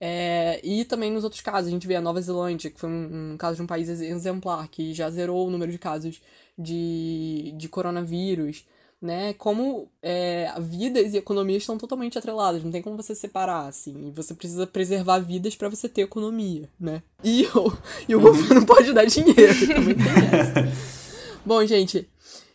É, 0.00 0.60
e 0.64 0.84
também 0.84 1.10
nos 1.10 1.24
outros 1.24 1.40
casos, 1.40 1.68
a 1.68 1.70
gente 1.70 1.86
vê 1.86 1.96
a 1.96 2.00
Nova 2.02 2.20
Zelândia, 2.20 2.70
que 2.70 2.78
foi 2.78 2.88
um, 2.90 3.32
um 3.32 3.36
caso 3.36 3.56
de 3.56 3.62
um 3.62 3.66
país 3.66 3.88
ex- 3.88 4.00
exemplar, 4.00 4.68
que 4.68 4.92
já 4.92 5.08
zerou 5.10 5.46
o 5.46 5.50
número 5.50 5.72
de 5.72 5.78
casos 5.78 6.20
de, 6.58 7.52
de 7.56 7.68
coronavírus, 7.68 8.64
né? 9.00 9.34
Como 9.34 9.88
é, 10.02 10.52
vidas 10.60 11.14
e 11.14 11.18
economias 11.18 11.62
estão 11.62 11.78
totalmente 11.78 12.18
atreladas, 12.18 12.62
não 12.62 12.70
tem 12.70 12.82
como 12.82 12.96
você 12.96 13.14
separar, 13.14 13.66
assim. 13.66 14.08
E 14.08 14.10
você 14.10 14.34
precisa 14.34 14.66
preservar 14.66 15.18
vidas 15.18 15.54
para 15.54 15.68
você 15.68 15.88
ter 15.88 16.02
economia, 16.02 16.68
né? 16.78 17.02
E 17.22 17.44
o, 17.54 17.72
e 18.08 18.14
o 18.14 18.20
governo 18.20 18.64
pode 18.66 18.92
dar 18.92 19.04
dinheiro, 19.04 19.66
também 19.66 19.94
tem 19.94 20.38
essa. 20.38 20.96
Bom, 21.44 21.64
gente, 21.64 22.08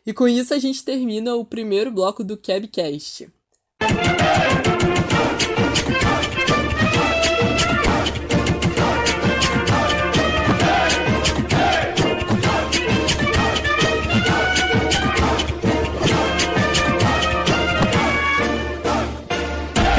e 0.05 0.13
com 0.13 0.27
isso 0.27 0.53
a 0.53 0.59
gente 0.59 0.83
termina 0.83 1.35
o 1.35 1.45
primeiro 1.45 1.91
bloco 1.91 2.23
do 2.23 2.35
Cabcast. 2.35 3.29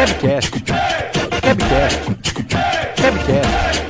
Cabcast. 0.02 0.50
Cabcast. 1.40 2.02
Cabcast. 2.96 3.82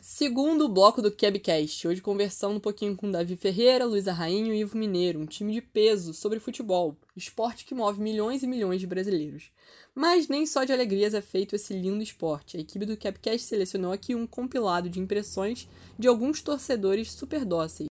Segundo 0.00 0.68
bloco 0.68 1.00
do 1.00 1.12
Kebcast, 1.12 1.86
hoje 1.86 2.00
conversando 2.00 2.56
um 2.56 2.60
pouquinho 2.60 2.96
com 2.96 3.08
Davi 3.08 3.36
Ferreira, 3.36 3.84
Luísa 3.84 4.12
Rainho 4.12 4.52
e 4.52 4.62
Ivo 4.62 4.76
Mineiro, 4.76 5.20
um 5.20 5.26
time 5.26 5.52
de 5.52 5.60
peso 5.60 6.12
sobre 6.12 6.40
futebol, 6.40 6.96
esporte 7.16 7.64
que 7.64 7.76
move 7.76 8.02
milhões 8.02 8.42
e 8.42 8.48
milhões 8.48 8.80
de 8.80 8.88
brasileiros. 8.88 9.52
Mas 9.94 10.26
nem 10.26 10.44
só 10.44 10.64
de 10.64 10.72
alegrias 10.72 11.14
é 11.14 11.20
feito 11.20 11.54
esse 11.54 11.72
lindo 11.72 12.02
esporte. 12.02 12.56
A 12.56 12.60
equipe 12.60 12.84
do 12.84 12.96
Capcast 12.96 13.46
selecionou 13.46 13.92
aqui 13.92 14.16
um 14.16 14.26
compilado 14.26 14.90
de 14.90 14.98
impressões 14.98 15.68
de 15.96 16.08
alguns 16.08 16.42
torcedores 16.42 17.12
super 17.12 17.44
dóceis. 17.44 17.86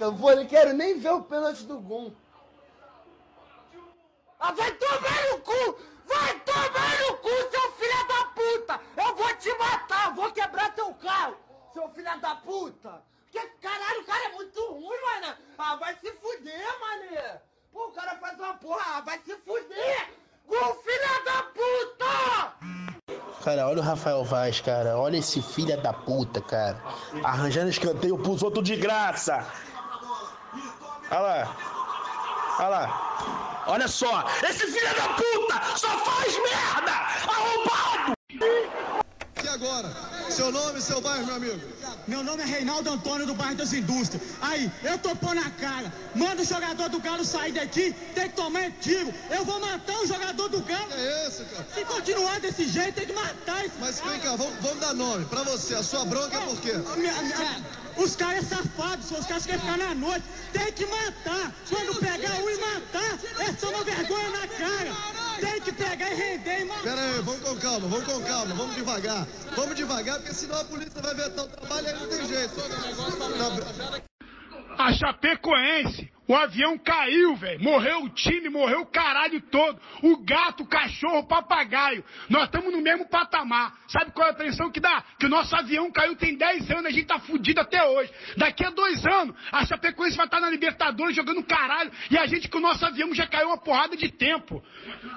Eu 0.00 0.14
vou, 0.14 0.34
não 0.34 0.46
quero 0.46 0.72
nem 0.72 0.98
ver 0.98 1.10
o 1.10 1.20
pênalti 1.24 1.64
do 1.64 1.78
Gum. 1.78 2.10
Ah, 4.40 4.52
vai 4.52 4.72
tomar 4.72 5.30
no 5.30 5.38
cu! 5.40 5.78
Vai 6.06 6.40
tomar 6.40 6.98
no 7.00 7.16
cu, 7.18 7.28
seu 7.50 7.72
filho 7.72 8.08
da 8.08 8.24
puta! 8.24 8.80
Eu 8.96 9.14
vou 9.14 9.36
te 9.36 9.54
matar, 9.58 10.14
vou 10.14 10.32
quebrar 10.32 10.74
teu 10.74 10.94
carro, 10.94 11.36
seu 11.74 11.88
filho 11.90 12.20
da 12.20 12.36
puta! 12.36 13.02
Que 13.30 13.40
caralho, 13.60 14.00
o 14.00 14.04
cara 14.04 14.24
é 14.24 14.32
muito 14.32 14.60
ruim, 14.72 14.98
mano! 15.02 15.36
Ah, 15.58 15.76
vai 15.76 15.94
se 15.96 16.10
fuder, 16.12 16.80
mané! 16.80 17.42
Pô, 17.70 17.88
o 17.88 17.92
cara 17.92 18.16
faz 18.16 18.38
uma 18.38 18.54
porra, 18.54 18.96
ah, 18.96 19.00
vai 19.02 19.18
se 19.18 19.36
fuder! 19.36 20.10
Gol, 20.46 20.82
filha 20.82 21.24
da 21.24 21.42
puta! 21.42 22.70
Cara, 23.44 23.68
olha 23.68 23.78
o 23.78 23.84
Rafael 23.84 24.24
Vaz, 24.24 24.60
cara. 24.60 24.98
Olha 24.98 25.16
esse 25.16 25.40
filho 25.40 25.80
da 25.80 25.92
puta, 25.92 26.40
cara. 26.42 26.76
Arranjando 27.22 27.70
escanteio 27.70 28.18
pros 28.18 28.42
outros 28.42 28.64
de 28.64 28.76
graça. 28.76 29.46
Olha 31.10 31.20
lá. 31.20 31.56
Olha 32.58 32.68
lá. 32.68 33.09
Olha 33.70 33.86
só. 33.86 34.24
Esse 34.48 34.66
filho 34.66 34.94
da 34.96 35.08
puta 35.10 35.76
só 35.76 35.96
faz 36.04 36.34
merda! 36.42 36.90
Arrombado! 37.34 38.14
E 39.44 39.48
agora? 39.48 39.88
Seu 40.28 40.50
nome 40.50 40.80
e 40.80 40.82
seu 40.82 41.00
bairro, 41.00 41.24
meu 41.26 41.36
amigo? 41.36 41.60
Meu 42.08 42.24
nome 42.24 42.42
é 42.42 42.46
Reinaldo 42.46 42.90
Antônio 42.90 43.26
do 43.26 43.34
bairro 43.34 43.54
das 43.54 43.72
Indústrias. 43.72 44.22
Aí, 44.42 44.68
eu 44.82 44.98
tô 44.98 45.14
pondo 45.14 45.38
a 45.40 45.50
cara. 45.50 45.92
Manda 46.16 46.42
o 46.42 46.44
jogador 46.44 46.88
do 46.88 46.98
Galo 46.98 47.24
sair 47.24 47.52
daqui, 47.52 47.92
tem 48.12 48.28
que 48.28 48.34
tomar 48.34 48.72
tiro. 48.80 49.14
Eu 49.30 49.44
vou 49.44 49.60
matar 49.60 50.00
o 50.00 50.06
jogador 50.06 50.48
do 50.48 50.60
Galo. 50.62 50.88
Que 50.88 50.94
é 50.94 51.28
isso, 51.28 51.44
cara? 51.44 51.66
Se 51.72 51.84
continuar 51.84 52.40
desse 52.40 52.68
jeito, 52.68 52.94
tem 52.96 53.06
que 53.06 53.12
matar 53.12 53.64
esse 53.64 53.74
Mas 53.78 54.00
cara. 54.00 54.10
vem 54.10 54.20
cá, 54.20 54.34
vamos, 54.34 54.54
vamos 54.60 54.80
dar 54.80 54.94
nome. 54.94 55.24
Pra 55.26 55.44
você, 55.44 55.76
a 55.76 55.82
sua 55.84 56.04
bronca 56.04 56.36
é 56.36 56.40
por 56.40 56.60
quê? 56.60 56.72
A 56.92 56.96
minha- 56.96 57.16
a 57.16 57.22
minha- 57.22 57.64
Os 57.96 58.16
caras 58.16 58.46
safados, 58.46 59.10
os 59.10 59.26
caras 59.26 59.46
querem 59.46 59.60
ficar 59.60 59.78
na 59.78 59.94
noite. 59.94 60.24
Tem 60.52 60.72
que 60.72 60.86
matar. 60.86 61.52
Quando 61.68 61.98
pegar 62.00 62.34
um 62.34 62.50
e 62.50 62.56
matar, 62.58 63.18
é 63.38 63.52
só 63.58 63.70
uma 63.70 63.84
vergonha 63.84 64.30
na 64.30 64.48
cara. 64.48 65.20
Tem 65.40 65.60
que 65.60 65.72
pegar 65.72 66.10
e 66.10 66.14
render 66.14 66.60
e 66.60 66.64
matar. 66.64 66.82
Pera 66.82 67.00
aí, 67.00 67.20
vamos 67.22 67.40
com 67.40 67.56
calma, 67.56 67.88
vamos 67.88 68.04
com 68.04 68.20
calma, 68.22 68.54
vamos 68.54 68.74
devagar. 68.74 69.26
Vamos 69.56 69.76
devagar, 69.76 70.18
porque 70.18 70.34
senão 70.34 70.60
a 70.60 70.64
polícia 70.64 71.00
vai 71.00 71.14
vetar 71.14 71.44
o 71.44 71.48
trabalho 71.48 71.86
e 71.86 71.90
aí 71.90 72.00
não 72.00 72.08
tem 72.08 72.26
jeito. 72.26 72.54
Não, 73.38 74.09
A 74.78 74.92
Chapecoense, 74.92 76.10
o 76.30 76.34
avião 76.36 76.78
caiu, 76.78 77.34
velho. 77.34 77.60
Morreu 77.60 78.04
o 78.04 78.08
time, 78.08 78.48
morreu 78.48 78.82
o 78.82 78.86
caralho 78.86 79.40
todo. 79.40 79.80
O 80.00 80.16
gato, 80.18 80.62
o 80.62 80.66
cachorro, 80.66 81.18
o 81.18 81.26
papagaio. 81.26 82.04
Nós 82.28 82.44
estamos 82.44 82.72
no 82.72 82.80
mesmo 82.80 83.04
patamar. 83.08 83.76
Sabe 83.88 84.12
qual 84.12 84.28
é 84.28 84.30
a 84.30 84.32
atenção 84.32 84.70
que 84.70 84.78
dá? 84.78 85.02
Que 85.18 85.26
o 85.26 85.28
nosso 85.28 85.56
avião 85.56 85.90
caiu 85.90 86.14
tem 86.14 86.36
10 86.36 86.70
anos, 86.70 86.86
a 86.86 86.90
gente 86.90 87.06
tá 87.06 87.18
fudido 87.18 87.60
até 87.60 87.84
hoje. 87.84 88.12
Daqui 88.36 88.64
a 88.64 88.70
dois 88.70 89.04
anos, 89.04 89.34
a 89.50 89.66
Chapecoense 89.66 90.16
vai 90.16 90.26
estar 90.26 90.40
na 90.40 90.48
Libertadores 90.48 91.16
jogando 91.16 91.42
caralho. 91.42 91.90
E 92.08 92.16
a 92.16 92.26
gente 92.26 92.48
com 92.48 92.58
o 92.58 92.60
nosso 92.60 92.86
avião 92.86 93.12
já 93.12 93.26
caiu 93.26 93.48
uma 93.48 93.58
porrada 93.58 93.96
de 93.96 94.08
tempo. 94.08 94.62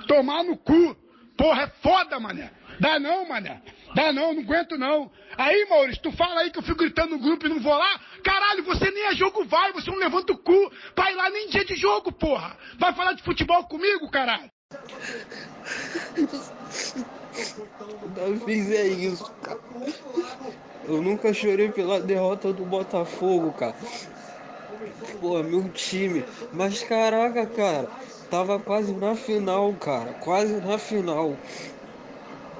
Tomar 0.07 0.43
no 0.43 0.57
cu. 0.57 0.97
Porra, 1.37 1.63
é 1.63 1.67
foda, 1.81 2.19
mané. 2.19 2.51
Dá 2.79 2.99
não, 2.99 3.27
mané. 3.27 3.61
Dá 3.95 4.12
não, 4.12 4.34
não 4.34 4.41
aguento 4.41 4.77
não. 4.77 5.12
Aí, 5.38 5.67
Maurício, 5.69 6.01
tu 6.01 6.12
fala 6.12 6.41
aí 6.41 6.51
que 6.51 6.60
eu 6.60 6.63
fico 6.63 6.79
gritando 6.79 7.15
no 7.15 7.19
grupo 7.21 7.45
e 7.45 7.49
não 7.49 7.60
vou 7.60 7.77
lá? 7.77 7.99
Caralho, 8.23 8.63
você 8.63 8.89
nem 8.89 9.08
a 9.08 9.13
jogo 9.13 9.45
vai, 9.45 9.71
você 9.71 9.89
não 9.89 9.97
levanta 9.97 10.34
o 10.34 10.38
cu 10.38 10.53
ir 10.53 11.15
lá 11.15 11.29
nem 11.29 11.49
dia 11.49 11.65
de 11.65 11.75
jogo, 11.75 12.12
porra. 12.12 12.58
Vai 12.79 12.93
falar 12.93 13.13
de 13.13 13.23
futebol 13.23 13.63
comigo, 13.65 14.10
caralho? 14.10 14.49
Não 18.15 18.39
fizer 18.45 18.88
isso, 18.88 19.32
cara. 19.41 19.60
Eu 20.86 21.01
nunca 21.01 21.34
chorei 21.34 21.69
pela 21.69 21.99
derrota 21.99 22.51
do 22.51 22.65
Botafogo, 22.65 23.53
cara. 23.53 23.75
Pô, 25.21 25.41
meu 25.43 25.69
time. 25.69 26.25
Mas 26.51 26.84
caraca, 26.84 27.45
cara. 27.45 27.89
Tava 28.29 28.60
quase 28.60 28.93
na 28.93 29.15
final, 29.15 29.73
cara. 29.73 30.13
Quase 30.13 30.53
na 30.56 30.77
final. 30.77 31.38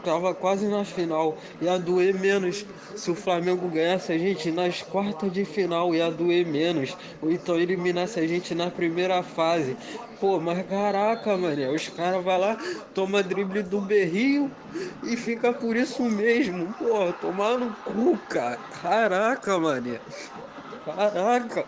Tava 0.04 0.34
quase 0.34 0.68
na 0.68 0.84
final. 0.84 1.38
Ia 1.62 1.80
doer 1.80 2.14
menos 2.20 2.66
se 2.96 3.10
o 3.10 3.16
Flamengo 3.16 3.68
ganhasse 3.70 4.12
a 4.12 4.18
gente 4.18 4.52
nas 4.52 4.82
quartas 4.82 5.32
de 5.32 5.46
final. 5.46 5.96
Ia 5.96 6.12
doer 6.12 6.46
menos. 6.46 6.96
Ou 7.22 7.32
então 7.32 7.58
eliminasse 7.58 8.20
a 8.20 8.28
gente 8.28 8.54
na 8.54 8.70
primeira 8.70 9.24
fase. 9.24 9.78
Pô, 10.20 10.40
mas 10.40 10.66
caraca, 10.68 11.38
mané. 11.38 11.70
Os 11.70 11.90
caras 11.90 12.24
vão 12.24 12.38
lá, 12.38 12.58
toma 12.94 13.24
drible 13.24 13.64
do 13.64 13.82
berrio 13.82 14.52
e 15.04 15.16
fica 15.16 15.54
por 15.54 15.76
isso 15.76 16.04
mesmo. 16.04 16.74
Pô, 16.74 17.12
tomar 17.14 17.58
no 17.58 17.74
cu, 17.76 18.18
cara. 18.30 18.58
Caraca, 18.82 19.60
mané. 19.60 20.00
Caraca. 20.86 21.66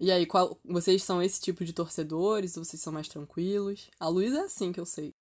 E 0.00 0.10
aí, 0.10 0.26
qual, 0.26 0.58
vocês 0.64 1.02
são 1.02 1.22
esse 1.22 1.40
tipo 1.40 1.64
de 1.64 1.72
torcedores? 1.72 2.56
Vocês 2.56 2.80
são 2.80 2.92
mais 2.92 3.08
tranquilos? 3.08 3.90
A 4.00 4.08
Luísa 4.08 4.38
é 4.38 4.44
assim 4.44 4.72
que 4.72 4.80
eu 4.80 4.86
sei. 4.86 5.14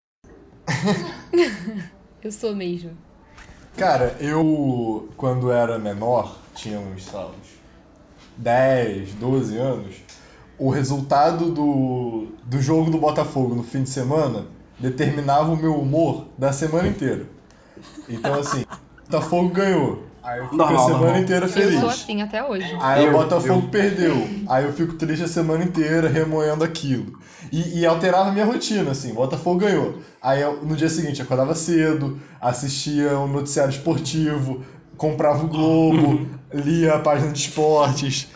Eu 2.23 2.31
sou 2.31 2.55
mesmo. 2.55 2.91
Cara, 3.75 4.15
eu, 4.19 5.09
quando 5.17 5.51
era 5.51 5.79
menor, 5.79 6.37
tinha 6.53 6.79
uns, 6.79 7.05
sei 7.05 7.13
lá, 7.13 7.27
uns 7.27 7.61
10, 8.37 9.13
12 9.15 9.57
anos, 9.57 9.95
o 10.57 10.69
resultado 10.69 11.51
do, 11.51 12.27
do 12.43 12.61
jogo 12.61 12.91
do 12.91 12.99
Botafogo 12.99 13.55
no 13.55 13.63
fim 13.63 13.81
de 13.83 13.89
semana 13.89 14.45
determinava 14.77 15.51
o 15.51 15.57
meu 15.57 15.75
humor 15.75 16.27
da 16.37 16.51
semana 16.51 16.87
inteira. 16.87 17.25
Então, 18.07 18.35
assim, 18.35 18.65
Botafogo 19.05 19.49
ganhou. 19.49 20.03
Aí 20.23 20.37
eu 20.39 20.43
fico 20.45 20.55
Normal, 20.57 20.77
a 20.77 20.85
semana 20.85 21.03
normal. 21.05 21.21
inteira 21.21 21.45
Eu 21.45 21.49
feliz. 21.49 21.79
sou 21.79 21.89
assim 21.89 22.21
até 22.21 22.43
hoje. 22.43 22.65
Aí 22.79 23.05
Eu- 23.05 23.09
o 23.09 23.17
Botafogo 23.17 23.63
eu- 23.65 23.69
perdeu. 23.69 24.27
Aí 24.47 24.65
eu 24.65 24.73
fico 24.73 24.93
triste 24.93 25.23
a 25.23 25.27
semana 25.27 25.63
inteira, 25.63 26.07
remoendo 26.07 26.63
aquilo. 26.63 27.19
E, 27.51 27.79
e 27.79 27.85
alterava 27.85 28.29
a 28.29 28.31
minha 28.31 28.45
rotina, 28.45 28.91
assim. 28.91 29.11
O 29.11 29.15
Botafogo 29.15 29.59
ganhou. 29.59 29.95
Aí 30.21 30.41
eu, 30.41 30.63
no 30.63 30.75
dia 30.75 30.89
seguinte 30.89 31.19
eu 31.19 31.25
acordava 31.25 31.55
cedo, 31.55 32.19
assistia 32.39 33.17
um 33.17 33.27
noticiário 33.27 33.71
esportivo, 33.71 34.63
comprava 34.95 35.43
o 35.43 35.47
Globo, 35.47 36.27
lia 36.53 36.95
a 36.95 36.99
página 36.99 37.31
de 37.31 37.39
esportes. 37.39 38.27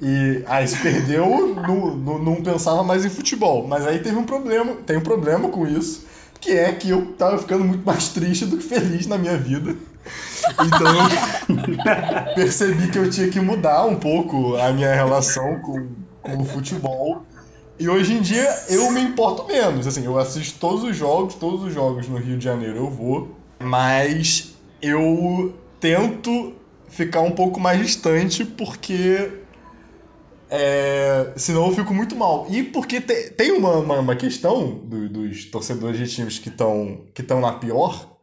E 0.00 0.42
aí 0.46 0.66
se 0.68 0.76
perdeu, 0.78 1.54
não, 1.66 1.96
não, 1.96 2.18
não 2.18 2.34
pensava 2.36 2.82
mais 2.82 3.04
em 3.04 3.08
futebol. 3.10 3.66
Mas 3.66 3.86
aí 3.86 3.98
teve 4.00 4.16
um 4.16 4.24
problema, 4.24 4.72
tem 4.86 4.96
um 4.98 5.02
problema 5.02 5.48
com 5.48 5.66
isso, 5.66 6.04
que 6.40 6.50
é 6.52 6.72
que 6.72 6.90
eu 6.90 7.06
tava 7.18 7.38
ficando 7.38 7.64
muito 7.64 7.84
mais 7.84 8.08
triste 8.10 8.44
do 8.46 8.56
que 8.58 8.64
feliz 8.64 9.06
na 9.06 9.16
minha 9.18 9.36
vida. 9.36 9.74
Então 10.52 11.54
percebi 12.34 12.90
que 12.90 12.98
eu 12.98 13.10
tinha 13.10 13.28
que 13.28 13.40
mudar 13.40 13.84
um 13.86 13.96
pouco 13.96 14.56
a 14.56 14.72
minha 14.72 14.94
relação 14.94 15.60
com, 15.60 15.88
com 16.22 16.42
o 16.42 16.44
futebol. 16.44 17.22
E 17.78 17.88
hoje 17.88 18.14
em 18.14 18.20
dia 18.20 18.48
eu 18.68 18.90
me 18.90 19.00
importo 19.00 19.46
menos. 19.46 19.86
Assim, 19.86 20.04
eu 20.04 20.18
assisto 20.18 20.58
todos 20.58 20.84
os 20.84 20.96
jogos, 20.96 21.34
todos 21.34 21.62
os 21.64 21.72
jogos 21.74 22.08
no 22.08 22.16
Rio 22.18 22.38
de 22.38 22.44
Janeiro 22.44 22.76
eu 22.76 22.90
vou, 22.90 23.34
mas 23.60 24.54
eu 24.80 25.54
tento 25.80 26.52
ficar 26.88 27.20
um 27.22 27.32
pouco 27.32 27.58
mais 27.58 27.80
distante 27.80 28.44
porque 28.44 29.40
é, 30.50 31.32
senão 31.36 31.66
eu 31.66 31.72
fico 31.74 31.92
muito 31.92 32.14
mal. 32.14 32.46
E 32.48 32.62
porque 32.62 33.00
te- 33.00 33.30
tem 33.30 33.50
uma, 33.52 33.78
uma, 33.78 33.98
uma 33.98 34.16
questão 34.16 34.68
do- 34.84 35.08
dos 35.08 35.46
torcedores 35.46 35.98
de 35.98 36.14
times 36.14 36.38
que 36.38 36.48
estão 36.48 37.00
que 37.12 37.22
na 37.22 37.52
pior, 37.54 38.13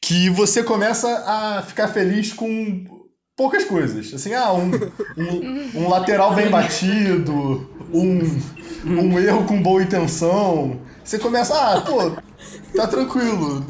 que 0.00 0.30
você 0.30 0.62
começa 0.62 1.08
a 1.26 1.62
ficar 1.62 1.88
feliz 1.88 2.32
com 2.32 2.84
poucas 3.36 3.64
coisas. 3.64 4.12
Assim, 4.12 4.34
ah, 4.34 4.52
um, 4.52 4.70
um, 5.16 5.82
um 5.82 5.88
lateral 5.88 6.34
bem 6.34 6.50
batido, 6.50 7.70
um, 7.92 8.20
um 8.84 9.18
erro 9.18 9.44
com 9.44 9.62
boa 9.62 9.82
intenção. 9.82 10.80
Você 11.04 11.18
começa, 11.18 11.54
ah, 11.54 11.80
pô, 11.80 12.12
tá 12.74 12.86
tranquilo. 12.86 13.64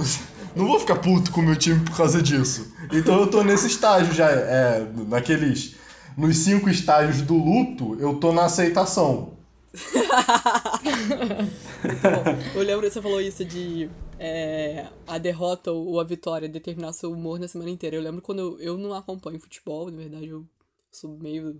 Não 0.57 0.67
vou 0.67 0.81
ficar 0.81 0.97
puto 0.97 1.31
com 1.31 1.41
o 1.41 1.45
meu 1.45 1.57
time 1.57 1.81
por 1.85 1.97
causa 1.97 2.21
disso. 2.21 2.73
Então 2.93 3.21
eu 3.21 3.27
tô 3.29 3.45
nesse 3.45 3.67
estágio 3.69 4.13
já, 4.13 4.29
é, 4.31 4.87
naqueles. 5.07 5.77
Nos 6.17 6.39
cinco 6.39 6.69
estágios 6.69 7.23
do 7.23 7.35
luto, 7.35 7.97
eu 8.01 8.15
tô 8.15 8.33
na 8.33 8.47
aceitação. 8.47 9.38
Eu 12.55 12.63
lembro 12.63 12.87
que 12.87 12.93
você 12.93 13.03
falou 13.03 13.21
isso 13.21 13.45
de 13.45 13.91
é, 14.19 14.87
a 15.07 15.19
derrota 15.19 15.73
ou 15.73 16.01
a 16.01 16.05
vitória 16.05 16.49
determinar 16.49 16.93
seu 16.93 17.13
humor 17.13 17.39
na 17.39 17.49
semana 17.49 17.71
inteira. 17.71 17.97
Eu 17.97 18.03
lembro 18.03 18.23
quando 18.23 18.39
eu, 18.41 18.61
eu 18.61 18.79
não 18.79 18.95
acompanho 18.95 19.41
futebol, 19.41 19.91
na 19.91 19.99
verdade 19.99 20.29
eu 20.29 20.47
sou 20.91 21.17
meio 21.19 21.59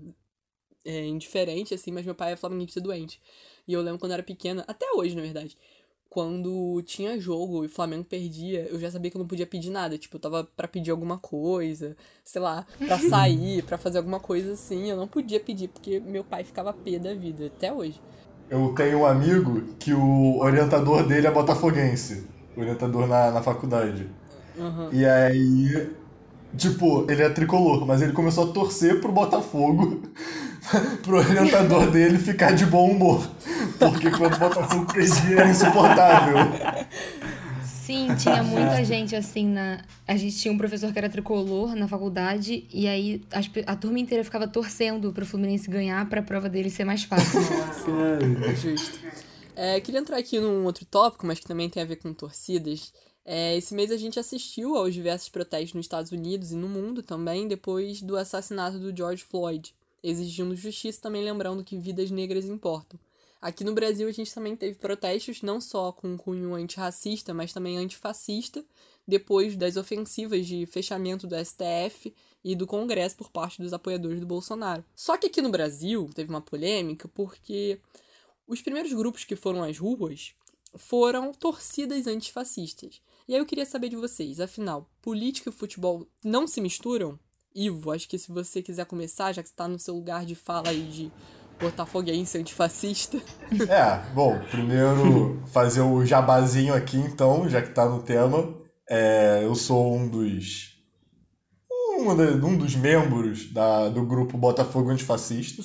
é, 0.85 1.07
indiferente, 1.07 1.75
assim, 1.75 1.93
mas 1.93 2.05
meu 2.05 2.15
pai 2.15 2.33
é 2.33 2.37
flamenguista 2.37 2.81
doente. 2.81 3.21
E 3.67 3.73
eu 3.73 3.83
lembro 3.83 3.99
quando 3.99 4.13
eu 4.13 4.15
era 4.15 4.23
pequena, 4.23 4.65
até 4.67 4.87
hoje, 4.95 5.15
na 5.15 5.23
verdade. 5.23 5.57
Quando 6.19 6.83
tinha 6.83 7.21
jogo 7.21 7.63
e 7.63 7.69
o 7.69 7.71
Flamengo 7.71 8.03
perdia, 8.03 8.67
eu 8.73 8.81
já 8.81 8.91
sabia 8.91 9.09
que 9.09 9.17
eu 9.17 9.21
não 9.21 9.27
podia 9.29 9.47
pedir 9.47 9.71
nada. 9.71 9.97
Tipo, 9.97 10.17
eu 10.17 10.21
tava 10.21 10.49
pra 10.57 10.67
pedir 10.67 10.91
alguma 10.91 11.17
coisa, 11.17 11.97
sei 12.25 12.43
lá, 12.43 12.67
pra 12.77 12.99
sair, 13.09 13.63
pra 13.63 13.79
fazer 13.79 13.99
alguma 13.99 14.19
coisa 14.19 14.55
assim. 14.55 14.91
Eu 14.91 14.97
não 14.97 15.07
podia 15.07 15.39
pedir, 15.39 15.69
porque 15.69 16.01
meu 16.01 16.25
pai 16.25 16.43
ficava 16.43 16.73
pé 16.73 16.99
da 16.99 17.15
vida, 17.15 17.47
até 17.47 17.73
hoje. 17.73 18.03
Eu 18.51 18.75
tenho 18.75 18.99
um 18.99 19.07
amigo 19.07 19.63
que 19.79 19.95
o 19.95 20.41
orientador 20.41 21.07
dele 21.07 21.29
é 21.29 21.31
botafoguense. 21.31 22.27
O 22.57 22.63
orientador 22.63 23.07
na, 23.07 23.31
na 23.31 23.41
faculdade. 23.41 24.11
Uhum. 24.57 24.89
E 24.91 25.07
aí, 25.07 25.89
tipo, 26.57 27.09
ele 27.09 27.23
é 27.23 27.29
tricolor, 27.29 27.87
mas 27.87 28.03
ele 28.03 28.13
começou 28.13 28.51
a 28.51 28.53
torcer 28.53 29.01
pro 29.01 29.13
Botafogo 29.13 30.03
pro 31.03 31.19
orientador 31.19 31.89
dele 31.93 32.19
ficar 32.19 32.57
de 32.57 32.67
bom 32.67 32.91
humor. 32.91 33.25
Porque 33.79 34.11
quando 34.11 34.35
o 34.35 34.39
Botafogo 34.39 34.93
perdia 34.93 35.41
era 35.41 35.51
insuportável. 35.51 36.37
Sim, 37.89 38.09
tinha 38.17 38.43
muita 38.43 38.85
gente 38.85 39.17
assim 39.17 39.47
na. 39.47 39.83
A 40.07 40.15
gente 40.15 40.37
tinha 40.37 40.53
um 40.53 40.59
professor 40.59 40.93
que 40.93 40.99
era 40.99 41.09
tricolor 41.09 41.75
na 41.75 41.89
faculdade, 41.89 42.67
e 42.71 42.87
aí 42.87 43.23
as 43.33 43.51
a 43.67 43.75
turma 43.75 43.99
inteira 43.99 44.23
ficava 44.23 44.47
torcendo 44.47 45.11
pro 45.11 45.25
Fluminense 45.25 45.71
ganhar 45.71 46.07
pra 46.07 46.21
prova 46.21 46.51
dele 46.51 46.69
ser 46.69 46.85
mais 46.85 47.05
fácil. 47.05 47.41
Justo. 48.61 48.99
É, 49.57 49.81
queria 49.81 50.01
entrar 50.01 50.19
aqui 50.19 50.39
num 50.39 50.65
outro 50.67 50.85
tópico, 50.85 51.27
mas 51.27 51.41
que 51.41 51.47
também 51.47 51.71
tem 51.71 51.83
a 51.83 51.87
ver 51.87 51.97
com 51.97 52.13
torcidas. 52.13 52.93
É, 53.25 53.57
esse 53.57 53.75
mês 53.75 53.91
a 53.91 53.97
gente 53.97 54.21
assistiu 54.21 54.77
aos 54.77 54.93
diversos 54.93 55.31
protestos 55.31 55.75
nos 55.75 55.87
Estados 55.87 56.13
Unidos 56.13 56.53
e 56.53 56.57
no 56.57 56.69
mundo 56.69 57.03
também, 57.03 57.49
depois 57.49 58.03
do 58.03 58.17
assassinato 58.17 58.79
do 58.79 58.95
George 58.97 59.25
Floyd, 59.25 59.75
exigindo 60.03 60.55
justiça 60.55 61.01
também 61.01 61.25
lembrando 61.25 61.65
que 61.65 61.77
vidas 61.77 62.11
negras 62.11 62.45
importam. 62.45 63.01
Aqui 63.41 63.63
no 63.63 63.73
Brasil 63.73 64.09
a 64.09 64.13
gente 64.13 64.35
também 64.35 64.57
teve 64.57 64.79
protestos, 64.79 65.43
não 65.43 65.61
só 65.61 65.93
com 65.93 66.17
cunho 66.17 66.55
antirracista, 66.55 67.33
mas 67.33 67.53
também 67.53 67.79
antifascista, 67.79 68.65
depois 69.07 69.57
das 69.57 69.77
ofensivas 69.77 70.47
de 70.47 70.67
fechamento 70.67 71.27
do 71.27 71.37
STF 71.37 72.13
e 72.43 72.57
do 72.57 72.67
Congresso 72.67 73.17
por 73.17 73.31
parte 73.31 73.63
dos 73.63 73.73
apoiadores 73.73 74.21
do 74.21 74.27
Bolsonaro. 74.27 74.85
Só 74.95 75.17
que 75.17 75.29
aqui 75.29 75.41
no 75.41 75.51
Brasil 75.51 76.11
teve 76.15 76.31
uma 76.31 76.41
polêmica 76.41 77.07
porque 77.09 77.81
os 78.47 78.61
primeiros 78.61 78.93
grupos 78.93 79.25
que 79.25 79.37
foram 79.37 79.63
às 79.63 79.79
ruas 79.79 80.35
foram 80.77 81.33
torcidas 81.33 82.07
antifascistas. 82.07 83.01
E 83.29 83.35
aí 83.35 83.41
eu 83.41 83.47
queria 83.47 83.67
saber 83.67 83.89
de 83.89 83.97
vocês, 83.97 84.41
afinal, 84.41 84.91
política 85.01 85.51
e 85.51 85.53
futebol 85.53 86.07
não 86.25 86.47
se 86.47 86.61
misturam? 86.61 87.19
Ivo, 87.55 87.91
acho 87.93 88.09
que 88.09 88.19
se 88.19 88.31
você 88.31 88.63
quiser 88.63 88.87
começar, 88.87 89.33
já 89.33 89.43
que 89.43 89.49
está 89.49 89.67
no 89.67 89.79
seu 89.79 89.95
lugar 89.95 90.25
de 90.25 90.35
fala 90.35 90.71
aí 90.71 90.83
de 90.83 91.13
botafoguense 91.59 92.39
antifascista. 92.39 93.19
É, 93.69 94.13
bom, 94.13 94.39
primeiro 94.51 95.43
fazer 95.53 95.81
o 95.81 96.05
jabazinho 96.05 96.75
aqui 96.75 96.99
então, 96.99 97.49
já 97.49 97.63
que 97.63 97.71
tá 97.71 97.87
no 97.87 98.03
tema. 98.03 98.55
É, 98.89 99.41
eu 99.43 99.55
sou 99.55 99.97
um 99.97 100.09
dos. 100.09 100.77
Um, 101.71 102.11
um 102.11 102.57
dos 102.57 102.77
membros 102.77 103.53
da, 103.53 103.89
do 103.89 104.05
grupo 104.05 104.39
Botafogo 104.39 104.91
Antifascista. 104.91 105.63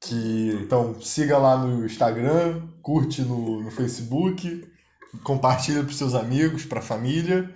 Que, 0.00 0.58
então, 0.62 1.00
siga 1.00 1.38
lá 1.38 1.56
no 1.56 1.84
Instagram, 1.84 2.68
curte 2.80 3.22
no, 3.22 3.62
no 3.62 3.70
Facebook, 3.70 4.64
compartilha 5.22 5.84
para 5.84 5.92
seus 5.92 6.14
amigos, 6.14 6.64
para 6.64 6.80
a 6.80 6.82
família. 6.82 7.54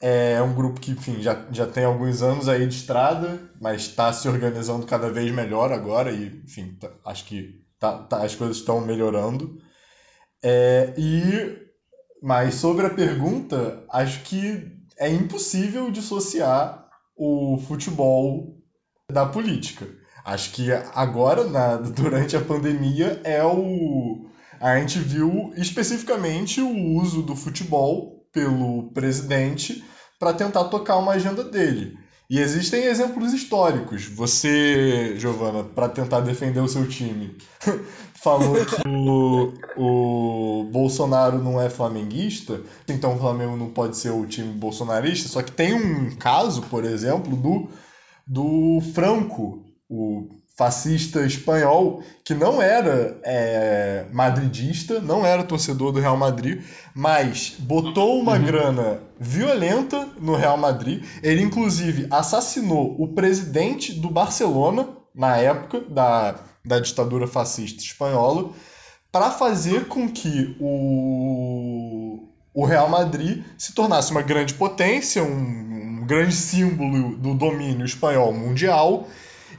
É 0.00 0.42
um 0.42 0.54
grupo 0.54 0.78
que, 0.80 0.90
enfim, 0.90 1.22
já, 1.22 1.46
já 1.50 1.66
tem 1.66 1.84
alguns 1.84 2.20
anos 2.22 2.48
aí 2.48 2.66
de 2.66 2.74
estrada, 2.74 3.40
mas 3.60 3.82
está 3.82 4.12
se 4.12 4.28
organizando 4.28 4.84
cada 4.86 5.10
vez 5.10 5.32
melhor 5.32 5.72
agora 5.72 6.12
e, 6.12 6.42
enfim, 6.44 6.76
tá- 6.78 6.92
acho 7.06 7.24
que 7.24 7.64
tá- 7.78 7.98
tá- 8.02 8.22
as 8.22 8.34
coisas 8.34 8.58
estão 8.58 8.80
melhorando. 8.80 9.58
É, 10.42 10.92
e, 10.98 11.56
mas 12.22 12.54
sobre 12.54 12.86
a 12.86 12.90
pergunta, 12.90 13.84
acho 13.90 14.20
que 14.22 14.70
é 14.98 15.08
impossível 15.08 15.90
dissociar 15.90 16.88
o 17.16 17.58
futebol 17.66 18.54
da 19.10 19.24
política. 19.24 19.88
Acho 20.24 20.52
que 20.52 20.70
agora, 20.72 21.44
na- 21.44 21.76
durante 21.88 22.36
a 22.36 22.40
pandemia, 22.40 23.20
é 23.24 23.42
o. 23.44 24.26
A 24.60 24.78
gente 24.78 24.98
viu 24.98 25.52
especificamente 25.56 26.60
o 26.60 26.74
uso 26.96 27.22
do 27.22 27.36
futebol 27.36 28.25
pelo 28.36 28.90
presidente 28.92 29.82
para 30.20 30.34
tentar 30.34 30.64
tocar 30.64 30.98
uma 30.98 31.12
agenda 31.12 31.42
dele. 31.42 31.96
E 32.28 32.38
existem 32.38 32.84
exemplos 32.84 33.32
históricos. 33.32 34.04
Você, 34.04 35.14
Giovana, 35.16 35.64
para 35.64 35.88
tentar 35.88 36.20
defender 36.20 36.60
o 36.60 36.68
seu 36.68 36.86
time, 36.86 37.38
falou 38.22 38.56
que 38.66 38.86
o, 38.86 39.54
o 39.76 40.64
Bolsonaro 40.64 41.42
não 41.42 41.58
é 41.58 41.70
flamenguista, 41.70 42.60
então 42.86 43.14
o 43.14 43.18
Flamengo 43.18 43.56
não 43.56 43.70
pode 43.70 43.96
ser 43.96 44.10
o 44.10 44.26
time 44.26 44.52
bolsonarista. 44.52 45.30
Só 45.30 45.40
que 45.42 45.52
tem 45.52 45.72
um 45.72 46.14
caso, 46.16 46.60
por 46.62 46.84
exemplo, 46.84 47.34
do, 47.34 47.70
do 48.26 48.82
Franco, 48.92 49.64
o 49.88 50.28
fascista 50.56 51.20
espanhol, 51.20 52.02
que 52.24 52.32
não 52.32 52.62
era 52.62 53.20
é, 53.22 54.06
madridista, 54.10 55.00
não 55.00 55.24
era 55.24 55.44
torcedor 55.44 55.92
do 55.92 56.00
Real 56.00 56.16
Madrid, 56.16 56.62
mas 56.94 57.54
botou 57.58 58.18
uma 58.18 58.38
grana 58.38 59.02
violenta 59.20 60.08
no 60.18 60.34
Real 60.34 60.56
Madrid. 60.56 61.04
Ele, 61.22 61.42
inclusive, 61.42 62.06
assassinou 62.10 62.96
o 62.98 63.08
presidente 63.08 63.92
do 63.92 64.08
Barcelona, 64.08 64.88
na 65.14 65.36
época 65.36 65.80
da, 65.80 66.36
da 66.64 66.80
ditadura 66.80 67.26
fascista 67.26 67.82
espanhola, 67.82 68.50
para 69.12 69.30
fazer 69.30 69.86
com 69.88 70.08
que 70.08 70.56
o, 70.58 72.28
o 72.54 72.64
Real 72.64 72.88
Madrid 72.88 73.44
se 73.58 73.74
tornasse 73.74 74.10
uma 74.10 74.22
grande 74.22 74.54
potência, 74.54 75.22
um, 75.22 76.00
um 76.00 76.06
grande 76.06 76.34
símbolo 76.34 77.14
do 77.16 77.34
domínio 77.34 77.84
espanhol 77.84 78.32
mundial 78.32 79.06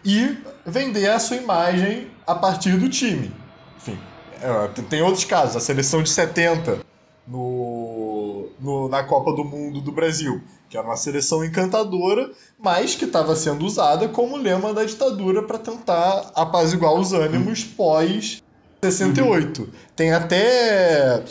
e 0.05 0.37
vender 0.65 1.09
a 1.09 1.19
sua 1.19 1.37
imagem 1.37 2.07
a 2.25 2.35
partir 2.35 2.77
do 2.77 2.89
time. 2.89 3.31
Enfim, 3.77 3.97
é, 4.41 4.67
tem- 4.89 5.01
outros 5.01 5.25
casos, 5.25 5.55
a 5.55 5.59
seleção 5.59 6.01
de 6.03 6.09
70 6.09 6.79
no, 7.27 8.49
no- 8.59 8.89
na 8.89 9.03
Copa 9.03 9.33
do 9.33 9.43
Mundo 9.43 9.81
do 9.81 9.91
Brasil, 9.91 10.41
que 10.69 10.77
era 10.77 10.85
uma 10.85 10.97
seleção 10.97 11.43
encantadora, 11.43 12.29
mas 12.59 12.95
que 12.95 13.05
estava 13.05 13.35
sendo 13.35 13.65
usada 13.65 14.07
como 14.09 14.37
lema 14.37 14.73
da 14.73 14.83
ditadura 14.83 15.43
para 15.43 15.57
tentar 15.57 16.31
apaziguar 16.35 16.93
os 16.93 17.13
ânimos 17.13 17.63
pós 17.63 18.41
68. 18.83 19.69
Tem 19.95 20.11
até 20.13 21.23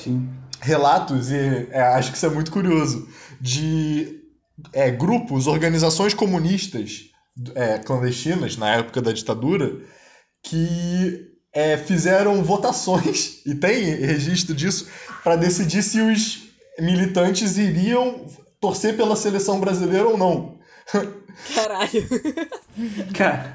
relatos, 0.61 1.31
e 1.31 1.69
é, 1.71 1.81
acho 1.95 2.11
que 2.11 2.17
isso 2.17 2.27
é 2.27 2.31
muito 2.31 2.51
curioso, 2.51 3.09
de 3.41 4.21
é, 4.73 4.91
grupos, 4.91 5.47
organizações 5.47 6.15
comunistas 6.15 7.11
é, 7.55 7.79
clandestinas 7.79 8.57
na 8.57 8.75
época 8.75 9.03
da 9.03 9.13
ditadura 9.13 9.81
que 10.43 11.31
é, 11.53 11.77
fizeram 11.77 12.43
votações, 12.43 13.41
e 13.47 13.55
tem 13.55 13.83
registro 13.97 14.55
disso, 14.55 14.87
para 15.23 15.37
decidir 15.37 15.83
se 15.83 16.01
os 16.01 16.43
militantes 16.79 17.57
iriam 17.57 18.27
torcer 18.61 18.97
pela 18.97 19.17
seleção 19.17 19.61
brasileira 19.61 20.09
ou 20.09 20.17
não. 20.17 20.56
Caralho. 21.55 22.07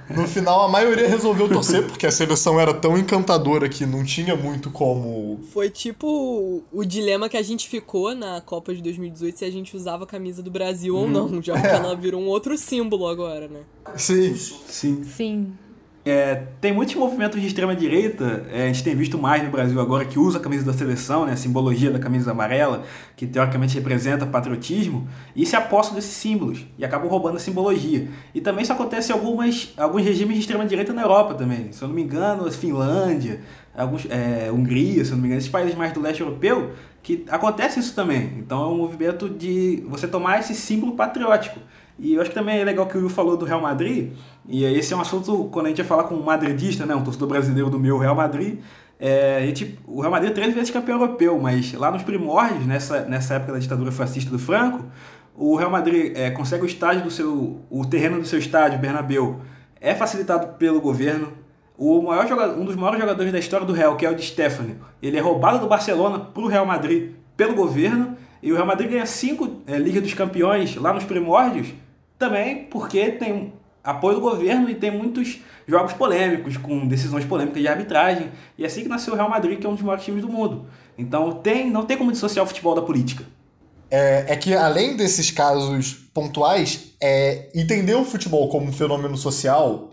No 0.10 0.28
final, 0.28 0.66
a 0.66 0.68
maioria 0.68 1.08
resolveu 1.08 1.48
torcer, 1.48 1.84
porque 1.88 2.06
a 2.06 2.12
seleção 2.12 2.60
era 2.60 2.74
tão 2.74 2.98
encantadora 2.98 3.70
que 3.70 3.86
não 3.86 4.04
tinha 4.04 4.36
muito 4.36 4.70
como. 4.70 5.40
Foi 5.54 5.70
tipo 5.70 6.62
o 6.72 6.84
dilema 6.86 7.30
que 7.30 7.38
a 7.38 7.42
gente 7.42 7.68
ficou 7.70 8.14
na 8.14 8.42
Copa 8.42 8.74
de 8.76 8.82
2018 8.82 9.40
se 9.40 9.46
a 9.46 9.52
gente 9.52 9.76
usava 9.76 10.04
a 10.04 10.08
camisa 10.08 10.44
do 10.44 10.52
Brasil 10.52 10.96
ou 10.96 11.06
Hum. 11.06 11.10
não, 11.10 11.42
já 11.42 11.60
que 11.60 11.68
ela 11.68 11.96
virou 11.96 12.22
um 12.22 12.28
outro 12.28 12.58
símbolo 12.58 13.08
agora, 13.08 13.48
né? 13.48 13.62
Sim. 13.96 14.36
Sim. 14.36 15.04
Sim. 15.04 15.54
É, 16.04 16.48
tem 16.60 16.74
muitos 16.74 16.96
movimentos 16.96 17.40
de 17.40 17.46
extrema 17.46 17.76
direita, 17.76 18.48
é, 18.52 18.64
a 18.64 18.68
gente 18.68 18.84
tem 18.84 18.96
visto 18.96 19.20
mais 19.20 19.44
no 19.44 19.52
Brasil 19.52 19.80
agora 19.80 20.04
que 20.04 20.18
usa 20.18 20.40
a 20.40 20.42
camisa 20.42 20.66
da 20.66 20.74
seleção, 20.74 21.28
né, 21.28 21.34
a 21.34 21.38
simbologia 21.38 21.92
da 21.92 22.00
camisa 22.00 22.32
amarela, 22.32 22.84
que 23.16 23.28
teoricamente 23.28 23.76
representa 23.76 24.26
patriotismo, 24.26 25.08
e 25.36 25.46
se 25.46 25.56
apostam 25.56 25.94
desses 25.94 26.14
símbolos 26.14 26.66
e 26.76 26.84
acabam 26.84 27.08
roubando 27.08 27.38
a 27.38 27.40
simbologia. 27.40 28.08
E 28.34 28.42
também 28.42 28.64
isso 28.64 28.74
acontece 28.74 29.12
em 29.12 29.14
algumas, 29.14 29.74
alguns 29.78 30.04
regimes 30.04 30.34
de 30.34 30.40
extrema 30.40 30.66
direita 30.66 30.92
na 30.92 31.04
Europa 31.04 31.36
também. 31.36 31.72
Se 31.72 31.84
eu 31.84 31.88
não 31.88 31.94
me 31.94 32.02
engano, 32.02 32.52
Finlândia, 32.52 33.42
alguns, 33.78 34.08
é, 34.10 34.52
Hungria, 34.52 35.06
se 35.06 35.12
eu 35.12 35.18
não 35.18 35.22
me 35.22 35.28
engano, 35.28 35.40
esses 35.40 35.52
países 35.52 35.76
mais 35.76 35.94
do 35.94 36.02
leste 36.02 36.22
europeu, 36.22 36.72
que 37.04 37.26
acontece 37.30 37.80
isso 37.80 37.94
também. 37.94 38.34
Então 38.38 38.64
é 38.64 38.68
um 38.68 38.78
movimento 38.78 39.30
de 39.30 39.84
você 39.88 40.08
tomar 40.08 40.40
esse 40.40 40.56
símbolo 40.56 40.94
patriótico. 40.94 41.60
E 42.02 42.16
eu 42.16 42.22
acho 42.22 42.32
que 42.32 42.36
também 42.36 42.60
é 42.60 42.64
legal 42.64 42.88
que 42.88 42.98
o 42.98 43.02
Will 43.02 43.10
falou 43.10 43.38
do 43.38 43.46
Real 43.46 43.62
Madrid, 43.62 44.14
e 44.50 44.66
esse 44.66 44.92
é 44.92 44.98
um 44.98 45.02
assunto 45.02 45.48
quando 45.52 45.68
a 45.68 45.70
gente 45.70 45.78
vai 45.78 45.86
falar 45.86 46.06
com 46.06 46.16
um 46.16 46.24
madridista, 46.24 46.84
né, 46.84 46.96
um 46.96 47.04
torcedor 47.04 47.30
brasileiro 47.30 47.70
do 47.70 47.80
meu 47.80 48.00
Real 48.00 48.16
Madrid, 48.16 48.58
é, 49.00 49.38
a 49.38 49.46
gente, 49.46 49.78
o 49.86 50.02
Real 50.02 50.12
Madrid 50.12 50.32
é 50.32 50.34
três 50.34 50.52
vezes 50.52 50.72
campeão 50.72 51.00
europeu, 51.00 51.40
mas 51.40 51.72
lá 51.74 51.92
nos 51.92 52.02
primórdios, 52.02 52.66
nessa, 52.66 53.02
nessa 53.06 53.36
época 53.36 53.54
da 53.54 53.60
ditadura 53.60 53.92
fascista 53.92 54.32
do 54.32 54.40
Franco, 54.40 54.84
o 55.36 55.56
Real 55.56 55.70
Madrid 55.70 56.18
é, 56.18 56.32
consegue 56.32 56.64
o 56.64 56.66
estádio 56.66 57.04
do 57.04 57.12
seu, 57.12 57.62
o 57.70 57.86
terreno 57.86 58.20
do 58.20 58.26
seu 58.26 58.40
estádio, 58.40 58.80
Bernabéu, 58.80 59.40
é 59.80 59.94
facilitado 59.94 60.56
pelo 60.58 60.82
governo, 60.82 61.32
o 61.78 62.02
maior 62.02 62.28
jogador, 62.28 62.60
um 62.60 62.66
dos 62.66 62.76
maiores 62.76 63.00
jogadores 63.00 63.32
da 63.32 63.38
história 63.38 63.66
do 63.66 63.74
Real, 63.74 63.96
que 63.96 64.08
é 64.08 64.10
o 64.10 64.16
de 64.16 64.24
Stefano, 64.24 64.76
ele 65.04 65.18
é 65.18 65.22
roubado 65.22 65.60
do 65.60 65.68
Barcelona 65.68 66.18
para 66.18 66.42
o 66.42 66.48
Real 66.48 66.66
Madrid 66.66 67.12
pelo 67.38 67.54
governo, 67.54 68.18
e 68.42 68.52
o 68.52 68.56
Real 68.56 68.66
Madrid 68.66 68.90
ganha 68.90 69.06
cinco 69.06 69.62
é, 69.68 69.78
Liga 69.78 70.02
dos 70.02 70.16
Campeões 70.16 70.76
lá 70.76 70.92
nos 70.94 71.04
primórdios, 71.04 71.68
também 72.22 72.66
porque 72.66 73.12
tem 73.12 73.54
apoio 73.84 74.16
do 74.16 74.22
governo 74.22 74.70
e 74.70 74.76
tem 74.76 74.92
muitos 74.92 75.40
jogos 75.68 75.94
polêmicos, 75.94 76.56
com 76.58 76.88
decisões 76.88 77.26
polêmicas 77.26 77.62
de 77.62 77.68
arbitragem, 77.68 78.32
e 78.58 78.64
é 78.64 78.68
assim 78.68 78.84
que 78.84 78.90
nasceu 78.90 79.14
o 79.14 79.16
Real 79.16 79.30
Madrid, 79.30 79.60
que 79.60 79.66
é 79.66 79.70
um 79.70 79.74
dos 79.74 79.82
maiores 79.82 80.06
times 80.06 80.22
do 80.22 80.30
mundo. 80.30 80.68
Então 80.98 81.34
tem, 81.34 81.70
não 81.70 81.86
tem 81.86 81.98
como 81.98 82.12
dissociar 82.12 82.46
o 82.46 82.48
futebol 82.48 82.76
da 82.76 82.82
política. 82.82 83.26
É, 83.90 84.26
é, 84.30 84.36
que 84.38 84.54
além 84.54 84.96
desses 84.96 85.32
casos 85.32 85.94
pontuais, 86.14 86.94
é, 87.02 87.50
entender 87.54 87.96
o 87.96 88.06
futebol 88.06 88.48
como 88.48 88.68
um 88.68 88.72
fenômeno 88.72 89.18
social 89.18 89.90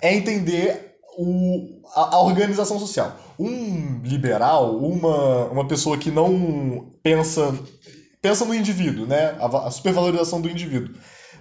é 0.00 0.14
entender 0.14 0.96
o, 1.18 1.82
a, 1.94 2.16
a, 2.16 2.22
organização 2.22 2.78
social. 2.78 3.14
Um 3.38 4.00
liberal, 4.02 4.78
uma, 4.78 5.46
uma 5.46 5.68
pessoa 5.68 5.98
que 5.98 6.10
não 6.10 6.94
pensa, 7.02 7.54
pensa 8.22 8.46
no 8.46 8.54
indivíduo, 8.54 9.06
né? 9.06 9.36
a, 9.38 9.70
supervalorização 9.70 10.40
do 10.40 10.48
indivíduo, 10.48 10.94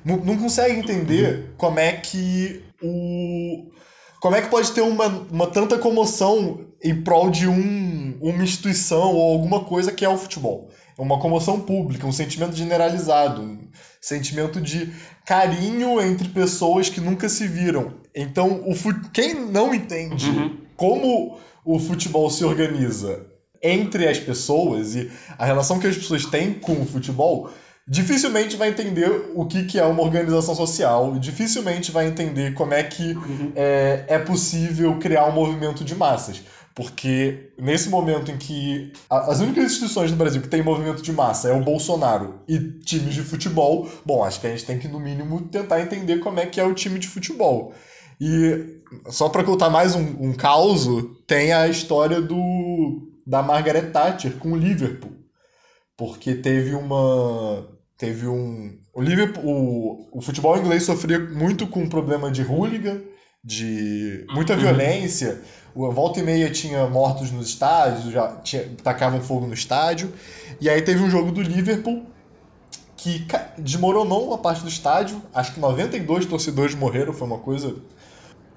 não, 0.04 0.18
não 0.18 0.38
consegue 0.38 0.80
entender 0.80 1.54
como 1.58 1.80
é 1.80 1.94
que 1.94 2.64
o 2.82 3.70
como 4.20 4.36
é 4.36 4.42
que 4.42 4.50
pode 4.50 4.72
ter 4.72 4.82
uma, 4.82 5.08
uma 5.32 5.48
tanta 5.48 5.78
comoção 5.78 6.66
em 6.84 7.02
prol 7.02 7.30
de 7.30 7.48
um, 7.48 8.18
uma 8.20 8.44
instituição 8.44 9.16
ou 9.16 9.34
alguma 9.34 9.64
coisa 9.64 9.92
que 9.94 10.04
é 10.04 10.10
o 10.10 10.18
futebol? 10.18 10.70
É 10.98 11.02
uma 11.02 11.20
comoção 11.20 11.62
pública, 11.62 12.06
um 12.06 12.12
sentimento 12.12 12.54
generalizado, 12.54 13.42
um 13.42 13.70
sentimento 14.02 14.60
de 14.60 14.92
carinho 15.26 16.02
entre 16.02 16.28
pessoas 16.28 16.90
que 16.90 17.00
nunca 17.00 17.30
se 17.30 17.48
viram. 17.48 17.94
Então, 18.14 18.66
o 18.68 18.76
quem 19.12 19.34
não 19.34 19.74
entende 19.74 20.30
uhum. 20.30 20.58
como 20.76 21.40
o 21.64 21.80
futebol 21.80 22.30
se 22.30 22.44
organiza 22.44 23.26
entre 23.64 24.08
as 24.08 24.20
pessoas 24.20 24.96
e 24.96 25.10
a 25.38 25.46
relação 25.46 25.80
que 25.80 25.88
as 25.88 25.96
pessoas 25.96 26.26
têm 26.26 26.54
com 26.54 26.74
o 26.74 26.86
futebol, 26.86 27.50
dificilmente 27.90 28.56
vai 28.56 28.70
entender 28.70 29.32
o 29.34 29.46
que, 29.46 29.64
que 29.64 29.80
é 29.80 29.84
uma 29.84 30.04
organização 30.04 30.54
social, 30.54 31.18
dificilmente 31.18 31.92
vai 31.92 32.08
entender 32.08 32.54
como 32.54 32.74
é 32.74 32.84
que 32.84 33.14
uhum. 33.14 33.52
é, 33.56 34.06
é 34.08 34.20
possível 34.20 35.00
criar 35.00 35.26
um 35.26 35.32
movimento 35.32 35.84
de 35.84 35.96
massas. 35.96 36.42
Porque 36.76 37.52
nesse 37.58 37.90
momento 37.90 38.32
em 38.32 38.38
que 38.38 38.94
as 39.10 39.40
únicas 39.40 39.66
instituições 39.66 40.12
no 40.12 40.18
Brasil 40.18 40.42
que 40.42 40.48
tem 40.48 40.62
movimento 40.62 41.02
de 41.02 41.12
massa 41.12 41.50
é 41.50 41.52
o 41.52 41.64
Bolsonaro 41.64 42.42
e 42.48 42.58
times 42.58 43.16
de 43.16 43.24
futebol, 43.24 43.90
bom, 44.06 44.24
acho 44.24 44.40
que 44.40 44.48
a 44.48 44.52
gente 44.52 44.66
tem 44.66 44.78
que, 44.78 44.88
no 44.88 45.00
mínimo, 45.00 45.42
tentar 45.42 45.82
entender 45.82 46.20
como 46.20 46.40
é 46.40 46.46
que 46.46 46.60
é 46.60 46.64
o 46.64 46.76
time 46.76 47.00
de 47.00 47.08
futebol. 47.08 47.74
E 48.22 48.82
só 49.08 49.30
para 49.30 49.44
contar 49.44 49.70
mais 49.70 49.96
um, 49.96 50.30
um 50.30 50.34
caos, 50.34 50.88
tem 51.26 51.52
a 51.52 51.68
história 51.68 52.22
do 52.22 53.10
da 53.26 53.42
Margaret 53.44 53.92
Thatcher 53.92 54.38
com 54.38 54.52
o 54.52 54.58
Liverpool. 54.58 55.12
Porque 55.98 56.36
teve 56.36 56.76
uma. 56.76 57.79
Teve 58.00 58.28
um. 58.28 58.78
O 58.94 59.02
Liverpool. 59.02 59.44
O, 59.46 60.20
o 60.20 60.22
futebol 60.22 60.58
inglês 60.58 60.84
sofria 60.84 61.20
muito 61.20 61.68
com 61.68 61.82
um 61.82 61.90
problema 61.90 62.32
de 62.32 62.42
hooligan, 62.42 63.02
de 63.44 64.26
muita 64.30 64.54
uhum. 64.54 64.60
violência. 64.62 65.42
O 65.76 65.92
volta 65.92 66.22
e 66.22 66.24
meia 66.24 66.50
tinha 66.50 66.88
mortos 66.88 67.30
nos 67.30 67.50
estádios, 67.50 68.12
já 68.12 68.38
tinha, 68.38 68.64
tacavam 68.82 69.22
fogo 69.22 69.46
no 69.46 69.54
estádio. 69.54 70.14
E 70.62 70.70
aí 70.70 70.82
teve 70.82 71.04
um 71.04 71.10
jogo 71.10 71.34
do 71.34 71.42
Liverpool 71.42 72.06
que 72.96 73.28
desmoronou 73.58 74.28
uma 74.28 74.38
parte 74.38 74.62
do 74.62 74.70
estádio. 74.70 75.22
Acho 75.34 75.54
que 75.54 75.60
92 75.60 76.26
torcedores 76.26 76.76
morreram, 76.76 77.12
foi 77.12 77.28
uma 77.28 77.40
coisa. 77.40 77.76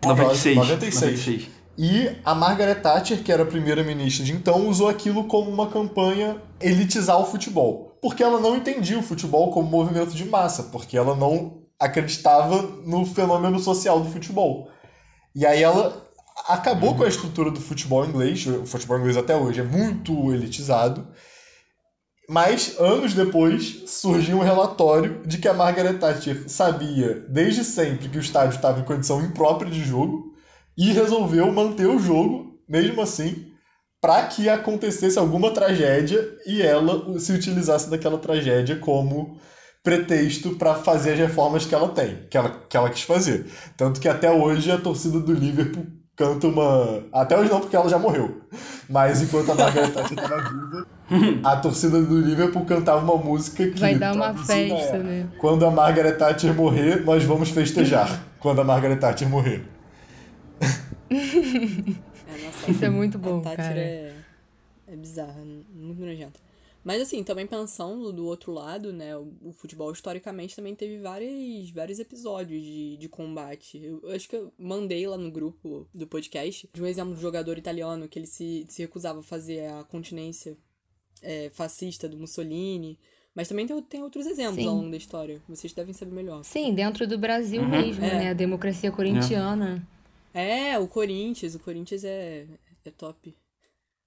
96. 0.05 0.57
96. 0.57 1.03
96. 1.03 1.49
E 1.77 2.17
a 2.25 2.33
Margaret 2.33 2.77
Thatcher, 2.77 3.25
que 3.25 3.33
era 3.33 3.43
a 3.43 3.47
primeira-ministra 3.47 4.25
de 4.25 4.33
então, 4.33 4.69
usou 4.69 4.89
aquilo 4.89 5.25
como 5.25 5.51
uma 5.51 5.69
campanha 5.69 6.37
elitizar 6.61 7.19
o 7.19 7.27
futebol. 7.27 7.92
Porque 8.03 8.23
ela 8.23 8.41
não 8.41 8.57
entendia 8.57 8.99
o 8.99 9.03
futebol 9.03 9.53
como 9.53 9.71
movimento 9.71 10.11
de 10.11 10.25
massa, 10.25 10.65
porque 10.65 10.99
ela 10.99 11.15
não 11.15 11.63
acreditava 11.79 12.61
no 12.85 13.07
fenômeno 13.07 13.61
social 13.61 14.01
do 14.01 14.11
futebol. 14.11 14.69
E 15.33 15.47
aí 15.47 15.63
ela 15.63 16.05
acabou 16.49 16.97
com 16.97 17.05
a 17.05 17.09
estrutura 17.09 17.49
do 17.49 17.61
futebol 17.61 18.05
inglês. 18.05 18.45
O 18.45 18.67
futebol 18.67 18.99
inglês 18.99 19.17
até 19.17 19.37
hoje 19.37 19.61
é 19.61 19.65
muito 19.65 20.33
elitizado. 20.33 21.07
Mas, 22.29 22.77
anos 22.81 23.15
depois, 23.15 23.85
surgiu 23.87 24.39
um 24.39 24.43
relatório 24.43 25.23
de 25.25 25.39
que 25.39 25.47
a 25.47 25.55
Margaret 25.55 25.99
Thatcher 25.99 26.49
sabia 26.49 27.21
desde 27.29 27.63
sempre 27.63 28.09
que 28.09 28.19
o 28.19 28.21
estádio 28.21 28.57
estava 28.57 28.81
em 28.81 28.85
condição 28.85 29.23
imprópria 29.23 29.71
de 29.71 29.85
jogo 29.85 30.35
e 30.77 30.93
resolveu 30.93 31.53
manter 31.53 31.87
o 31.87 32.01
jogo, 32.01 32.59
mesmo 32.69 33.01
assim, 33.01 33.52
para 34.03 34.27
que 34.27 34.49
acontecesse 34.49 35.17
alguma 35.17 35.53
tragédia 35.53 36.29
e 36.45 36.61
ela 36.61 37.21
se 37.21 37.33
utilizasse 37.33 37.89
daquela 37.89 38.19
tragédia 38.19 38.75
como 38.75 39.39
pretexto 39.81 40.57
para 40.57 40.75
fazer 40.75 41.13
as 41.13 41.19
reformas 41.21 41.65
que 41.65 41.73
ela 41.73 41.89
tem, 41.89 42.19
que 42.29 42.37
ela, 42.37 42.51
que 42.69 42.77
ela 42.77 42.91
quis 42.91 43.03
fazer. 43.03 43.47
Tanto 43.77 44.01
que 44.01 44.09
até 44.09 44.29
hoje 44.29 44.73
a 44.73 44.79
torcida 44.79 45.21
do 45.21 45.33
Liverpool 45.33 45.87
canta 46.17 46.49
uma. 46.49 47.05
Até 47.13 47.39
hoje 47.39 47.49
não, 47.49 47.61
porque 47.61 47.77
ela 47.77 47.89
já 47.89 47.99
morreu. 47.99 48.43
Mas 48.91 49.23
enquanto 49.23 49.53
a 49.53 49.55
Margaret 49.55 49.91
Thatcher 49.91 50.19
estava 50.19 50.51
viva, 50.51 50.87
a 51.49 51.57
torcida 51.59 52.03
do 52.03 52.21
Liverpool 52.21 52.65
cantava 52.65 53.05
uma 53.05 53.23
música 53.23 53.69
que. 53.69 53.79
Vai 53.79 53.95
dar 53.95 54.17
uma 54.17 54.35
festa, 54.35 54.97
é, 54.97 54.99
né? 54.99 55.29
Quando 55.39 55.65
a 55.65 55.71
Margaret 55.71 56.15
Thatcher 56.15 56.53
morrer, 56.53 57.05
nós 57.05 57.23
vamos 57.23 57.51
festejar. 57.51 58.21
quando 58.41 58.61
a 58.61 58.65
Margaret 58.65 58.97
Thatcher 58.97 59.29
morrer. 59.29 59.65
É, 62.67 62.71
Isso 62.73 62.85
é 62.85 62.91
muito 62.91 63.19
bom, 63.19 63.39
a 63.39 63.43
Thatcher 63.43 63.65
cara. 63.65 63.81
É, 63.81 64.15
é 64.87 64.97
bizarra, 64.97 65.43
muito 65.75 66.01
nojenta. 66.01 66.41
Mas 66.85 67.01
assim, 67.01 67.23
também 67.23 67.47
pensando 67.47 68.13
do 68.13 68.27
outro 68.27 68.53
lado, 68.53 68.93
né, 68.93 69.17
o, 69.17 69.33
o, 69.41 69.53
futebol 69.53 69.93
historicamente 69.93 70.57
também 70.57 70.75
teve 70.75 70.99
vários, 70.99 71.71
vários 71.71 72.01
episódios 72.01 72.61
de, 72.61 72.97
de 72.97 73.09
combate. 73.09 73.81
Eu, 73.81 74.01
eu, 74.03 74.11
acho 74.11 74.29
que 74.29 74.35
eu 74.35 74.53
mandei 74.59 75.07
lá 75.07 75.17
no 75.17 75.31
grupo 75.31 75.87
do 75.95 76.09
podcast 76.09 76.69
de 76.73 76.83
um 76.83 76.87
exemplo 76.87 77.15
de 77.15 77.21
jogador 77.21 77.57
italiano 77.57 78.09
que 78.09 78.19
ele 78.19 78.27
se, 78.27 78.67
se 78.69 78.83
recusava 78.83 79.21
a 79.21 79.23
fazer 79.23 79.69
a 79.69 79.85
continência 79.85 80.57
é, 81.23 81.51
fascista 81.51 82.09
do 82.09 82.19
Mussolini. 82.19 82.99
Mas 83.35 83.49
também 83.49 83.67
tem, 83.67 83.81
tem 83.83 84.03
outros 84.03 84.27
exemplos 84.27 84.57
Sim. 84.57 84.69
ao 84.69 84.75
longo 84.75 84.91
da 84.91 84.97
história. 84.97 85.41
Vocês 85.49 85.73
devem 85.73 85.95
saber 85.95 86.13
melhor. 86.13 86.45
Sim, 86.45 86.75
dentro 86.75 87.07
do 87.07 87.17
Brasil 87.17 87.63
uhum. 87.63 87.69
mesmo, 87.69 88.05
é. 88.05 88.15
né? 88.15 88.31
A 88.31 88.35
democracia 88.35 88.91
corintiana. 88.91 89.87
É. 89.89 90.02
é, 90.35 90.79
o 90.79 90.87
Corinthians. 90.87 91.55
O 91.55 91.59
Corinthians 91.59 92.05
é, 92.05 92.47
é 92.85 92.91
top. 92.91 93.35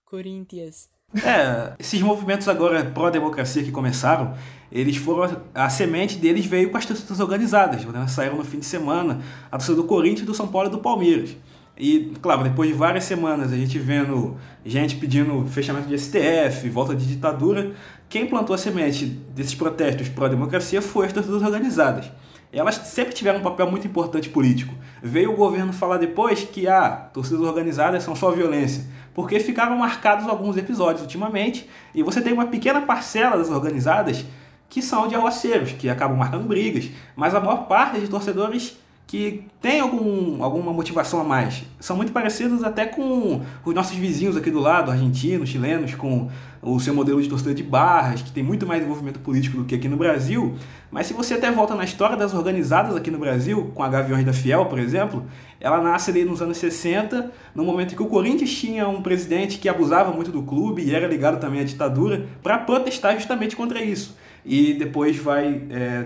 Corinthians. 0.05 0.89
É, 1.23 1.73
esses 1.79 2.01
movimentos 2.01 2.47
agora 2.47 2.83
pró-democracia 2.83 3.63
que 3.63 3.71
começaram, 3.71 4.35
eles 4.71 4.97
foram. 4.97 5.41
A 5.53 5.69
semente 5.69 6.17
deles 6.17 6.45
veio 6.45 6.69
com 6.69 6.77
as 6.77 6.85
torcidas 6.85 7.19
organizadas, 7.19 7.85
né? 7.85 8.07
saíram 8.07 8.37
no 8.37 8.43
fim 8.43 8.59
de 8.59 8.65
semana, 8.65 9.21
a 9.51 9.57
torcida 9.57 9.75
do 9.75 9.85
Corinthians, 9.85 10.25
do 10.25 10.33
São 10.33 10.47
Paulo 10.47 10.67
e 10.67 10.71
do 10.71 10.79
Palmeiras. 10.79 11.35
E, 11.77 12.13
claro, 12.21 12.43
depois 12.43 12.69
de 12.69 12.75
várias 12.75 13.03
semanas 13.03 13.51
a 13.51 13.57
gente 13.57 13.77
vendo 13.77 14.37
gente 14.65 14.95
pedindo 14.95 15.45
fechamento 15.47 15.87
de 15.89 15.97
STF, 15.99 16.69
volta 16.69 16.95
de 16.95 17.05
ditadura, 17.05 17.73
quem 18.07 18.27
plantou 18.27 18.53
a 18.53 18.57
semente 18.57 19.05
desses 19.05 19.53
protestos 19.53 20.07
pró-democracia 20.07 20.81
foi 20.81 21.07
as 21.07 21.13
torcidas 21.13 21.41
organizadas 21.41 22.09
elas 22.57 22.75
sempre 22.75 23.13
tiveram 23.13 23.39
um 23.39 23.43
papel 23.43 23.69
muito 23.69 23.85
importante 23.85 24.29
político. 24.29 24.73
Veio 25.01 25.33
o 25.33 25.35
governo 25.35 25.73
falar 25.73 25.97
depois 25.97 26.43
que 26.43 26.67
ah, 26.67 27.09
torcidas 27.13 27.41
organizadas 27.41 28.03
são 28.03 28.15
só 28.15 28.31
violência, 28.31 28.85
porque 29.13 29.39
ficaram 29.39 29.77
marcados 29.77 30.27
alguns 30.27 30.57
episódios 30.57 31.01
ultimamente, 31.01 31.69
e 31.93 32.01
você 32.01 32.21
tem 32.21 32.33
uma 32.33 32.47
pequena 32.47 32.81
parcela 32.81 33.37
das 33.37 33.49
organizadas 33.49 34.25
que 34.69 34.81
são 34.81 35.07
de 35.07 35.15
alaceiros, 35.15 35.73
que 35.73 35.89
acabam 35.89 36.17
marcando 36.17 36.47
brigas, 36.47 36.89
mas 37.15 37.35
a 37.35 37.39
maior 37.39 37.67
parte 37.67 37.99
de 37.99 38.07
torcedores 38.07 38.77
que 39.07 39.43
tem 39.61 39.79
algum, 39.79 40.43
alguma 40.43 40.73
motivação 40.73 41.21
a 41.21 41.23
mais. 41.23 41.63
São 41.79 41.95
muito 41.95 42.11
parecidos 42.11 42.63
até 42.63 42.85
com 42.85 43.41
os 43.63 43.73
nossos 43.73 43.95
vizinhos 43.95 44.35
aqui 44.35 44.49
do 44.49 44.59
lado, 44.59 44.89
argentinos, 44.89 45.49
chilenos, 45.49 45.93
com 45.93 46.29
o 46.61 46.79
seu 46.79 46.95
modelo 46.95 47.21
de 47.21 47.29
torcida 47.29 47.53
de 47.53 47.61
barras, 47.61 48.23
que 48.23 48.31
tem 48.31 48.43
muito 48.43 48.65
mais 48.65 48.83
envolvimento 48.83 49.19
político 49.19 49.57
do 49.57 49.65
que 49.65 49.75
aqui 49.75 49.87
no 49.87 49.95
Brasil. 49.95 50.55
Mas 50.89 51.05
se 51.05 51.13
você 51.13 51.35
até 51.35 51.51
volta 51.51 51.75
na 51.75 51.83
história 51.83 52.17
das 52.17 52.33
organizadas 52.33 52.95
aqui 52.95 53.11
no 53.11 53.19
Brasil, 53.19 53.71
com 53.75 53.83
a 53.83 53.87
Gaviões 53.87 54.25
da 54.25 54.33
Fiel, 54.33 54.65
por 54.65 54.79
exemplo, 54.79 55.23
ela 55.59 55.79
nasce 55.79 56.09
ali 56.09 56.25
nos 56.25 56.41
anos 56.41 56.57
60, 56.57 57.31
no 57.53 57.63
momento 57.63 57.93
em 57.93 57.95
que 57.95 58.01
o 58.01 58.07
Corinthians 58.07 58.51
tinha 58.51 58.87
um 58.87 59.03
presidente 59.03 59.59
que 59.59 59.69
abusava 59.69 60.11
muito 60.11 60.31
do 60.31 60.41
clube 60.41 60.81
e 60.81 60.95
era 60.95 61.07
ligado 61.07 61.39
também 61.39 61.61
à 61.61 61.63
ditadura, 61.63 62.25
para 62.41 62.57
protestar 62.57 63.13
justamente 63.13 63.55
contra 63.55 63.83
isso. 63.83 64.17
E 64.43 64.73
depois 64.73 65.15
vai 65.17 65.61
é, 65.69 66.05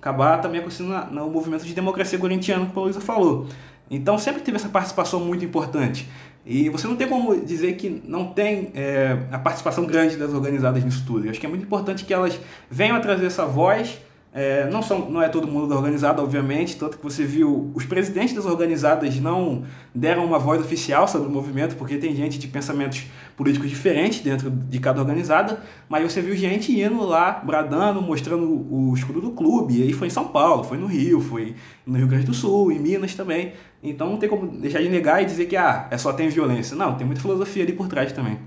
acabar 0.00 0.38
também 0.38 0.60
acontecendo 0.60 0.94
no 1.10 1.28
movimento 1.28 1.64
de 1.64 1.74
democracia 1.74 2.18
corintiano 2.18 2.66
que 2.66 2.78
o 2.78 2.82
Luísa 2.82 3.00
falou. 3.00 3.46
Então 3.90 4.18
sempre 4.18 4.42
teve 4.42 4.56
essa 4.56 4.68
participação 4.68 5.20
muito 5.20 5.44
importante. 5.44 6.08
E 6.44 6.68
você 6.70 6.86
não 6.86 6.96
tem 6.96 7.08
como 7.08 7.36
dizer 7.44 7.76
que 7.76 8.02
não 8.06 8.26
tem 8.32 8.70
é, 8.74 9.18
a 9.30 9.38
participação 9.38 9.84
grande 9.84 10.16
das 10.16 10.32
organizadas 10.32 10.82
nisso 10.82 11.04
tudo. 11.06 11.26
Eu 11.26 11.30
acho 11.30 11.40
que 11.40 11.46
é 11.46 11.48
muito 11.48 11.64
importante 11.64 12.04
que 12.04 12.14
elas 12.14 12.38
venham 12.70 12.96
a 12.96 13.00
trazer 13.00 13.26
essa 13.26 13.44
voz 13.44 13.98
É, 14.30 14.68
não, 14.68 14.82
são, 14.82 15.10
não 15.10 15.22
é 15.22 15.28
todo 15.28 15.46
mundo 15.46 15.66
da 15.66 15.74
organizada, 15.74 16.22
obviamente, 16.22 16.76
tanto 16.76 16.98
que 16.98 17.02
você 17.02 17.24
viu 17.24 17.72
os 17.74 17.86
presidentes 17.86 18.34
das 18.34 18.44
organizadas 18.44 19.18
não 19.18 19.64
deram 19.94 20.24
uma 20.24 20.38
voz 20.38 20.60
oficial 20.60 21.08
sobre 21.08 21.28
o 21.28 21.30
movimento, 21.30 21.76
porque 21.76 21.96
tem 21.96 22.14
gente 22.14 22.38
de 22.38 22.46
pensamentos 22.46 23.06
políticos 23.36 23.70
diferentes 23.70 24.20
dentro 24.20 24.50
de 24.50 24.78
cada 24.80 25.00
organizada, 25.00 25.62
mas 25.88 26.12
você 26.12 26.20
viu 26.20 26.36
gente 26.36 26.78
indo 26.78 27.02
lá, 27.04 27.40
bradando, 27.42 28.02
mostrando 28.02 28.44
o 28.70 28.94
escudo 28.94 29.20
do 29.20 29.30
clube, 29.30 29.78
e 29.78 29.82
aí 29.82 29.92
foi 29.94 30.08
em 30.08 30.10
São 30.10 30.28
Paulo, 30.28 30.62
foi 30.62 30.76
no 30.76 30.86
Rio, 30.86 31.20
foi 31.20 31.56
no 31.86 31.96
Rio 31.96 32.06
Grande 32.06 32.26
do 32.26 32.34
Sul, 32.34 32.70
em 32.70 32.78
Minas 32.78 33.14
também. 33.14 33.54
Então 33.82 34.10
não 34.10 34.18
tem 34.18 34.28
como 34.28 34.46
deixar 34.46 34.82
de 34.82 34.90
negar 34.90 35.22
e 35.22 35.24
dizer 35.24 35.46
que 35.46 35.56
ah, 35.56 35.88
é 35.90 35.96
só 35.96 36.12
tem 36.12 36.28
violência. 36.28 36.76
Não, 36.76 36.96
tem 36.96 37.06
muita 37.06 37.22
filosofia 37.22 37.62
ali 37.62 37.72
por 37.72 37.88
trás 37.88 38.12
também. 38.12 38.38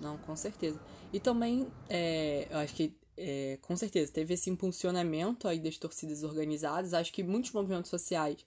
Não, 0.00 0.16
com 0.16 0.36
certeza. 0.36 0.78
E 1.12 1.18
também, 1.18 1.66
é, 1.88 2.46
eu 2.50 2.58
acho 2.58 2.74
que 2.74 2.92
é, 3.16 3.58
com 3.62 3.76
certeza, 3.76 4.12
teve 4.12 4.34
esse 4.34 4.50
impulsionamento 4.50 5.48
aí 5.48 5.58
das 5.58 5.76
torcidas 5.76 6.22
organizadas. 6.22 6.94
Acho 6.94 7.12
que 7.12 7.22
muitos 7.22 7.52
movimentos 7.52 7.90
sociais, 7.90 8.44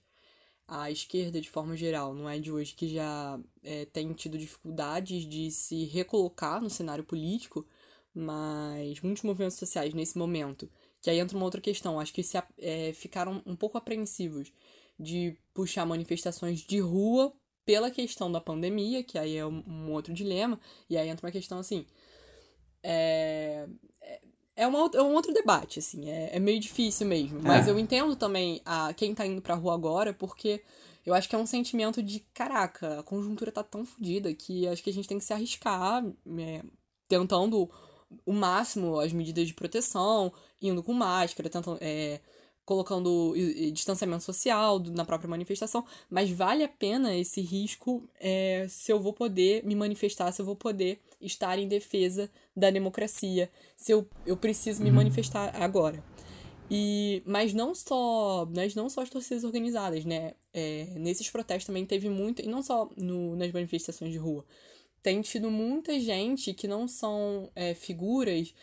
a 0.67 0.91
esquerda 0.91 1.39
de 1.41 1.49
forma 1.49 1.75
geral, 1.75 2.13
não 2.13 2.29
é 2.29 2.39
de 2.39 2.51
hoje, 2.51 2.73
que 2.75 2.87
já 2.89 3.39
é, 3.63 3.85
tem 3.85 4.11
tido 4.13 4.37
dificuldades 4.37 5.27
de 5.27 5.51
se 5.51 5.85
recolocar 5.85 6.61
no 6.61 6.69
cenário 6.69 7.03
político, 7.03 7.65
mas 8.13 8.99
muitos 9.01 9.23
movimentos 9.23 9.57
sociais 9.57 9.93
nesse 9.93 10.17
momento, 10.17 10.69
que 11.01 11.09
aí 11.09 11.19
entra 11.19 11.37
uma 11.37 11.45
outra 11.45 11.61
questão, 11.61 11.99
acho 11.99 12.13
que 12.13 12.23
se, 12.23 12.37
é, 12.57 12.91
ficaram 12.93 13.41
um 13.45 13.55
pouco 13.55 13.77
apreensivos 13.77 14.51
de 14.99 15.37
puxar 15.53 15.85
manifestações 15.85 16.61
de 16.61 16.79
rua 16.79 17.33
pela 17.65 17.91
questão 17.91 18.31
da 18.31 18.41
pandemia, 18.41 19.03
que 19.03 19.17
aí 19.17 19.35
é 19.35 19.45
um, 19.45 19.91
outro 19.91 20.13
dilema, 20.13 20.59
e 20.89 20.97
aí 20.97 21.09
entra 21.09 21.25
uma 21.25 21.31
questão 21.31 21.59
assim. 21.59 21.85
É, 22.81 23.67
é, 24.57 24.65
uma, 24.65 24.89
é 24.93 25.01
um 25.01 25.13
outro 25.13 25.31
debate, 25.31 25.79
assim, 25.79 26.09
é, 26.09 26.35
é 26.35 26.39
meio 26.39 26.59
difícil 26.59 27.05
mesmo. 27.05 27.39
Mas 27.41 27.67
é. 27.67 27.71
eu 27.71 27.77
entendo 27.77 28.15
também 28.15 28.59
a 28.65 28.91
quem 28.93 29.13
tá 29.13 29.25
indo 29.25 29.41
pra 29.41 29.53
rua 29.53 29.75
agora, 29.75 30.13
porque 30.13 30.63
eu 31.05 31.13
acho 31.13 31.29
que 31.29 31.35
é 31.35 31.39
um 31.39 31.45
sentimento 31.45 32.01
de, 32.01 32.19
caraca, 32.33 32.99
a 32.99 33.03
conjuntura 33.03 33.51
tá 33.51 33.63
tão 33.63 33.85
fodida 33.85 34.33
que 34.33 34.67
acho 34.67 34.83
que 34.83 34.89
a 34.89 34.93
gente 34.93 35.07
tem 35.07 35.19
que 35.19 35.23
se 35.23 35.31
arriscar, 35.31 36.03
é, 36.39 36.63
tentando 37.07 37.69
o 38.25 38.33
máximo 38.33 38.99
as 38.99 39.13
medidas 39.13 39.47
de 39.47 39.53
proteção, 39.53 40.33
indo 40.61 40.81
com 40.81 40.91
máscara, 40.91 41.49
tentando. 41.49 41.77
É, 41.79 42.19
colocando 42.67 43.33
distanciamento 43.71 44.25
social 44.25 44.77
na 44.77 45.05
própria 45.05 45.29
manifestação, 45.29 45.85
mas 46.09 46.29
vale 46.29 46.65
a 46.65 46.67
pena 46.67 47.15
esse 47.15 47.39
risco 47.39 48.03
é, 48.19 48.67
se 48.67 48.91
eu 48.91 48.99
vou 48.99 49.13
poder 49.13 49.65
me 49.65 49.73
manifestar, 49.73 50.29
se 50.33 50.41
eu 50.41 50.45
vou 50.45 50.55
poder 50.55 50.99
estar 51.21 51.57
em 51.57 51.65
defesa 51.65 52.29
da 52.53 52.69
democracia, 52.69 53.49
se 53.73 53.93
eu, 53.93 54.05
eu 54.25 54.35
preciso 54.35 54.83
me 54.83 54.89
uhum. 54.89 54.97
manifestar 54.97 55.55
agora. 55.55 56.03
E, 56.69 57.23
mas 57.25 57.53
não 57.53 57.73
só, 57.73 58.45
mas 58.53 58.75
não 58.75 58.89
só 58.89 58.99
as 58.99 59.09
torcidas 59.09 59.45
organizadas, 59.45 60.03
né? 60.03 60.33
É, 60.53 60.87
nesses 60.97 61.29
protestos 61.29 61.67
também 61.67 61.85
teve 61.85 62.09
muito, 62.09 62.41
e 62.41 62.47
não 62.47 62.61
só 62.61 62.89
no, 62.97 63.33
nas 63.37 63.49
manifestações 63.53 64.11
de 64.11 64.17
rua, 64.17 64.43
tem 65.01 65.21
tido 65.21 65.49
muita 65.49 65.97
gente 66.01 66.53
que 66.53 66.67
não 66.67 66.85
são 66.85 67.49
é, 67.55 67.73
figuras 67.73 68.53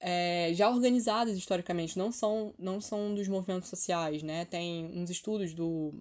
é, 0.00 0.52
já 0.54 0.68
organizadas 0.70 1.36
historicamente, 1.36 1.98
não 1.98 2.12
são, 2.12 2.54
não 2.58 2.80
são 2.80 3.14
dos 3.14 3.28
movimentos 3.28 3.68
sociais, 3.68 4.22
né? 4.22 4.44
Tem 4.44 4.86
uns 4.94 5.10
estudos 5.10 5.54
do, 5.54 5.94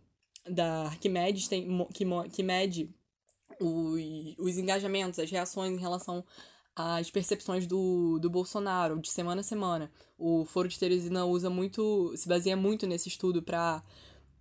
da 0.47 0.83
Arquimedes 0.83 1.47
tem, 1.47 1.67
que, 1.93 2.05
que 2.31 2.43
mede 2.43 2.89
os, 3.59 4.37
os 4.37 4.57
engajamentos, 4.57 5.19
as 5.19 5.31
reações 5.31 5.73
em 5.73 5.81
relação 5.81 6.23
às 6.75 7.09
percepções 7.09 7.65
do, 7.65 8.19
do 8.19 8.29
Bolsonaro 8.29 8.99
de 8.99 9.09
semana 9.09 9.41
a 9.41 9.43
semana. 9.43 9.91
O 10.17 10.45
Foro 10.45 10.67
de 10.67 10.77
Teresina 10.77 11.25
usa 11.25 11.49
muito, 11.49 12.13
se 12.15 12.27
baseia 12.27 12.55
muito 12.55 12.85
nesse 12.85 13.09
estudo 13.09 13.41
para 13.41 13.83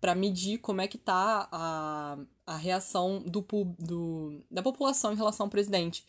para 0.01 0.15
medir 0.15 0.59
como 0.59 0.81
é 0.81 0.87
que 0.87 0.99
tá 0.99 1.49
a, 1.51 2.19
a 2.47 2.57
reação 2.57 3.19
do, 3.27 3.45
do, 3.79 4.41
da 4.51 4.63
população 4.63 5.13
em 5.13 5.17
relação 5.17 5.47
ao 5.47 5.51
presidente. 5.51 6.05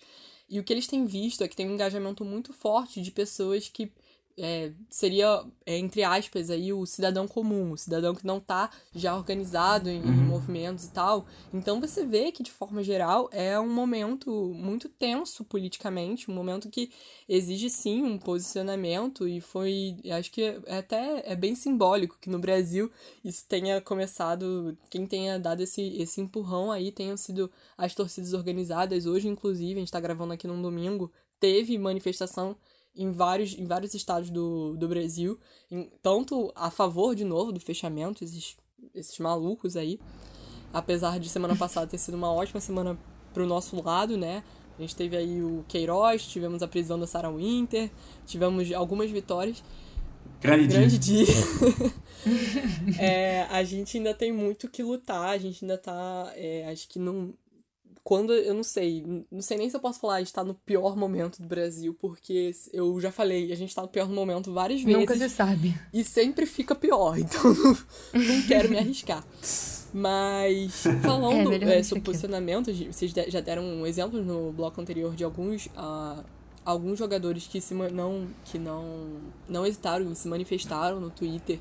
E 0.49 0.59
o 0.59 0.63
que 0.63 0.71
eles 0.71 0.87
têm 0.87 1.05
visto 1.05 1.43
é 1.43 1.47
que 1.47 1.55
tem 1.55 1.67
um 1.67 1.73
engajamento 1.73 2.23
muito 2.23 2.53
forte 2.53 3.01
de 3.01 3.11
pessoas 3.11 3.67
que 3.69 3.91
é, 4.38 4.71
seria, 4.88 5.43
é, 5.65 5.77
entre 5.77 6.03
aspas, 6.03 6.51
aí, 6.51 6.71
o 6.71 6.85
cidadão 6.85 7.27
comum, 7.27 7.71
o 7.71 7.77
cidadão 7.77 8.13
que 8.13 8.25
não 8.25 8.38
está 8.38 8.69
já 8.93 9.15
organizado 9.15 9.89
em, 9.89 9.99
uhum. 9.99 10.13
em, 10.13 10.25
movimentos 10.27 10.85
e 10.85 10.91
tal. 10.91 11.25
Então 11.51 11.81
você 11.81 12.05
vê 12.05 12.31
que, 12.31 12.43
de 12.43 12.51
forma 12.51 12.83
geral, 12.83 13.29
é 13.31 13.59
um 13.59 13.69
momento 13.69 14.53
muito 14.53 14.88
tenso 14.88 15.43
politicamente, 15.43 16.29
um 16.29 16.35
momento 16.35 16.69
que 16.69 16.91
exige 17.27 17.69
sim 17.69 18.03
um 18.03 18.19
posicionamento 18.19 19.27
e 19.27 19.41
foi, 19.41 19.97
acho 20.11 20.31
que 20.31 20.43
é 20.65 20.77
até 20.77 21.23
é 21.25 21.35
bem 21.35 21.55
simbólico 21.55 22.17
que 22.21 22.29
no 22.29 22.39
Brasil 22.39 22.91
isso 23.23 23.43
tenha 23.47 23.81
começado, 23.81 24.77
quem 24.89 25.07
tenha 25.07 25.39
dado 25.39 25.63
esse, 25.63 25.81
esse 25.99 26.21
empurrão 26.21 26.71
aí 26.71 26.91
tenham 26.91 27.17
sido 27.17 27.49
as 27.75 27.95
torcidas 27.95 28.33
organizadas. 28.33 29.07
Hoje, 29.07 29.27
inclusive, 29.27 29.73
a 29.73 29.79
gente 29.79 29.88
está 29.88 29.99
gravando 29.99 30.33
aqui 30.33 30.45
num 30.45 30.61
domingo, 30.61 31.11
teve 31.39 31.77
manifestação 31.77 32.55
em 32.97 33.11
vários, 33.11 33.57
em 33.57 33.65
vários 33.65 33.93
estados 33.93 34.29
do, 34.29 34.75
do 34.75 34.87
Brasil, 34.87 35.39
em, 35.71 35.89
tanto 36.01 36.51
a 36.55 36.71
favor, 36.71 37.15
de 37.15 37.23
novo, 37.23 37.51
do 37.51 37.59
fechamento, 37.59 38.23
esses, 38.23 38.57
esses 38.93 39.17
malucos 39.19 39.77
aí, 39.77 39.99
apesar 40.73 41.19
de 41.19 41.29
semana 41.29 41.55
passada 41.57 41.87
ter 41.87 41.97
sido 41.97 42.15
uma 42.15 42.31
ótima 42.31 42.59
semana 42.59 42.97
pro 43.33 43.45
nosso 43.45 43.81
lado, 43.81 44.17
né? 44.17 44.43
A 44.77 44.81
gente 44.81 44.95
teve 44.95 45.17
aí 45.17 45.41
o 45.41 45.65
Queiroz, 45.67 46.27
tivemos 46.27 46.61
a 46.61 46.67
prisão 46.67 46.99
da 46.99 47.07
Sarah 47.07 47.31
Winter, 47.31 47.89
tivemos 48.25 48.71
algumas 48.73 49.09
vitórias. 49.09 49.63
Grande, 50.39 50.67
Grande 50.67 50.99
dia. 50.99 51.25
dia. 51.25 51.33
é, 52.99 53.43
a 53.49 53.63
gente 53.63 53.97
ainda 53.97 54.13
tem 54.13 54.31
muito 54.31 54.67
que 54.67 54.83
lutar, 54.83 55.29
a 55.29 55.37
gente 55.37 55.63
ainda 55.63 55.77
tá. 55.77 56.31
É, 56.35 56.69
acho 56.71 56.87
que 56.87 56.99
não, 56.99 57.33
quando 58.08 58.32
eu 58.32 58.53
não 58.53 58.64
sei, 58.64 59.05
não 59.30 59.41
sei 59.41 59.58
nem 59.58 59.70
se 59.70 59.76
eu 59.76 59.82
posso 59.82 59.99
falar 59.99 60.22
de 60.22 60.30
estar 60.30 60.45
no 60.45 60.53
pior 60.53 60.95
momento 60.95 61.41
do 61.41 61.45
Brasil, 61.45 61.93
porque 61.93 62.51
eu 62.72 62.97
já 63.01 63.12
falei, 63.12 63.51
a 63.51 63.55
gente 63.55 63.76
tá 63.76 63.82
no 63.82 63.89
pior 63.89 64.08
momento 64.08 64.53
várias 64.53 64.82
vezes. 64.82 64.97
Nunca 64.97 65.14
se 65.18 65.28
sabe. 65.28 65.78
E 65.93 66.05
sempre 66.05 66.45
fica 66.45 66.74
pior, 66.74 67.18
então 67.20 67.53
não, 68.14 68.41
quero 68.47 68.70
me 68.70 68.78
arriscar. 68.80 69.22
Mas 69.93 70.84
falando 71.01 71.51
é, 71.51 71.80
é, 71.80 71.84
sobre 71.84 72.01
posicionamento, 72.01 72.72
vocês 72.72 73.12
já 73.12 73.41
deram 73.41 73.64
um 73.64 73.86
exemplo 73.86 74.24
no 74.24 74.53
bloco 74.53 74.80
anterior 74.80 75.14
de 75.14 75.26
alguns 75.26 75.66
uh, 75.66 76.24
alguns 76.64 76.97
jogadores 76.97 77.45
que 77.45 77.60
se 77.60 77.74
não 77.74 78.30
que 78.45 78.58
não 78.58 79.18
não 79.49 79.66
hesitaram 79.66 80.10
e 80.10 80.16
se 80.16 80.30
manifestaram 80.30 81.01
no 81.01 81.10
Twitter 81.10 81.60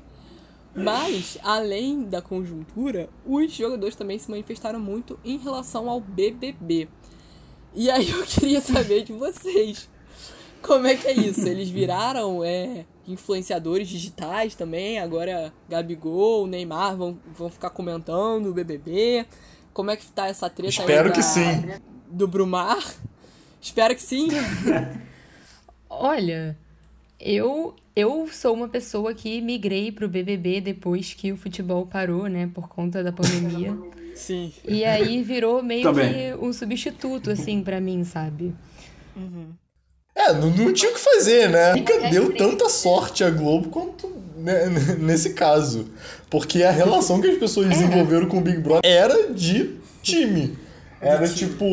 mas, 0.77 1.37
além 1.43 2.03
da 2.03 2.21
conjuntura, 2.21 3.09
os 3.25 3.51
jogadores 3.51 3.95
também 3.95 4.19
se 4.19 4.29
manifestaram 4.29 4.79
muito 4.79 5.19
em 5.25 5.37
relação 5.37 5.89
ao 5.89 5.99
BBB. 5.99 6.87
E 7.73 7.89
aí 7.89 8.09
eu 8.09 8.23
queria 8.27 8.61
saber 8.61 9.03
de 9.03 9.13
vocês. 9.13 9.89
Como 10.61 10.85
é 10.85 10.95
que 10.95 11.07
é 11.07 11.13
isso? 11.13 11.47
Eles 11.47 11.69
viraram 11.69 12.43
é, 12.43 12.85
influenciadores 13.07 13.87
digitais 13.87 14.53
também? 14.53 14.99
Agora 14.99 15.53
Gabigol, 15.69 16.45
Neymar 16.45 16.95
vão, 16.95 17.19
vão 17.33 17.49
ficar 17.49 17.69
comentando 17.69 18.47
o 18.47 18.53
BBB? 18.53 19.25
Como 19.73 19.91
é 19.91 19.95
que 19.95 20.05
tá 20.07 20.27
essa 20.27 20.49
treta 20.49 20.69
Espero 20.69 21.09
aí 21.09 21.13
que 21.13 21.23
sim. 21.23 21.41
do 22.07 22.27
Brumar? 22.27 22.83
Espero 23.61 23.95
que 23.95 24.01
sim. 24.01 24.27
Olha, 25.89 26.57
eu 27.19 27.75
eu 27.95 28.29
sou 28.31 28.53
uma 28.53 28.67
pessoa 28.67 29.13
que 29.13 29.41
migrei 29.41 29.91
pro 29.91 30.07
BBB 30.07 30.61
depois 30.61 31.15
que 31.15 31.31
o 31.31 31.37
futebol 31.37 31.85
parou, 31.87 32.27
né, 32.27 32.47
por 32.53 32.67
conta 32.67 33.03
da 33.03 33.11
pandemia. 33.11 33.75
Sim. 34.13 34.51
E 34.67 34.83
aí 34.83 35.23
virou 35.23 35.63
meio 35.63 35.83
Também. 35.83 36.13
que 36.13 36.33
um 36.39 36.51
substituto, 36.51 37.31
assim, 37.31 37.61
para 37.63 37.79
mim, 37.79 38.03
sabe? 38.03 38.53
Uhum. 39.15 39.47
É, 40.15 40.33
não, 40.33 40.49
não, 40.49 40.73
tinha 40.73 40.91
o 40.91 40.93
que 40.95 40.99
fazer, 40.99 41.49
né? 41.49 41.75
Nunca 41.75 41.93
é 41.93 42.09
deu 42.09 42.35
tanta 42.35 42.67
sorte 42.69 43.23
a 43.23 43.29
Globo 43.29 43.69
quanto 43.69 44.11
né, 44.35 44.65
nesse 44.97 45.33
caso. 45.33 45.87
Porque 46.29 46.63
a 46.63 46.71
relação 46.71 47.21
que 47.21 47.27
as 47.27 47.37
pessoas 47.37 47.67
é. 47.67 47.69
desenvolveram 47.69 48.27
com 48.27 48.39
o 48.39 48.41
Big 48.41 48.59
Brother 48.59 48.81
era 48.83 49.31
de 49.31 49.75
time. 50.01 50.57
Era 50.99 51.27
tipo, 51.27 51.65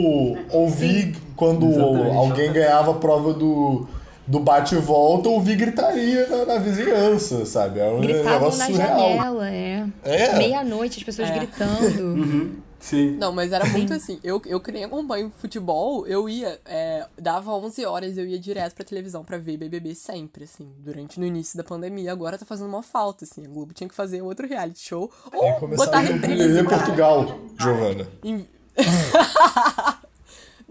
ouvir 0.51 1.15
Sim. 1.15 1.21
quando 1.35 1.67
Exatamente. 1.67 2.17
alguém 2.17 2.53
ganhava 2.53 2.91
a 2.91 2.95
prova 2.95 3.33
do 3.33 3.89
do 4.27 4.41
bate 4.41 4.75
e 4.75 4.79
volta, 4.79 5.29
ouvir 5.29 5.57
gritaria 5.57 6.27
na, 6.29 6.47
na 6.47 6.59
vizinhança, 6.59 7.45
sabe? 7.45 7.81
É 7.81 7.91
um 7.91 8.01
Gritavam 8.01 8.57
na 8.57 8.67
surreal. 8.67 8.99
janela, 8.99 9.51
é. 9.51 9.87
é. 10.03 10.39
Meia-noite, 10.39 10.99
as 10.99 11.05
pessoas 11.05 11.31
é. 11.31 11.39
gritando. 11.39 12.01
uhum. 12.03 12.57
Sim. 12.85 13.17
Não, 13.17 13.33
mas 13.33 13.51
era 13.51 13.65
muito 13.65 13.95
assim. 13.95 14.21
Eu, 14.23 14.43
eu 14.45 14.61
que 14.61 14.71
nem 14.71 14.85
acompanho 14.85 15.33
futebol, 15.39 16.07
eu 16.07 16.29
ia. 16.29 16.61
É, 16.67 17.07
dava 17.19 17.51
11 17.53 17.83
horas, 17.87 18.19
eu 18.19 18.27
ia 18.27 18.39
direto 18.39 18.75
pra 18.75 18.85
televisão 18.85 19.25
pra 19.25 19.39
ver 19.39 19.57
BBB 19.57 19.95
sempre, 19.95 20.45
assim. 20.45 20.71
Durante 20.81 21.19
no 21.19 21.25
início 21.25 21.57
da 21.57 21.65
pandemia. 21.65 22.13
Agora 22.13 22.37
tá 22.37 22.45
fazendo 22.45 22.69
uma 22.69 22.83
falta, 22.83 23.25
assim. 23.25 23.47
A 23.47 23.49
Globo 23.49 23.73
tinha 23.73 23.89
que 23.89 23.95
fazer 23.95 24.21
outro 24.21 24.47
reality 24.47 24.87
show. 24.87 25.11
Ou 25.33 25.69
botar 25.69 26.01
reprise. 26.01 26.61
Em 26.61 26.65
Portugal, 26.65 27.39
Giovana. 27.59 28.07
Em... 28.23 28.47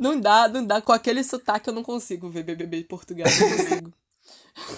Não 0.03 0.19
dá, 0.19 0.49
não 0.49 0.65
dá. 0.65 0.81
Com 0.81 0.91
aquele 0.91 1.23
sotaque 1.23 1.69
eu 1.69 1.73
não 1.73 1.81
consigo 1.81 2.29
ver 2.29 2.43
BBB 2.43 2.79
de 2.79 2.83
Portugal, 2.83 3.25
não 3.39 3.57
consigo. 3.57 3.93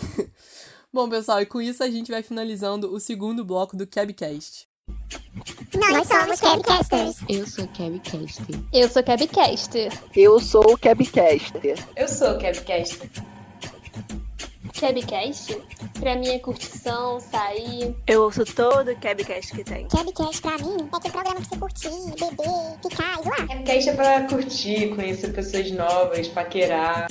Bom, 0.94 1.10
pessoal, 1.10 1.42
e 1.42 1.48
com 1.48 1.60
isso 1.60 1.84
a 1.84 1.90
gente 1.90 2.12
vai 2.12 2.22
finalizando 2.22 2.94
o 2.94 3.00
segundo 3.00 3.44
bloco 3.44 3.76
do 3.76 3.88
Cabcast. 3.88 4.68
Nós 5.74 6.08
somos 6.08 6.40
Cabcasters. 6.40 7.18
Eu 7.28 7.48
sou 7.48 7.68
Cabcaster. 7.70 8.64
Eu 8.72 8.88
sou 8.88 9.04
Cabcaster. 9.04 10.02
Eu 10.16 10.40
sou 10.40 10.74
o 10.74 10.78
Cabcaster. 10.78 11.84
Eu 11.96 12.08
sou 12.08 12.38
Cabcaster. 12.38 13.10
Cabcast, 14.80 15.58
pra 16.00 16.18
mim 16.18 16.28
é 16.28 16.40
curtição, 16.40 17.18
sair. 17.20 17.96
Eu 18.06 18.24
ouço 18.24 18.44
todo 18.44 18.92
o 18.92 19.00
Cabcast 19.00 19.54
que 19.54 19.64
tem. 19.64 19.88
Cabcast 19.88 20.42
pra 20.42 20.58
mim 20.58 20.76
é 20.92 20.96
aquele 20.96 21.14
programa 21.14 21.40
pra 21.40 21.46
você 21.46 21.58
curtir, 21.58 21.90
beber, 22.20 22.80
ficar, 22.84 23.24
zoar. 23.24 23.48
Cabcast 23.48 23.90
é 23.90 23.94
pra 23.96 24.28
curtir, 24.28 24.96
conhecer 24.96 25.34
pessoas 25.34 25.72
novas, 25.72 26.28
paquerar. 26.28 27.08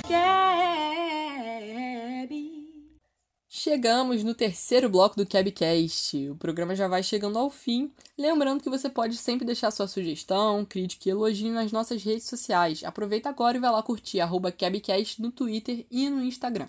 Chegamos 3.49 4.23
no 4.23 4.35
terceiro 4.35 4.87
bloco 4.87 5.15
do 5.15 5.25
Cabcast. 5.25 6.29
O 6.29 6.35
programa 6.35 6.75
já 6.75 6.87
vai 6.87 7.01
chegando 7.01 7.39
ao 7.39 7.49
fim. 7.49 7.91
Lembrando 8.15 8.61
que 8.61 8.69
você 8.69 8.87
pode 8.87 9.17
sempre 9.17 9.43
deixar 9.43 9.71
sua 9.71 9.87
sugestão, 9.87 10.63
crítica 10.63 11.09
e 11.09 11.11
elogio 11.11 11.51
nas 11.51 11.71
nossas 11.71 12.03
redes 12.03 12.27
sociais. 12.27 12.83
Aproveita 12.83 13.29
agora 13.29 13.57
e 13.57 13.59
vai 13.59 13.71
lá 13.71 13.81
curtir 13.81 14.19
arroba 14.19 14.51
Cabcast 14.51 15.19
no 15.19 15.31
Twitter 15.31 15.83
e 15.89 16.07
no 16.11 16.23
Instagram. 16.23 16.67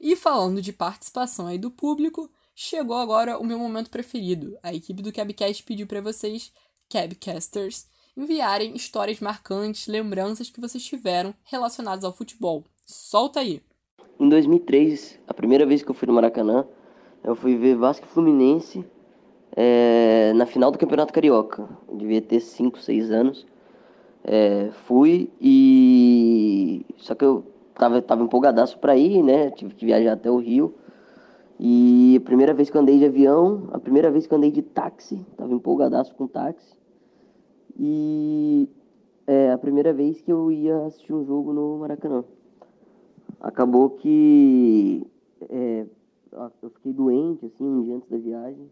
E 0.00 0.14
falando 0.14 0.62
de 0.62 0.72
participação 0.72 1.46
aí 1.46 1.58
do 1.58 1.70
público, 1.70 2.30
chegou 2.54 2.96
agora 2.96 3.38
o 3.38 3.44
meu 3.44 3.58
momento 3.58 3.90
preferido. 3.90 4.56
A 4.62 4.72
equipe 4.72 5.02
do 5.02 5.12
Cabcast 5.12 5.62
pediu 5.64 5.86
para 5.86 6.00
vocês, 6.00 6.52
Cabcasters, 6.88 7.86
enviarem 8.16 8.74
histórias 8.76 9.20
marcantes, 9.20 9.86
lembranças 9.86 10.50
que 10.50 10.60
vocês 10.60 10.84
tiveram 10.84 11.34
relacionadas 11.44 12.04
ao 12.04 12.12
futebol. 12.12 12.64
Solta 12.86 13.40
aí! 13.40 13.60
Em 14.20 14.28
2003, 14.28 15.20
a 15.26 15.34
primeira 15.34 15.66
vez 15.66 15.82
que 15.82 15.90
eu 15.90 15.94
fui 15.94 16.06
no 16.06 16.14
Maracanã, 16.14 16.64
eu 17.22 17.34
fui 17.34 17.56
ver 17.56 17.76
Vasco 17.76 18.06
Fluminense 18.06 18.84
é, 19.56 20.32
na 20.34 20.46
final 20.46 20.70
do 20.70 20.78
Campeonato 20.78 21.12
Carioca. 21.12 21.68
Eu 21.88 21.96
devia 21.96 22.22
ter 22.22 22.40
5, 22.40 22.80
6 22.80 23.10
anos. 23.10 23.46
É, 24.24 24.70
fui 24.86 25.30
e. 25.40 26.84
Só 26.98 27.14
que 27.14 27.24
eu 27.24 27.44
tava, 27.78 28.02
tava 28.02 28.22
empolgadaço 28.22 28.78
pra 28.78 28.96
ir, 28.96 29.22
né? 29.22 29.50
Tive 29.50 29.74
que 29.74 29.86
viajar 29.86 30.12
até 30.12 30.30
o 30.30 30.38
Rio. 30.38 30.74
E 31.58 32.16
a 32.16 32.20
primeira 32.20 32.54
vez 32.54 32.70
que 32.70 32.76
eu 32.76 32.80
andei 32.80 32.98
de 32.98 33.06
avião, 33.06 33.68
a 33.72 33.78
primeira 33.78 34.10
vez 34.10 34.26
que 34.26 34.32
eu 34.32 34.38
andei 34.38 34.50
de 34.50 34.62
táxi, 34.62 35.24
tava 35.36 35.52
empolgadaço 35.52 36.14
com 36.14 36.26
táxi. 36.26 36.76
E 37.78 38.68
é 39.26 39.52
a 39.52 39.58
primeira 39.58 39.92
vez 39.92 40.20
que 40.20 40.32
eu 40.32 40.50
ia 40.52 40.86
assistir 40.86 41.12
um 41.12 41.24
jogo 41.24 41.52
no 41.52 41.78
Maracanã. 41.78 42.24
Acabou 43.40 43.90
que 43.90 45.06
é, 45.48 45.86
eu 46.62 46.70
fiquei 46.70 46.92
doente, 46.92 47.46
assim, 47.46 47.64
um 47.64 47.82
dia 47.82 47.96
antes 47.96 48.08
da 48.08 48.18
viagem. 48.18 48.70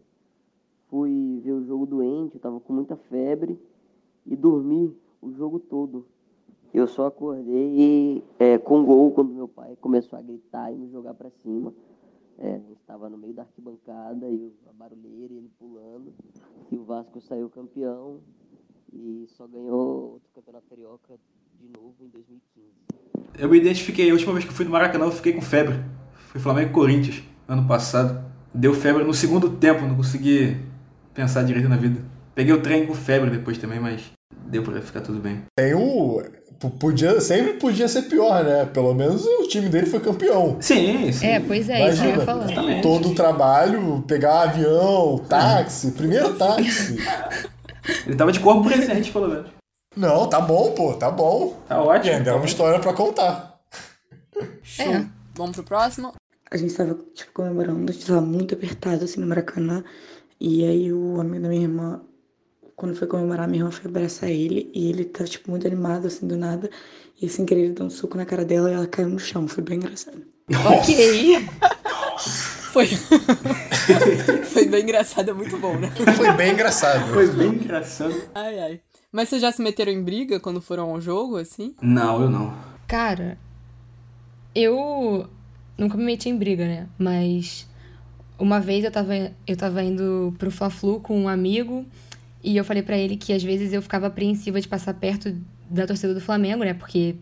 Fui 0.89 1.41
ver 1.43 1.51
o 1.51 1.65
jogo 1.65 1.85
doente, 1.85 2.35
eu 2.35 2.41
tava 2.41 2.59
com 2.59 2.73
muita 2.73 2.95
febre 2.95 3.59
e 4.25 4.35
dormi 4.35 4.93
o 5.21 5.31
jogo 5.31 5.59
todo. 5.59 6.05
Eu 6.73 6.87
só 6.87 7.07
acordei 7.07 8.23
é, 8.39 8.57
com 8.57 8.83
gol 8.83 9.11
quando 9.11 9.33
meu 9.33 9.47
pai 9.47 9.75
começou 9.79 10.17
a 10.17 10.21
gritar 10.21 10.71
e 10.71 10.75
me 10.75 10.89
jogar 10.91 11.13
para 11.13 11.29
cima. 11.43 11.73
É, 12.37 12.55
a 12.55 12.59
gente 12.59 12.79
estava 12.79 13.09
no 13.09 13.17
meio 13.17 13.33
da 13.33 13.41
arquibancada 13.41 14.29
e 14.29 14.53
a 14.69 14.73
barulheira 14.73 15.33
e 15.33 15.37
ele 15.37 15.51
pulando. 15.57 16.13
E 16.71 16.77
o 16.77 16.83
Vasco 16.83 17.19
saiu 17.21 17.49
campeão 17.49 18.19
e 18.93 19.25
só 19.29 19.47
ganhou 19.47 20.13
outro 20.13 20.29
campeonato 20.35 20.65
carioca 20.69 21.17
de 21.59 21.67
novo 21.67 21.95
em 22.01 22.09
2015. 22.09 22.67
Eu 23.39 23.49
me 23.49 23.57
identifiquei, 23.57 24.09
a 24.09 24.13
última 24.13 24.33
vez 24.33 24.45
que 24.45 24.51
eu 24.51 24.55
fui 24.55 24.65
no 24.65 24.71
Maracanã 24.71 25.05
eu 25.05 25.11
fiquei 25.11 25.33
com 25.33 25.41
febre. 25.41 25.75
Foi 26.13 26.39
Flamengo 26.39 26.69
e 26.69 26.73
Corinthians, 26.73 27.23
ano 27.47 27.67
passado. 27.67 28.23
Deu 28.53 28.73
febre 28.73 29.03
no 29.03 29.13
segundo 29.13 29.57
tempo, 29.57 29.85
não 29.85 29.95
consegui 29.95 30.57
pensar 31.13 31.43
direito 31.43 31.69
na 31.69 31.77
vida. 31.77 32.03
Peguei 32.35 32.53
o 32.53 32.61
trem 32.61 32.85
com 32.85 32.93
febre 32.93 33.31
depois 33.31 33.57
também, 33.57 33.79
mas 33.79 34.11
deu 34.47 34.63
pra 34.63 34.81
ficar 34.81 35.01
tudo 35.01 35.19
bem. 35.19 35.43
Tem 35.55 35.73
o. 35.73 36.21
Podia, 36.79 37.21
sempre 37.21 37.53
podia 37.53 37.87
ser 37.87 38.03
pior, 38.03 38.43
né? 38.43 38.65
Pelo 38.65 38.93
menos 38.93 39.23
o 39.25 39.47
time 39.47 39.69
dele 39.69 39.85
foi 39.85 39.99
campeão. 39.99 40.57
Sim, 40.59 41.11
sim. 41.11 41.27
É, 41.27 41.39
pois 41.39 41.69
é, 41.69 41.89
isso 41.89 42.01
que 42.01 42.07
eu 42.07 42.15
ia 42.15 42.21
falar. 42.21 42.47
Todo 42.81 43.09
o 43.09 43.15
trabalho, 43.15 44.03
pegar 44.07 44.41
avião, 44.41 45.19
táxi, 45.29 45.91
primeiro 45.91 46.33
táxi. 46.35 46.97
Ele 48.05 48.15
tava 48.15 48.31
de 48.31 48.39
corpo 48.39 48.67
presente, 48.67 49.11
pelo 49.11 49.27
menos. 49.27 49.51
Não, 49.95 50.27
tá 50.27 50.41
bom, 50.41 50.71
pô, 50.71 50.93
tá 50.93 51.11
bom. 51.11 51.57
Tá 51.67 51.81
ótimo. 51.81 52.11
E 52.11 52.15
ainda 52.15 52.31
é 52.31 52.33
uma 52.33 52.45
história 52.45 52.79
pra 52.79 52.93
contar. 52.93 53.59
Show. 54.63 54.85
É. 54.85 55.05
Vamos 55.35 55.55
pro 55.55 55.63
próximo? 55.63 56.13
A 56.49 56.57
gente 56.57 56.73
tava, 56.73 56.97
tipo, 57.13 57.31
comemorando, 57.33 57.91
a 57.91 57.93
gente 57.93 58.05
tava 58.05 58.21
muito 58.21 58.55
apertado, 58.55 59.03
assim, 59.03 59.19
no 59.19 59.27
Maracanã. 59.27 59.83
E 60.39 60.63
aí 60.65 60.93
o 60.93 61.19
amigo 61.19 61.43
da 61.43 61.49
minha 61.49 61.63
irmã, 61.63 62.01
quando 62.77 62.95
foi 62.95 63.07
comemorar, 63.07 63.47
minha 63.47 63.61
irmã 63.61 63.71
foi 63.71 63.89
abraçar 63.89 64.29
ele. 64.29 64.69
E 64.71 64.87
ele 64.87 65.03
tá, 65.03 65.25
tipo, 65.25 65.49
muito 65.49 65.65
animado, 65.65 66.05
assim, 66.05 66.27
do 66.27 66.37
nada. 66.37 66.69
E 67.19 67.27
sem 67.27 67.43
querer 67.43 67.61
ele 67.61 67.73
deu 67.73 67.87
um 67.87 67.89
soco 67.89 68.15
na 68.15 68.25
cara 68.25 68.45
dela 68.45 68.69
e 68.69 68.73
ela 68.73 68.85
caiu 68.85 69.09
no 69.09 69.17
chão. 69.17 69.47
Foi 69.47 69.63
bem 69.63 69.77
engraçado. 69.77 70.21
Ok. 70.47 71.49
Foi. 72.71 72.85
Foi 74.45 74.65
bem 74.67 74.83
engraçado, 74.83 75.31
é 75.31 75.33
muito 75.33 75.57
bom, 75.57 75.75
né? 75.79 75.91
Foi 76.15 76.31
bem 76.33 76.53
engraçado. 76.53 77.11
Foi 77.11 77.27
bem 77.27 77.47
engraçado. 77.47 78.13
Ai, 78.35 78.59
ai. 78.59 78.81
Mas 79.11 79.29
vocês 79.29 79.41
já 79.41 79.51
se 79.51 79.61
meteram 79.61 79.91
em 79.91 80.03
briga 80.03 80.39
quando 80.39 80.61
foram 80.61 80.91
ao 80.91 81.01
jogo, 81.01 81.37
assim? 81.37 81.73
Não, 81.81 82.21
eu 82.21 82.29
não. 82.29 82.55
Cara, 82.87 83.39
eu 84.53 85.27
nunca 85.75 85.97
me 85.97 86.03
meti 86.03 86.29
em 86.29 86.37
briga, 86.37 86.67
né? 86.67 86.87
Mas 86.99 87.67
uma 88.37 88.59
vez 88.59 88.83
eu 88.85 88.91
tava, 88.91 89.13
eu 89.47 89.57
tava 89.57 89.81
indo 89.81 90.35
pro 90.37 90.51
Fla-Flu 90.51 90.99
com 90.99 91.19
um 91.19 91.27
amigo 91.27 91.83
e 92.43 92.55
eu 92.55 92.63
falei 92.63 92.83
para 92.83 92.97
ele 92.97 93.17
que 93.17 93.33
às 93.33 93.43
vezes 93.43 93.73
eu 93.73 93.81
ficava 93.81 94.07
apreensiva 94.07 94.59
de 94.59 94.67
passar 94.67 94.93
perto 94.93 95.35
da 95.69 95.85
torcida 95.85 96.13
do 96.13 96.21
Flamengo, 96.21 96.63
né? 96.63 96.73
Porque 96.73 97.15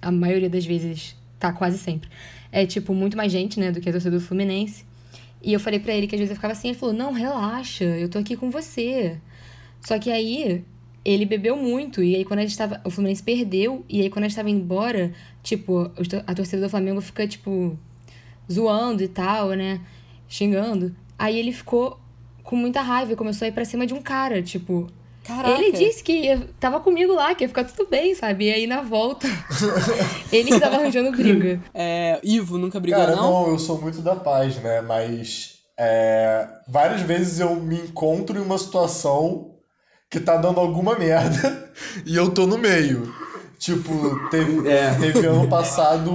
a 0.00 0.10
maioria 0.10 0.50
das 0.50 0.64
vezes, 0.66 1.16
tá 1.38 1.52
quase 1.52 1.78
sempre, 1.78 2.08
é 2.50 2.66
tipo 2.66 2.94
muito 2.94 3.16
mais 3.16 3.30
gente, 3.32 3.58
né, 3.58 3.70
do 3.70 3.80
que 3.80 3.88
a 3.88 3.92
torcida 3.92 4.16
do 4.16 4.22
Fluminense. 4.22 4.84
E 5.42 5.52
eu 5.52 5.60
falei 5.60 5.80
para 5.80 5.92
ele 5.92 6.06
que 6.06 6.14
às 6.14 6.18
vezes 6.20 6.30
eu 6.30 6.36
ficava 6.36 6.52
assim, 6.52 6.68
ele 6.68 6.78
falou: 6.78 6.94
"Não, 6.94 7.12
relaxa, 7.12 7.84
eu 7.84 8.08
tô 8.08 8.18
aqui 8.18 8.36
com 8.36 8.50
você". 8.50 9.18
Só 9.80 9.98
que 9.98 10.10
aí 10.10 10.64
ele 11.04 11.24
bebeu 11.24 11.56
muito. 11.56 12.02
E 12.02 12.14
aí, 12.16 12.24
quando 12.24 12.40
a 12.40 12.42
gente 12.42 12.56
tava. 12.56 12.80
O 12.84 12.90
Fluminense 12.90 13.22
perdeu. 13.22 13.84
E 13.88 14.00
aí, 14.00 14.10
quando 14.10 14.24
a 14.24 14.28
gente 14.28 14.36
tava 14.36 14.50
indo 14.50 14.60
embora, 14.60 15.12
tipo, 15.42 15.90
a 16.26 16.34
torcida 16.34 16.62
do 16.62 16.68
Flamengo 16.68 17.00
fica, 17.00 17.26
tipo, 17.26 17.78
zoando 18.50 19.02
e 19.02 19.08
tal, 19.08 19.50
né? 19.50 19.80
Xingando. 20.28 20.94
Aí 21.18 21.38
ele 21.38 21.52
ficou 21.52 22.00
com 22.42 22.56
muita 22.56 22.80
raiva 22.80 23.12
e 23.12 23.16
começou 23.16 23.44
a 23.46 23.48
ir 23.48 23.52
pra 23.52 23.64
cima 23.64 23.86
de 23.86 23.94
um 23.94 24.02
cara, 24.02 24.42
tipo. 24.42 24.86
Caraca. 25.24 25.50
Ele 25.50 25.70
disse 25.70 26.02
que 26.02 26.12
ia, 26.12 26.48
tava 26.58 26.80
comigo 26.80 27.12
lá, 27.14 27.32
que 27.34 27.44
ia 27.44 27.48
ficar 27.48 27.64
tudo 27.64 27.88
bem, 27.88 28.14
sabe? 28.14 28.46
E 28.46 28.52
aí 28.52 28.66
na 28.66 28.82
volta, 28.82 29.28
ele 30.32 30.50
que 30.50 30.58
tava 30.58 30.76
arranjando 30.76 31.12
briga. 31.12 31.62
É, 31.72 32.20
Ivo, 32.24 32.58
nunca 32.58 32.80
brigou, 32.80 33.00
Cara, 33.00 33.14
não? 33.14 33.44
não, 33.44 33.50
eu 33.50 33.58
sou 33.58 33.80
muito 33.80 34.00
da 34.00 34.16
paz, 34.16 34.56
né? 34.56 34.80
Mas 34.80 35.58
é, 35.78 36.48
várias 36.66 37.02
vezes 37.02 37.38
eu 37.38 37.54
me 37.54 37.76
encontro 37.76 38.36
em 38.36 38.42
uma 38.42 38.58
situação 38.58 39.54
que 40.10 40.20
tá 40.20 40.36
dando 40.36 40.60
alguma 40.60 40.98
merda 40.98 41.72
e 42.04 42.16
eu 42.16 42.30
tô 42.34 42.46
no 42.46 42.58
meio. 42.58 43.14
Tipo, 43.62 44.28
teve, 44.28 44.68
É. 44.68 44.92
teve 44.94 45.24
ano 45.24 45.46
passado, 45.46 46.10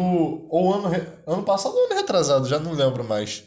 ou 0.50 0.74
ano, 0.74 0.94
ano 1.26 1.44
passado 1.44 1.74
ou 1.78 1.86
ano 1.86 1.96
retrasado, 1.96 2.46
já 2.46 2.60
não 2.60 2.74
lembro 2.74 3.06
mais. 3.06 3.42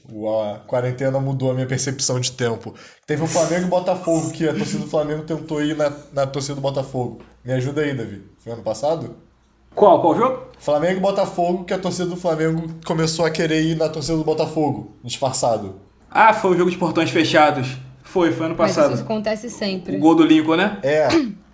A 0.54 0.58
quarentena 0.60 1.20
mudou 1.20 1.50
a 1.50 1.54
minha 1.54 1.66
percepção 1.66 2.18
de 2.18 2.32
tempo. 2.32 2.74
Teve 3.06 3.22
o 3.24 3.26
Flamengo 3.26 3.66
e 3.66 3.68
Botafogo, 3.68 4.30
que 4.30 4.48
a 4.48 4.54
torcida 4.54 4.78
do 4.84 4.88
Flamengo 4.90 5.24
tentou 5.24 5.62
ir 5.62 5.76
na, 5.76 5.92
na 6.14 6.26
torcida 6.26 6.54
do 6.54 6.62
Botafogo. 6.62 7.20
Me 7.44 7.52
ajuda 7.52 7.82
aí, 7.82 7.92
Davi. 7.94 8.22
Foi 8.42 8.54
ano 8.54 8.62
passado? 8.62 9.16
Qual? 9.74 10.00
Qual 10.00 10.16
jogo? 10.16 10.44
Flamengo 10.58 10.96
e 10.96 11.00
Botafogo, 11.00 11.64
que 11.64 11.74
a 11.74 11.78
torcida 11.78 12.06
do 12.06 12.16
Flamengo 12.16 12.68
começou 12.86 13.26
a 13.26 13.30
querer 13.30 13.60
ir 13.62 13.76
na 13.76 13.90
torcida 13.90 14.16
do 14.16 14.24
Botafogo, 14.24 14.96
disfarçado. 15.04 15.74
Ah, 16.10 16.32
foi 16.32 16.52
o 16.52 16.56
jogo 16.56 16.70
de 16.70 16.78
portões 16.78 17.10
fechados. 17.10 17.76
Foi, 18.02 18.32
foi 18.32 18.46
ano 18.46 18.54
Mas 18.56 18.74
passado. 18.74 18.94
isso 18.94 19.02
acontece 19.02 19.50
sempre. 19.50 19.94
O 19.96 20.00
gol 20.00 20.14
do 20.14 20.24
Lincoln, 20.24 20.56
né? 20.56 20.78
É. 20.82 21.06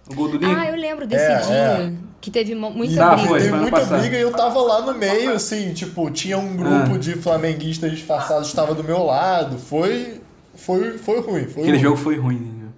O 0.09 0.15
gol 0.15 0.29
do 0.29 0.39
Lincoln. 0.39 0.55
Ah, 0.61 0.67
eu 0.71 0.77
lembro 0.77 1.05
desse 1.09 1.25
É, 1.25 1.39
dia. 1.41 1.55
é. 1.55 2.06
Que 2.21 2.31
teve 2.31 2.55
muita 2.55 3.05
Ah, 3.05 3.15
briga. 3.15 3.29
foi, 3.29 3.41
teve 3.41 3.53
muita 3.57 3.81
passado. 3.81 4.01
briga 4.01 4.17
e 4.17 4.21
eu 4.21 4.33
tava 4.33 4.61
lá 4.61 4.81
no 4.83 4.95
meio, 4.99 5.33
assim, 5.33 5.73
tipo, 5.75 6.11
tinha 6.11 6.39
um 6.39 6.57
grupo 6.57 6.95
Ah. 6.95 6.99
de 6.99 7.15
flamenguistas 7.15 7.91
disfarçados 7.93 8.45
que 8.45 8.49
estava 8.49 8.75
do 8.75 8.83
meu 8.83 9.03
lado. 9.05 9.59
Foi. 9.59 10.21
Foi, 10.57 10.97
foi 10.99 11.21
ruim. 11.21 11.45
Foi 11.45 11.63
Aquele 11.63 11.73
ruim. 11.73 11.79
jogo 11.79 11.97
foi 11.97 12.17
ruim. 12.19 12.39
né? 12.39 12.69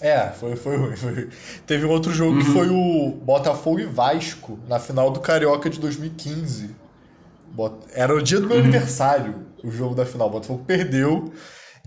É, 0.00 0.28
foi, 0.28 0.54
foi 0.56 0.76
ruim. 0.76 0.94
Foi... 0.96 1.14
ruim. 1.14 1.28
Teve 1.66 1.86
um 1.86 1.90
outro 1.90 2.12
jogo 2.12 2.38
que 2.38 2.46
Uhum. 2.48 2.52
foi 2.52 2.68
o 2.68 3.10
Botafogo 3.24 3.80
e 3.80 3.86
Vasco, 3.86 4.58
na 4.68 4.78
final 4.78 5.10
do 5.10 5.18
Carioca 5.20 5.68
de 5.70 5.80
2015. 5.80 6.70
Bot- 7.52 7.86
Era 7.94 8.14
o 8.14 8.22
dia 8.22 8.38
do 8.38 8.42
Uhum. 8.44 8.48
meu 8.50 8.58
aniversário, 8.58 9.34
o 9.64 9.70
jogo 9.70 9.94
da 9.94 10.04
final. 10.04 10.28
O 10.28 10.30
Botafogo 10.32 10.62
perdeu 10.66 11.32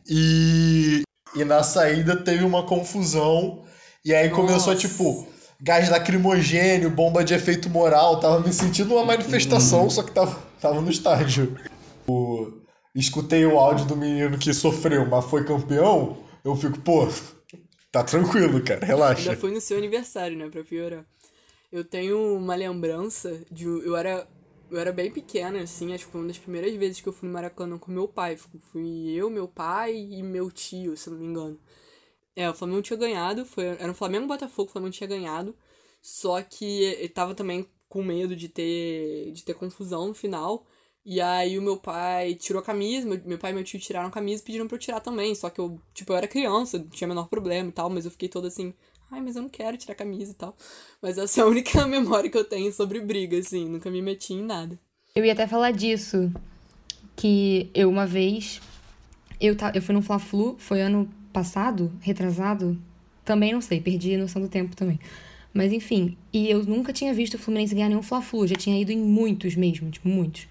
e, 0.09 1.03
e 1.35 1.43
na 1.45 1.61
saída 1.63 2.15
teve 2.15 2.43
uma 2.43 2.63
confusão. 2.63 3.61
E 4.03 4.13
aí 4.15 4.29
começou, 4.29 4.73
Nossa. 4.73 4.87
tipo, 4.87 5.27
gás 5.61 5.89
lacrimogênio, 5.89 6.89
bomba 6.89 7.23
de 7.23 7.33
efeito 7.33 7.69
moral. 7.69 8.19
Tava 8.19 8.39
me 8.39 8.51
sentindo 8.53 8.93
uma 8.95 9.05
manifestação, 9.05 9.83
Uhum. 9.83 9.89
só 9.89 10.03
que 10.03 10.11
tava, 10.11 10.39
tava 10.61 10.81
no 10.81 10.89
estádio. 10.89 11.57
O- 12.07 12.51
escutei 12.95 13.45
o 13.45 13.57
áudio 13.59 13.85
do 13.85 13.95
menino 13.95 14.37
que 14.37 14.53
sofreu, 14.53 15.05
mas 15.07 15.25
foi 15.25 15.43
campeão, 15.45 16.17
eu 16.43 16.55
fico, 16.55 16.79
pô, 16.81 17.07
tá 17.91 18.03
tranquilo, 18.03 18.61
cara, 18.63 18.85
relaxa. 18.85 19.29
Ainda 19.29 19.39
foi 19.39 19.51
no 19.51 19.61
seu 19.61 19.77
aniversário, 19.77 20.37
né, 20.37 20.49
pra 20.49 20.63
piorar. 20.63 21.05
Eu 21.71 21.83
tenho 21.83 22.17
uma 22.35 22.55
lembrança 22.55 23.39
de. 23.51 23.65
Eu 23.65 23.95
era. 23.95 24.27
Eu 24.71 24.77
era 24.79 24.91
bem 24.91 25.09
pequena, 25.11 25.61
assim, 25.61 25.93
acho 25.95 26.05
que 26.05 26.11
foi 26.11 26.21
uma 26.21 26.27
das 26.27 26.37
primeiras 26.37 26.71
vezes 26.75 27.01
que 27.01 27.09
eu 27.09 27.13
fui 27.13 27.27
no 27.27 27.33
Maracanã 27.33 27.77
com 27.79 27.91
meu 27.91 28.07
pai. 28.07 28.37
Fui 28.71 29.11
eu, 29.15 29.27
meu 29.27 29.47
pai 29.47 29.95
e 29.95 30.21
meu 30.21 30.51
tio, 30.51 30.95
se 30.95 31.09
não 31.09 31.17
me 31.17 31.25
engano. 31.25 31.57
É, 32.35 32.49
o 32.49 32.53
Flamengo 32.53 32.81
tinha 32.81 32.97
ganhado, 32.97 33.45
foi, 33.45 33.65
era 33.65 33.91
um 33.91 33.93
Flamengo 33.93 34.27
Botafogo, 34.27 34.69
o 34.69 34.71
Flamengo 34.71 34.93
tinha 34.93 35.07
ganhado. 35.07 35.55
Só 36.01 36.41
que 36.41 36.65
ele 36.65 37.09
tava 37.09 37.35
também 37.35 37.67
com 37.87 38.03
medo 38.03 38.35
de 38.35 38.47
ter, 38.47 39.31
de 39.31 39.43
ter 39.43 39.53
confusão 39.53 40.07
no 40.07 40.13
final. 40.13 40.65
E 41.05 41.19
aí 41.19 41.57
o 41.57 41.61
meu 41.61 41.77
pai 41.77 42.35
tirou 42.35 42.61
a 42.61 42.65
camisa, 42.65 43.07
meu, 43.07 43.19
meu 43.25 43.37
pai 43.37 43.51
e 43.51 43.53
meu 43.53 43.63
tio 43.63 43.79
tiraram 43.79 44.09
a 44.09 44.11
camisa 44.11 44.41
e 44.41 44.45
pediram 44.45 44.67
pra 44.67 44.75
eu 44.75 44.79
tirar 44.79 44.99
também. 44.99 45.33
Só 45.33 45.49
que 45.49 45.59
eu, 45.59 45.81
tipo, 45.93 46.13
eu 46.13 46.17
era 46.17 46.27
criança, 46.27 46.77
não 46.77 46.87
tinha 46.87 47.07
o 47.07 47.09
menor 47.09 47.27
problema 47.27 47.69
e 47.69 47.71
tal, 47.71 47.89
mas 47.89 48.05
eu 48.05 48.11
fiquei 48.11 48.29
toda 48.29 48.47
assim, 48.47 48.73
ai, 49.11 49.19
mas 49.21 49.35
eu 49.35 49.41
não 49.41 49.49
quero 49.49 49.77
tirar 49.77 49.93
a 49.93 49.97
camisa 49.97 50.31
e 50.31 50.35
tal. 50.35 50.55
Mas 51.01 51.17
essa 51.17 51.41
é 51.41 51.43
a 51.43 51.47
única 51.47 51.85
memória 51.87 52.29
que 52.29 52.37
eu 52.37 52.45
tenho 52.45 52.71
sobre 52.71 53.01
briga, 53.01 53.37
assim, 53.37 53.67
nunca 53.67 53.89
me 53.89 54.01
meti 54.01 54.33
em 54.33 54.43
nada. 54.43 54.77
Eu 55.15 55.25
ia 55.25 55.33
até 55.33 55.47
falar 55.47 55.71
disso, 55.71 56.31
que 57.15 57.71
eu 57.73 57.89
uma 57.89 58.05
vez, 58.05 58.61
eu, 59.41 59.57
ta, 59.57 59.71
eu 59.73 59.81
fui 59.81 59.95
no 59.95 60.01
Fla-Flu, 60.01 60.57
foi 60.59 60.81
ano 60.81 61.11
passado, 61.31 61.91
retrasado, 62.01 62.77
também 63.23 63.53
não 63.53 63.61
sei, 63.61 63.79
perdi 63.79 64.15
a 64.15 64.17
noção 64.17 64.41
do 64.41 64.47
tempo 64.47 64.75
também. 64.75 64.99
Mas 65.53 65.73
enfim, 65.73 66.15
e 66.31 66.49
eu 66.49 66.63
nunca 66.63 66.93
tinha 66.93 67.13
visto 67.13 67.35
o 67.35 67.37
Fluminense 67.37 67.73
ganhar 67.73 67.89
nenhum 67.89 68.03
Fla-Flu, 68.03 68.47
já 68.47 68.55
tinha 68.55 68.79
ido 68.79 68.91
em 68.91 68.97
muitos 68.97 69.55
mesmo, 69.55 69.89
tipo, 69.89 70.07
muitos. 70.07 70.47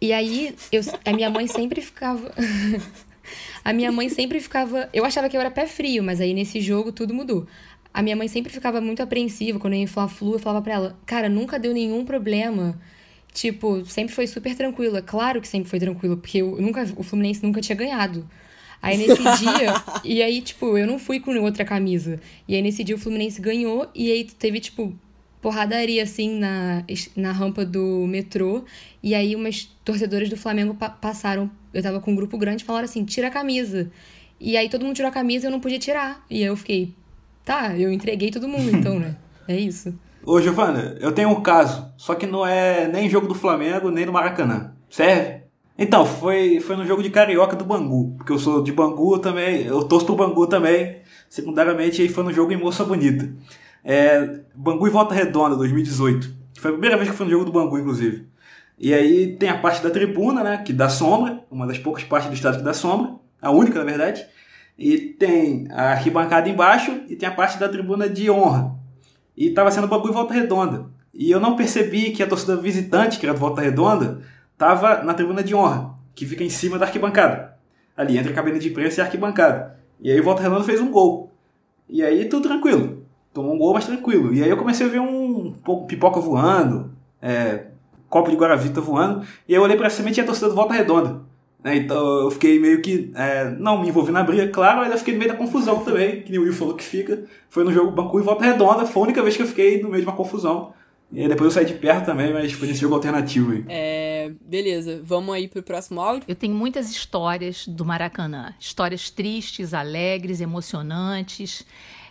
E 0.00 0.12
aí, 0.12 0.54
eu, 0.70 0.82
a 1.04 1.12
minha 1.12 1.30
mãe 1.30 1.46
sempre 1.46 1.80
ficava. 1.80 2.32
a 3.64 3.72
minha 3.72 3.90
mãe 3.90 4.08
sempre 4.08 4.40
ficava. 4.40 4.88
Eu 4.92 5.04
achava 5.04 5.28
que 5.28 5.36
eu 5.36 5.40
era 5.40 5.50
pé 5.50 5.66
frio, 5.66 6.02
mas 6.02 6.20
aí 6.20 6.34
nesse 6.34 6.60
jogo 6.60 6.92
tudo 6.92 7.14
mudou. 7.14 7.46
A 7.92 8.02
minha 8.02 8.14
mãe 8.14 8.28
sempre 8.28 8.52
ficava 8.52 8.80
muito 8.80 9.02
apreensiva 9.02 9.58
quando 9.58 9.72
eu 9.72 9.80
ia 9.80 9.88
falar 9.88 10.08
flu, 10.08 10.34
eu 10.34 10.38
falava 10.38 10.62
pra 10.62 10.74
ela, 10.74 10.98
cara, 11.06 11.28
nunca 11.28 11.58
deu 11.58 11.72
nenhum 11.72 12.04
problema. 12.04 12.78
Tipo, 13.32 13.84
sempre 13.86 14.14
foi 14.14 14.26
super 14.26 14.54
tranquilo. 14.54 14.96
É 14.96 15.02
claro 15.02 15.40
que 15.40 15.48
sempre 15.48 15.68
foi 15.68 15.78
tranquilo, 15.78 16.16
porque 16.16 16.38
eu 16.38 16.60
nunca, 16.60 16.86
o 16.96 17.02
Fluminense 17.02 17.42
nunca 17.42 17.60
tinha 17.60 17.76
ganhado. 17.76 18.28
Aí 18.80 18.96
nesse 18.96 19.22
dia, 19.22 19.74
e 20.04 20.22
aí, 20.22 20.40
tipo, 20.40 20.76
eu 20.78 20.86
não 20.86 20.98
fui 20.98 21.18
com 21.18 21.36
outra 21.40 21.64
camisa. 21.64 22.20
E 22.46 22.54
aí 22.54 22.62
nesse 22.62 22.84
dia 22.84 22.94
o 22.94 22.98
Fluminense 22.98 23.40
ganhou, 23.40 23.88
e 23.94 24.10
aí 24.12 24.24
teve, 24.24 24.60
tipo, 24.60 24.94
porradaria, 25.40 26.02
assim, 26.02 26.38
na, 26.38 26.84
na 27.14 27.32
rampa 27.32 27.64
do 27.64 28.06
metrô. 28.06 28.64
E 29.02 29.14
aí 29.14 29.36
umas 29.36 29.64
torcedoras 29.84 30.28
do 30.28 30.36
Flamengo 30.36 30.74
pa 30.74 30.90
passaram, 30.90 31.50
eu 31.72 31.82
tava 31.82 32.00
com 32.00 32.12
um 32.12 32.16
grupo 32.16 32.36
grande, 32.36 32.64
falaram 32.64 32.84
assim, 32.84 33.04
tira 33.04 33.28
a 33.28 33.30
camisa. 33.30 33.90
E 34.40 34.56
aí 34.56 34.68
todo 34.68 34.84
mundo 34.84 34.96
tirou 34.96 35.08
a 35.08 35.12
camisa 35.12 35.46
e 35.46 35.48
eu 35.48 35.52
não 35.52 35.60
podia 35.60 35.78
tirar. 35.78 36.24
E 36.28 36.42
aí 36.42 36.48
eu 36.48 36.56
fiquei, 36.56 36.94
tá, 37.44 37.78
eu 37.78 37.92
entreguei 37.92 38.30
todo 38.30 38.48
mundo 38.48 38.76
então, 38.76 38.98
né? 38.98 39.16
É 39.48 39.56
isso. 39.56 39.96
Ô, 40.24 40.40
Giovana, 40.40 40.96
eu 40.98 41.12
tenho 41.12 41.28
um 41.28 41.40
caso, 41.40 41.88
só 41.96 42.16
que 42.16 42.26
não 42.26 42.44
é 42.44 42.88
nem 42.88 43.08
jogo 43.08 43.28
do 43.28 43.34
Flamengo, 43.34 43.92
nem 43.92 44.04
do 44.04 44.12
Maracanã. 44.12 44.74
Serve? 44.90 45.45
Então, 45.78 46.06
foi, 46.06 46.58
foi 46.60 46.76
no 46.76 46.86
jogo 46.86 47.02
de 47.02 47.10
Carioca 47.10 47.54
do 47.54 47.64
Bangu, 47.64 48.14
porque 48.16 48.32
eu 48.32 48.38
sou 48.38 48.62
de 48.62 48.72
Bangu 48.72 49.18
também, 49.18 49.66
eu 49.66 49.84
torço 49.84 50.06
pro 50.06 50.16
Bangu 50.16 50.46
também, 50.46 51.00
secundariamente 51.28 52.00
aí 52.00 52.08
foi 52.08 52.24
no 52.24 52.32
jogo 52.32 52.52
em 52.52 52.56
Moça 52.56 52.84
Bonita. 52.84 53.30
É, 53.84 54.40
Bangu 54.54 54.86
e 54.86 54.90
Volta 54.90 55.14
Redonda, 55.14 55.54
2018. 55.56 56.34
Foi 56.58 56.70
a 56.70 56.74
primeira 56.74 56.96
vez 56.96 57.10
que 57.10 57.16
fui 57.16 57.26
no 57.26 57.32
jogo 57.32 57.44
do 57.44 57.52
Bangu, 57.52 57.78
inclusive. 57.78 58.26
E 58.78 58.92
aí 58.92 59.36
tem 59.36 59.48
a 59.48 59.58
parte 59.58 59.82
da 59.82 59.90
tribuna, 59.90 60.42
né, 60.42 60.58
que 60.58 60.72
dá 60.72 60.88
sombra, 60.88 61.44
uma 61.50 61.66
das 61.66 61.78
poucas 61.78 62.04
partes 62.04 62.30
do 62.30 62.34
estádio 62.34 62.60
que 62.60 62.64
dá 62.64 62.72
sombra, 62.72 63.14
a 63.40 63.50
única, 63.50 63.78
na 63.78 63.84
verdade. 63.84 64.26
E 64.78 64.98
tem 64.98 65.66
a 65.70 65.92
arquibancada 65.92 66.48
embaixo 66.48 67.00
e 67.08 67.16
tem 67.16 67.28
a 67.28 67.32
parte 67.32 67.58
da 67.58 67.68
tribuna 67.68 68.08
de 68.08 68.30
honra. 68.30 68.74
E 69.36 69.48
estava 69.48 69.70
sendo 69.70 69.86
Bangu 69.86 70.08
e 70.08 70.12
Volta 70.12 70.34
Redonda. 70.34 70.86
E 71.12 71.30
eu 71.30 71.40
não 71.40 71.56
percebi 71.56 72.10
que 72.10 72.22
a 72.22 72.26
torcida 72.26 72.56
visitante, 72.56 73.18
que 73.18 73.26
era 73.26 73.34
do 73.34 73.40
Volta 73.40 73.62
Redonda, 73.62 74.20
estava 74.56 75.02
na 75.02 75.12
tribuna 75.12 75.44
de 75.44 75.54
honra, 75.54 75.94
que 76.14 76.24
fica 76.24 76.42
em 76.42 76.48
cima 76.48 76.78
da 76.78 76.86
arquibancada. 76.86 77.56
Ali, 77.94 78.18
entre 78.18 78.32
a 78.32 78.34
cabine 78.34 78.58
de 78.58 78.68
imprensa 78.68 79.00
e 79.00 79.02
a 79.02 79.04
arquibancada. 79.04 79.78
E 80.00 80.10
aí 80.10 80.18
o 80.18 80.24
Volta 80.24 80.42
Redonda 80.42 80.64
fez 80.64 80.80
um 80.80 80.90
gol. 80.90 81.30
E 81.88 82.02
aí 82.02 82.24
tudo 82.26 82.48
tranquilo. 82.48 83.04
Tomou 83.32 83.54
um 83.54 83.58
gol, 83.58 83.74
mas 83.74 83.86
tranquilo. 83.86 84.34
E 84.34 84.42
aí 84.42 84.48
eu 84.48 84.56
comecei 84.56 84.86
a 84.86 84.90
ver 84.90 85.00
um 85.00 85.52
pouco 85.64 85.86
pipoca 85.86 86.20
voando, 86.20 86.90
é, 87.20 87.66
copo 88.08 88.30
de 88.30 88.36
Guaravita 88.36 88.80
voando. 88.80 89.26
E 89.46 89.54
eu 89.54 89.62
olhei 89.62 89.76
pra 89.76 89.90
cima 89.90 90.08
e 90.08 90.12
tinha 90.12 90.24
a 90.24 90.26
torcida 90.26 90.48
do 90.48 90.54
Volta 90.54 90.74
Redonda. 90.74 91.20
Né? 91.62 91.76
Então 91.76 92.22
eu 92.22 92.30
fiquei 92.30 92.58
meio 92.58 92.80
que. 92.80 93.10
É, 93.14 93.50
não 93.58 93.80
me 93.80 93.88
envolvi 93.88 94.12
na 94.12 94.22
briga, 94.22 94.48
claro, 94.48 94.80
mas 94.80 94.90
eu 94.90 94.98
fiquei 94.98 95.14
no 95.14 95.18
meio 95.18 95.32
da 95.32 95.36
confusão 95.38 95.84
também. 95.84 96.22
Que 96.22 96.38
o 96.38 96.42
Will 96.42 96.52
falou 96.52 96.74
que 96.74 96.84
fica. 96.84 97.24
Foi 97.50 97.64
no 97.64 97.72
jogo 97.72 97.90
Banco 97.90 98.18
e 98.18 98.22
Volta 98.22 98.44
Redonda. 98.44 98.86
Foi 98.86 99.02
a 99.02 99.04
única 99.04 99.22
vez 99.22 99.36
que 99.36 99.42
eu 99.42 99.46
fiquei 99.46 99.82
no 99.82 99.88
meio 99.88 100.02
de 100.02 100.08
uma 100.08 100.16
confusão. 100.16 100.72
E 101.12 101.22
aí 101.22 101.28
depois 101.28 101.46
eu 101.46 101.50
saí 101.62 101.64
de 101.64 101.78
perto 101.78 102.06
também, 102.06 102.32
mas 102.32 102.52
foi 102.52 102.66
nesse 102.66 102.80
jogo 102.80 102.94
alternativo 102.94 103.52
aí. 103.52 103.64
É, 103.68 104.32
beleza, 104.40 105.00
vamos 105.04 105.34
aí 105.34 105.46
pro 105.46 105.62
próximo 105.62 106.00
áudio? 106.00 106.24
Eu 106.26 106.34
tenho 106.34 106.54
muitas 106.54 106.90
histórias 106.90 107.66
do 107.66 107.84
Maracanã. 107.84 108.54
Histórias 108.58 109.08
tristes, 109.08 109.72
alegres, 109.72 110.40
emocionantes. 110.40 111.64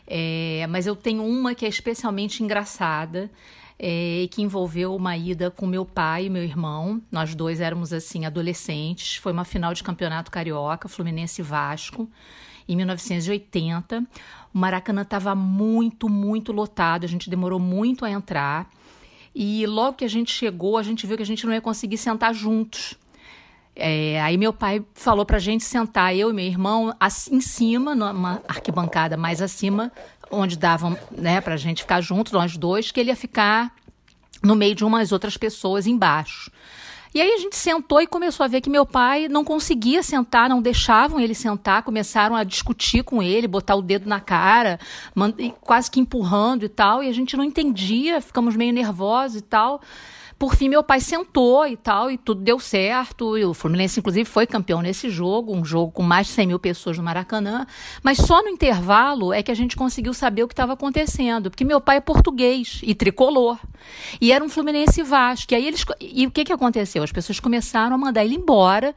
É, 0.07 0.65
mas 0.69 0.87
eu 0.87 0.95
tenho 0.95 1.25
uma 1.25 1.53
que 1.53 1.65
é 1.65 1.69
especialmente 1.69 2.41
engraçada. 2.43 3.29
É, 3.77 4.21
e 4.21 4.27
que 4.29 4.41
envolveu 4.41 4.95
uma 4.95 5.17
ida 5.17 5.51
com 5.51 5.67
meu 5.67 5.85
pai 5.85 6.27
e 6.27 6.29
meu 6.29 6.43
irmão. 6.43 7.01
Nós 7.11 7.35
dois 7.35 7.59
éramos 7.59 7.91
assim 7.91 8.25
adolescentes. 8.25 9.17
Foi 9.17 9.33
uma 9.33 9.43
final 9.43 9.73
de 9.73 9.83
campeonato 9.83 10.31
carioca, 10.31 10.87
Fluminense 10.87 11.41
e 11.41 11.43
Vasco, 11.43 12.09
em 12.69 12.77
1980. 12.77 13.99
O 14.53 14.57
Maracanã 14.57 15.01
estava 15.01 15.35
muito, 15.35 16.07
muito 16.07 16.53
lotado. 16.53 17.03
A 17.03 17.07
gente 17.07 17.29
demorou 17.29 17.59
muito 17.59 18.05
a 18.05 18.09
entrar. 18.09 18.69
E 19.35 19.65
logo 19.67 19.97
que 19.97 20.05
a 20.05 20.09
gente 20.09 20.31
chegou, 20.31 20.77
a 20.77 20.83
gente 20.83 21.05
viu 21.05 21.17
que 21.17 21.23
a 21.23 21.25
gente 21.25 21.45
não 21.45 21.53
ia 21.53 21.59
conseguir 21.59 21.97
sentar 21.97 22.33
juntos. 22.33 22.95
É, 23.75 24.21
aí 24.21 24.37
meu 24.37 24.53
pai 24.53 24.81
falou 24.93 25.25
pra 25.25 25.37
gente 25.37 25.65
sentar, 25.65 26.15
eu 26.15 26.29
e 26.29 26.33
meu 26.33 26.45
irmão, 26.45 26.95
assim, 26.97 27.35
em 27.35 27.41
cima, 27.41 27.93
numa 27.93 28.41
arquibancada 28.47 29.17
mais 29.17 29.41
acima, 29.41 29.91
onde 30.31 30.57
davam 30.57 30.97
né, 31.11 31.41
pra 31.41 31.57
gente 31.57 31.81
ficar 31.81 31.99
juntos, 31.99 32.31
nós 32.31 32.55
dois, 32.55 32.89
que 32.89 32.99
ele 33.01 33.09
ia 33.09 33.15
ficar 33.17 33.75
no 34.41 34.55
meio 34.55 34.73
de 34.73 34.85
umas 34.85 35.11
outras 35.11 35.35
pessoas 35.35 35.85
embaixo. 35.85 36.49
E 37.15 37.21
aí 37.21 37.31
a 37.31 37.37
gente 37.37 37.55
sentou 37.55 38.01
e 38.01 38.07
começou 38.07 38.43
a 38.43 38.47
ver 38.47 38.59
que 38.59 38.69
meu 38.69 38.85
pai 38.85 39.29
não 39.29 39.45
conseguia 39.45 40.03
sentar, 40.03 40.49
não 40.49 40.61
deixavam 40.61 41.17
ele 41.17 41.33
sentar, 41.33 41.81
começaram 41.81 42.35
a 42.35 42.43
discutir 42.43 43.05
com 43.05 43.23
ele, 43.23 43.47
botar 43.47 43.75
o 43.75 43.81
dedo 43.81 44.05
na 44.05 44.19
cara, 44.19 44.77
quase 45.61 45.89
que 45.89 45.97
empurrando 45.97 46.65
e 46.65 46.67
tal, 46.67 47.01
e 47.01 47.07
a 47.07 47.13
gente 47.13 47.37
não 47.37 47.45
entendia, 47.45 48.19
ficamos 48.19 48.57
meio 48.57 48.73
nervosos 48.73 49.37
e 49.37 49.41
tal. 49.41 49.81
Por 50.37 50.53
fim, 50.53 50.67
meu 50.67 50.83
pai 50.83 50.99
sentou 50.99 51.65
e 51.65 51.77
tal, 51.77 52.11
e 52.11 52.17
tudo 52.17 52.41
deu 52.41 52.59
certo. 52.59 53.37
E 53.37 53.45
o 53.45 53.53
Fluminense, 53.53 53.99
inclusive, 53.99 54.29
foi 54.29 54.45
campeão 54.45 54.81
nesse 54.81 55.09
jogo, 55.09 55.55
um 55.55 55.63
jogo 55.63 55.91
com 55.93 56.03
mais 56.03 56.27
de 56.27 56.33
100 56.33 56.47
mil 56.47 56.59
pessoas 56.59 56.97
no 56.97 57.03
Maracanã. 57.03 57.65
Mas 58.03 58.17
só 58.17 58.43
no 58.43 58.49
intervalo 58.49 59.31
é 59.31 59.41
que 59.41 59.49
a 59.49 59.55
gente 59.55 59.77
conseguiu 59.77 60.13
saber 60.13 60.43
o 60.43 60.47
que 60.47 60.53
estava 60.53 60.73
acontecendo, 60.73 61.49
porque 61.49 61.63
meu 61.63 61.79
pai 61.79 61.97
é 61.97 62.01
português 62.01 62.81
e 62.83 62.93
tricolor. 62.93 63.57
E 64.19 64.31
era 64.33 64.43
um 64.43 64.49
Fluminense 64.49 65.01
Vasco. 65.03 65.53
E 65.53 65.55
aí 65.55 65.65
eles. 65.65 65.85
E 66.01 66.27
o 66.27 66.31
que, 66.31 66.43
que 66.43 66.51
aconteceu? 66.51 67.01
As 67.01 67.11
pessoas 67.13 67.39
começaram 67.39 67.95
a 67.95 67.97
mandar 67.97 68.25
ele 68.25 68.35
embora 68.35 68.93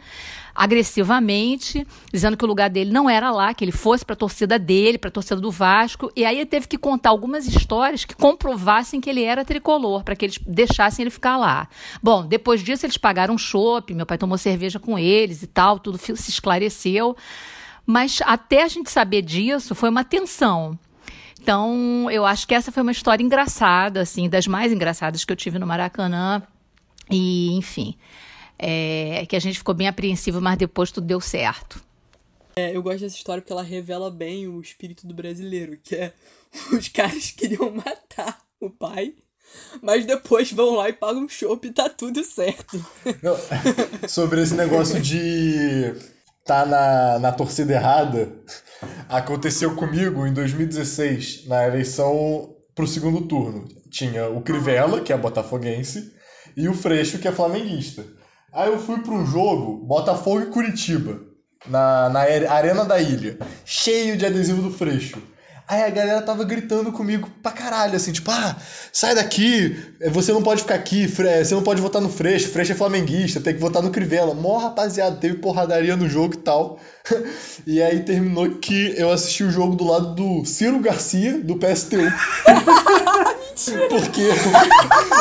agressivamente, 0.59 1.87
dizendo 2.13 2.37
que 2.37 2.45
o 2.45 2.49
lugar 2.49 2.69
dele 2.69 2.91
não 2.91 3.09
era 3.09 3.31
lá, 3.31 3.55
que 3.55 3.65
ele 3.65 3.71
fosse 3.71 4.05
para 4.05 4.15
a 4.15 4.17
torcida 4.17 4.59
dele, 4.59 4.99
para 4.99 5.07
a 5.07 5.13
torcida 5.13 5.41
do 5.41 5.53
Vasco. 5.53 6.11
E 6.17 6.25
aí 6.25 6.35
ele 6.37 6.47
teve 6.47 6.67
que 6.67 6.77
contar 6.77 7.11
algumas 7.11 7.47
histórias 7.47 8.05
que 8.05 8.13
comprovassem 8.17 9.01
que 9.01 9.09
ele 9.09 9.23
era 9.23 9.45
tricolor, 9.45 10.03
para 10.03 10.17
que 10.17 10.25
eles 10.25 10.39
deixassem 10.45 11.05
ele 11.05 11.11
ficar 11.11 11.37
lá. 11.37 11.69
Bom, 12.03 12.27
depois 12.27 12.61
disso 12.61 12.85
eles 12.85 12.99
pagaram 12.99 13.35
um 13.35 13.39
chopp, 13.39 13.95
meu 13.95 14.05
pai 14.05 14.19
tomou 14.19 14.37
cerveja 14.37 14.81
com 14.81 14.99
eles 14.99 15.45
e 15.45 15.47
tal, 15.47 15.79
tudo 15.79 15.97
se 15.97 16.13
esclareceu. 16.13 17.17
Mas 17.87 18.19
até 18.25 18.65
a 18.65 18.69
gente 18.69 18.91
saber 18.91 19.23
disso, 19.23 19.77
foi 19.77 19.89
uma 19.89 20.03
tensão. 20.03 20.77
Então, 21.41 22.11
eu 22.11 22.27
acho 22.27 22.49
que 22.49 22.55
essa 22.55 22.73
foi 22.73 22.83
uma 22.83 22.91
história 22.91 23.23
engraçada, 23.23 24.01
assim, 24.01 24.29
das 24.29 24.49
mais 24.49 24.73
engraçadas 24.73 25.25
que 25.25 25.33
eu 25.33 25.37
tive 25.37 25.57
no 25.57 25.69
Maracanã. 25.69 26.43
E, 27.09 27.57
enfim, 27.57 27.97
é, 28.59 29.25
que 29.27 29.37
a 29.37 29.41
gente 29.41 29.59
ficou 29.59 29.75
bem 29.75 29.89
apreensivo, 29.89 30.41
mas 30.41 30.59
depois 30.59 30.91
tudo 30.91 31.07
deu 31.07 31.21
certo. 31.21 31.83
É, 32.57 32.75
eu 32.75 32.83
gosto 32.83 33.01
dessa 33.01 33.17
história 33.17 33.41
porque 33.41 33.53
ela 33.53 33.63
revela 33.63 34.11
bem 34.11 34.49
o 34.49 34.61
espírito 34.61 35.07
do 35.07 35.15
brasileiro, 35.15 35.79
que 35.83 35.95
é 35.95 36.13
os 36.77 36.89
caras 36.89 37.31
queriam 37.31 37.71
matar 37.71 38.41
o 38.61 38.69
pai, 38.69 39.15
mas 39.81 40.05
depois 40.05 40.53
vão 40.53 40.75
lá 40.75 40.89
e 40.89 40.93
pagam 40.93 41.23
um 41.23 41.29
chopp 41.29 41.67
e 41.67 41.73
tá 41.73 41.89
tudo 41.89 42.25
certo. 42.25 42.85
Não, 43.23 43.37
sobre 44.09 44.43
esse 44.43 44.55
negócio 44.55 45.01
de 45.01 45.95
tá 46.45 46.65
na, 46.65 47.19
na 47.19 47.31
torcida 47.31 47.75
errada, 47.75 48.33
aconteceu 49.09 49.77
comigo 49.77 50.27
em 50.27 50.33
2016, 50.33 51.47
na 51.47 51.67
eleição 51.67 52.57
pro 52.75 52.87
segundo 52.87 53.21
turno. 53.29 53.69
Tinha 53.91 54.29
o 54.29 54.41
Crivella, 54.41 55.03
que 55.03 55.13
é 55.13 55.17
botafoguense, 55.17 56.13
e 56.57 56.67
o 56.69 56.75
Freixo, 56.75 57.19
que 57.19 57.29
é 57.29 57.33
flamenguista. 57.33 58.05
Aí 58.53 58.69
eu 58.69 58.79
fui 58.79 58.97
um 59.15 59.27
jogo, 59.27 59.85
Botafogo 59.87 60.41
e 60.41 60.47
Curitiba, 60.47 61.21
na, 61.67 62.09
na 62.09 62.21
Arena 62.21 62.85
da 62.85 63.01
Ilha, 63.01 63.39
cheio 63.65 64.17
de 64.17 64.25
adesivo 64.25 64.63
do 64.63 64.71
Freixo. 64.71 65.21
Aí 65.69 65.83
a 65.83 65.91
galera 65.91 66.23
tava 66.23 66.45
gritando 66.45 66.91
comigo 66.91 67.29
pra 67.43 67.53
caralho, 67.53 67.95
assim, 67.95 68.11
tipo, 68.11 68.31
ah, 68.31 68.57
sai 68.91 69.15
daqui, 69.15 69.77
você 70.11 70.33
não 70.33 70.43
pode 70.43 70.63
ficar 70.63 70.77
aqui, 70.77 71.07
você 71.07 71.55
não 71.55 71.63
pode 71.63 71.83
votar 71.83 72.01
no 72.01 72.09
Freixo, 72.09 72.49
Freixo 72.49 72.73
é 72.73 72.75
flamenguista, 72.75 73.39
tem 73.39 73.55
que 73.55 73.61
votar 73.61 73.83
no 73.83 73.91
Crivella. 73.91 74.33
Mó 74.35 74.57
rapaziada, 74.57 75.17
teve 75.17 75.37
porradaria 75.37 75.95
no 75.95 76.09
jogo 76.09 76.35
e 76.35 76.39
tal. 76.39 76.79
E 77.67 77.83
aí 77.83 78.01
terminou 78.01 78.49
que 78.57 78.95
eu 78.97 79.11
assisti 79.11 79.45
o 79.45 79.51
jogo 79.51 79.75
do 79.75 79.85
lado 79.85 80.15
do 80.15 80.45
Ciro 80.47 80.79
Garcia, 80.79 81.39
do 81.39 81.57
PSTU. 81.57 81.99
Porque 83.89 84.21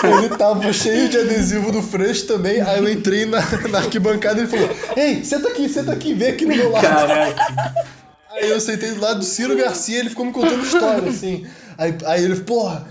ele 0.05 0.29
tava 0.37 0.71
cheio 0.71 1.09
de 1.09 1.17
adesivo 1.17 1.71
do 1.71 1.81
Freixo 1.81 2.27
também. 2.27 2.61
Aí 2.61 2.77
eu 2.77 2.89
entrei 2.89 3.25
na, 3.25 3.39
na 3.69 3.79
arquibancada 3.79 4.39
e 4.39 4.43
ele 4.43 4.49
falou: 4.49 4.69
Ei, 4.95 5.23
senta 5.23 5.49
aqui, 5.49 5.67
senta 5.67 5.91
aqui, 5.91 6.13
vem 6.13 6.29
aqui 6.29 6.45
do 6.45 6.55
meu 6.55 6.71
lado. 6.71 6.83
Caraca. 6.83 7.96
Aí 8.37 8.49
eu 8.49 8.61
sentei 8.61 8.91
do 8.91 9.01
lado 9.01 9.19
do 9.19 9.25
Ciro 9.25 9.57
Garcia 9.57 9.99
ele 9.99 10.09
ficou 10.09 10.25
me 10.25 10.31
contando 10.31 10.63
história, 10.63 11.09
assim. 11.09 11.45
Aí, 11.77 11.95
aí 12.05 12.23
ele, 12.23 12.35
porra, 12.41 12.87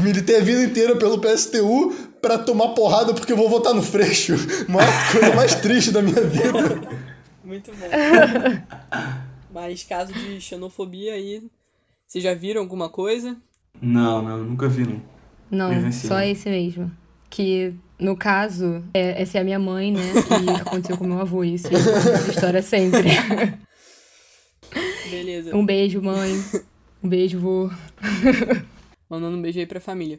militei 0.00 0.36
a 0.36 0.40
vida 0.40 0.62
inteira 0.62 0.96
pelo 0.96 1.20
PSTU 1.20 1.92
pra 2.22 2.38
tomar 2.38 2.68
porrada 2.68 3.12
porque 3.12 3.32
eu 3.32 3.36
vou 3.36 3.48
votar 3.48 3.74
no 3.74 3.82
Freixo. 3.82 4.34
Maior 4.68 5.12
coisa 5.12 5.34
mais 5.34 5.54
triste 5.56 5.90
da 5.90 6.00
minha 6.00 6.22
vida. 6.22 6.80
Muito 7.42 7.72
bom. 7.72 7.86
Mas 9.52 9.82
caso 9.82 10.12
de 10.12 10.40
xenofobia 10.40 11.14
aí, 11.14 11.42
vocês 12.06 12.22
já 12.22 12.34
viram 12.34 12.60
alguma 12.60 12.88
coisa? 12.88 13.36
Não, 13.82 14.22
não, 14.22 14.38
nunca 14.38 14.68
vi, 14.68 14.86
não. 14.86 15.02
Não, 15.50 15.92
só 15.92 16.20
esse 16.20 16.48
mesmo. 16.48 16.90
Que, 17.28 17.74
no 17.98 18.16
caso, 18.16 18.82
é, 18.94 19.20
essa 19.20 19.38
é 19.38 19.40
a 19.40 19.44
minha 19.44 19.58
mãe, 19.58 19.92
né? 19.92 20.00
Que 20.22 20.50
aconteceu 20.60 20.96
com 20.96 21.04
meu 21.04 21.20
avô 21.20 21.42
isso. 21.42 21.68
E 21.72 21.74
essa 21.74 22.30
história 22.30 22.62
sempre. 22.62 23.02
Beleza. 25.10 25.56
Um 25.56 25.64
beijo, 25.64 26.02
mãe. 26.02 26.32
Um 27.02 27.08
beijo, 27.08 27.38
vô. 27.38 27.70
Mandando 29.08 29.36
um 29.36 29.42
beijo 29.42 29.58
aí 29.58 29.66
pra 29.66 29.80
família. 29.80 30.18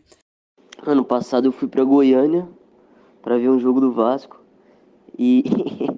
Ano 0.86 1.04
passado 1.04 1.48
eu 1.48 1.52
fui 1.52 1.68
pra 1.68 1.84
Goiânia 1.84 2.48
pra 3.22 3.38
ver 3.38 3.50
um 3.50 3.60
jogo 3.60 3.82
do 3.82 3.92
Vasco. 3.92 4.40
E, 5.18 5.44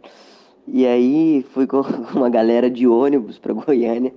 e 0.68 0.86
aí 0.86 1.46
fui 1.54 1.68
com 1.68 1.82
uma 2.16 2.30
galera 2.30 2.70
de 2.70 2.88
ônibus 2.88 3.38
pra 3.38 3.54
Goiânia. 3.54 4.14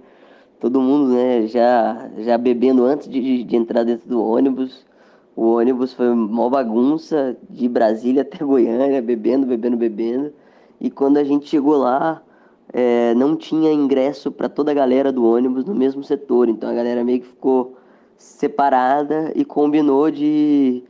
Todo 0.61 0.81
mundo, 0.81 1.13
né, 1.15 1.47
já, 1.47 2.11
já 2.19 2.37
bebendo 2.37 2.85
antes 2.85 3.09
de, 3.09 3.43
de 3.45 3.57
entrar 3.57 3.83
dentro 3.83 4.09
do 4.09 4.23
ônibus. 4.23 4.87
O 5.35 5.57
ônibus 5.57 5.95
foi 5.95 6.11
uma 6.11 6.51
bagunça 6.51 7.37
de 7.49 7.69
Brasília 7.69 8.23
até 8.23 8.45
Goiânia, 8.45 9.01
bebendo, 9.01 9.47
bebendo, 9.47 9.77
bebendo. 9.77 10.33
E 10.81 10.91
quando 10.91 11.17
a 11.17 11.25
gente 11.25 11.49
chegou 11.49 11.77
lá, 11.79 12.23
é, 12.73 13.15
não 13.15 13.37
tinha 13.37 13.73
ingresso 13.73 14.31
para 14.31 14.49
toda 14.49 14.71
a 14.71 14.75
galera 14.75 15.13
do 15.13 15.25
ônibus 15.25 15.65
no 15.65 15.75
mesmo 15.75 16.03
setor. 16.03 16.49
Então 16.49 16.69
a 16.69 16.75
galera 16.75 17.05
meio 17.05 17.21
que 17.21 17.27
ficou 17.27 17.77
separada 18.17 19.33
e 19.35 19.45
combinou 19.45 20.11
de 20.11 20.85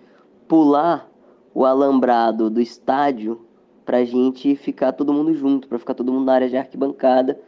pular 0.48 1.08
o 1.54 1.64
alambrado 1.64 2.50
do 2.50 2.60
estádio 2.60 3.40
pra 3.84 4.04
gente 4.04 4.54
ficar 4.54 4.92
todo 4.92 5.12
mundo 5.12 5.34
junto, 5.34 5.68
para 5.68 5.78
ficar 5.78 5.94
todo 5.94 6.12
mundo 6.12 6.26
na 6.26 6.34
área 6.34 6.48
de 6.48 6.56
arquibancada 6.56 7.40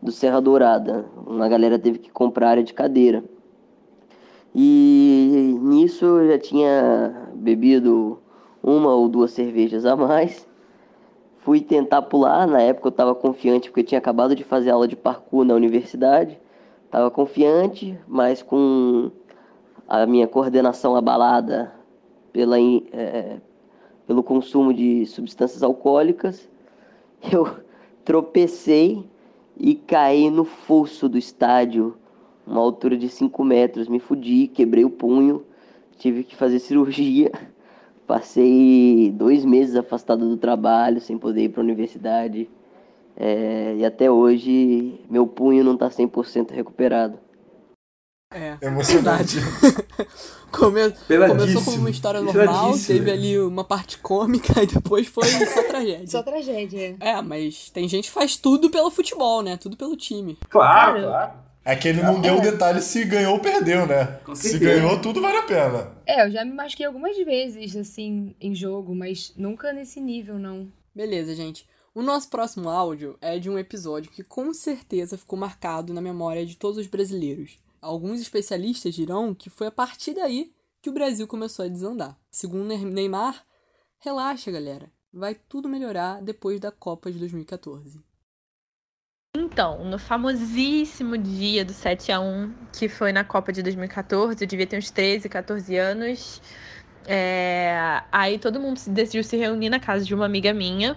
do 0.00 0.10
Serra 0.10 0.40
Dourada. 0.40 1.04
Uma 1.26 1.48
galera 1.48 1.78
teve 1.78 1.98
que 1.98 2.10
comprar 2.10 2.50
área 2.50 2.62
de 2.62 2.72
cadeira. 2.72 3.24
E 4.54 5.56
nisso 5.60 6.04
eu 6.04 6.28
já 6.28 6.38
tinha 6.38 7.28
bebido 7.34 8.18
uma 8.62 8.94
ou 8.94 9.08
duas 9.08 9.30
cervejas 9.30 9.86
a 9.86 9.94
mais 9.94 10.49
Fui 11.42 11.60
tentar 11.60 12.02
pular, 12.02 12.46
na 12.46 12.60
época 12.60 12.88
eu 12.88 12.90
estava 12.90 13.14
confiante 13.14 13.70
porque 13.70 13.80
eu 13.80 13.84
tinha 13.84 13.98
acabado 13.98 14.34
de 14.34 14.44
fazer 14.44 14.70
aula 14.70 14.86
de 14.86 14.94
parkour 14.94 15.44
na 15.44 15.54
universidade. 15.54 16.38
Estava 16.84 17.10
confiante, 17.10 17.98
mas 18.06 18.42
com 18.42 19.10
a 19.88 20.04
minha 20.06 20.28
coordenação 20.28 20.94
abalada 20.94 21.72
pela, 22.32 22.60
é, 22.60 23.38
pelo 24.06 24.22
consumo 24.22 24.74
de 24.74 25.06
substâncias 25.06 25.62
alcoólicas, 25.62 26.48
eu 27.32 27.48
tropecei 28.04 29.04
e 29.56 29.74
caí 29.74 30.30
no 30.30 30.44
fosso 30.44 31.08
do 31.08 31.16
estádio, 31.18 31.96
uma 32.46 32.60
altura 32.60 32.96
de 32.96 33.08
5 33.08 33.44
metros. 33.44 33.88
Me 33.88 33.98
fudi, 33.98 34.46
quebrei 34.46 34.84
o 34.84 34.90
punho, 34.90 35.44
tive 35.98 36.22
que 36.22 36.36
fazer 36.36 36.58
cirurgia. 36.58 37.30
Passei 38.10 39.12
dois 39.14 39.44
meses 39.44 39.76
afastado 39.76 40.28
do 40.28 40.36
trabalho, 40.36 41.00
sem 41.00 41.16
poder 41.16 41.44
ir 41.44 41.48
para 41.50 41.60
a 41.60 41.62
universidade. 41.62 42.50
É, 43.16 43.76
e 43.76 43.84
até 43.84 44.10
hoje, 44.10 45.00
meu 45.08 45.28
punho 45.28 45.62
não 45.62 45.74
está 45.74 45.88
100% 45.88 46.50
recuperado. 46.50 47.20
É, 48.34 48.56
é 48.60 48.68
verdade. 48.68 49.36
Come... 50.50 50.90
Começou 51.28 51.62
como 51.62 51.76
uma 51.76 51.90
história 51.90 52.20
normal, 52.20 52.72
teve 52.84 53.12
ali 53.12 53.38
uma 53.38 53.62
parte 53.62 53.98
cômica 53.98 54.58
e 54.60 54.66
depois 54.66 55.06
foi 55.06 55.28
só 55.46 55.62
tragédia. 55.62 56.08
Só 56.08 56.20
tragédia. 56.24 56.96
É, 56.98 57.22
mas 57.22 57.70
tem 57.70 57.88
gente 57.88 58.08
que 58.08 58.10
faz 58.10 58.34
tudo 58.34 58.70
pelo 58.70 58.90
futebol, 58.90 59.40
né? 59.40 59.56
Tudo 59.56 59.76
pelo 59.76 59.94
time. 59.94 60.36
Claro, 60.48 61.00
claro. 61.00 61.32
É 61.64 61.76
que 61.76 61.88
ele 61.88 62.02
não 62.02 62.20
deu 62.20 62.38
o 62.38 62.40
detalhe 62.40 62.80
se 62.80 63.04
ganhou 63.04 63.34
ou 63.34 63.40
perdeu, 63.40 63.86
né? 63.86 64.18
se 64.34 64.58
ganhou, 64.58 65.00
tudo 65.00 65.20
vale 65.20 65.38
a 65.38 65.42
pena. 65.42 65.92
É, 66.06 66.24
eu 66.24 66.30
já 66.30 66.44
me 66.44 66.52
machuquei 66.52 66.86
algumas 66.86 67.16
vezes, 67.18 67.76
assim, 67.76 68.34
em 68.40 68.54
jogo, 68.54 68.94
mas 68.94 69.32
nunca 69.36 69.72
nesse 69.72 70.00
nível, 70.00 70.38
não. 70.38 70.72
Beleza, 70.94 71.34
gente. 71.34 71.66
O 71.94 72.02
nosso 72.02 72.30
próximo 72.30 72.68
áudio 72.68 73.18
é 73.20 73.38
de 73.38 73.50
um 73.50 73.58
episódio 73.58 74.10
que 74.10 74.22
com 74.22 74.54
certeza 74.54 75.18
ficou 75.18 75.38
marcado 75.38 75.92
na 75.92 76.00
memória 76.00 76.46
de 76.46 76.56
todos 76.56 76.78
os 76.78 76.86
brasileiros. 76.86 77.58
Alguns 77.80 78.20
especialistas 78.20 78.94
dirão 78.94 79.34
que 79.34 79.50
foi 79.50 79.66
a 79.66 79.72
partir 79.72 80.14
daí 80.14 80.52
que 80.80 80.88
o 80.88 80.92
Brasil 80.92 81.26
começou 81.26 81.64
a 81.64 81.68
desandar. 81.68 82.18
Segundo 82.30 82.66
Neymar, 82.66 83.44
relaxa, 83.98 84.50
galera. 84.50 84.90
Vai 85.12 85.34
tudo 85.34 85.68
melhorar 85.68 86.22
depois 86.22 86.60
da 86.60 86.70
Copa 86.70 87.10
de 87.10 87.18
2014. 87.18 88.00
Então, 89.36 89.84
no 89.84 89.96
famosíssimo 89.96 91.16
dia 91.16 91.64
do 91.64 91.72
7 91.72 92.10
a 92.10 92.20
1 92.20 92.52
que 92.72 92.88
foi 92.88 93.12
na 93.12 93.22
Copa 93.22 93.52
de 93.52 93.62
2014, 93.62 94.42
eu 94.42 94.48
devia 94.48 94.66
ter 94.66 94.76
uns 94.76 94.90
13, 94.90 95.28
14 95.28 95.76
anos. 95.76 96.42
É... 97.06 98.02
Aí 98.10 98.38
todo 98.38 98.58
mundo 98.58 98.80
decidiu 98.88 99.22
se 99.22 99.36
reunir 99.36 99.70
na 99.70 99.78
casa 99.78 100.04
de 100.04 100.14
uma 100.14 100.26
amiga 100.26 100.52
minha 100.52 100.96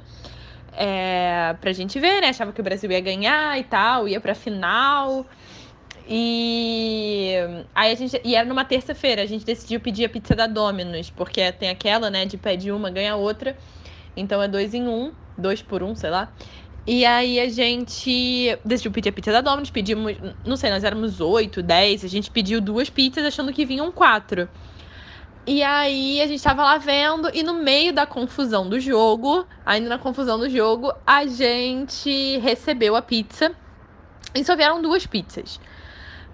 é... 0.74 1.56
pra 1.62 1.72
gente 1.74 2.00
ver, 2.00 2.22
né? 2.22 2.30
Achava 2.30 2.52
que 2.52 2.60
o 2.60 2.64
Brasil 2.64 2.90
ia 2.92 3.02
ganhar 3.02 3.60
e 3.60 3.64
tal, 3.64 4.08
ia 4.08 4.20
pra 4.20 4.34
final. 4.34 5.28
E 6.10 7.36
aí 7.76 7.92
a 7.92 7.96
gente. 7.96 8.20
E 8.24 8.36
era 8.36 8.48
numa 8.48 8.66
terça-feira, 8.66 9.22
a 9.22 9.26
gente 9.28 9.46
decidiu 9.46 9.80
pedir 9.80 10.06
a 10.06 10.10
pizza 10.10 10.36
da 10.36 10.48
Domino's, 10.48 11.10
porque 11.12 11.52
tem 11.52 11.70
aquela, 11.70 12.10
né, 12.10 12.26
de 12.26 12.38
pede 12.38 12.72
uma, 12.72 12.90
ganha 12.90 13.16
outra. 13.16 13.56
Então 14.18 14.42
é 14.42 14.48
dois 14.48 14.74
em 14.74 14.88
um, 14.88 15.12
dois 15.38 15.62
por 15.62 15.84
um, 15.84 15.96
sei 15.96 16.10
lá. 16.10 16.32
E 16.86 17.06
aí 17.06 17.40
a 17.40 17.48
gente 17.48 18.58
decidiu 18.66 18.92
pedir 18.92 19.10
a 19.10 19.14
pizza 19.14 19.32
da 19.32 19.40
Domino's, 19.40 19.70
pedimos, 19.70 20.18
não 20.46 20.58
sei, 20.58 20.70
nós 20.70 20.84
éramos 20.84 21.22
oito, 21.22 21.64
dez, 21.64 22.04
a 22.04 22.10
gente 22.10 22.30
pediu 22.30 22.60
duas 22.60 22.90
pizzas 22.90 23.24
achando 23.24 23.54
que 23.54 23.66
vinham 23.66 23.90
quatro. 23.90 24.50
E 25.48 25.64
aí 25.64 26.22
a 26.22 26.28
gente 26.28 26.44
tava 26.44 26.64
lá 26.64 26.78
vendo 26.78 27.30
e 27.34 27.42
no 27.42 27.54
meio 27.54 27.94
da 27.94 28.06
confusão 28.06 28.68
do 28.68 28.80
jogo, 28.80 29.46
ainda 29.66 29.88
na 29.90 29.98
confusão 29.98 30.38
do 30.38 30.50
jogo, 30.50 30.94
a 31.08 31.26
gente 31.26 32.38
recebeu 32.40 32.98
a 32.98 33.02
pizza 33.02 33.54
e 34.36 34.44
só 34.44 34.56
vieram 34.56 34.82
duas 34.82 35.06
pizzas. 35.06 35.62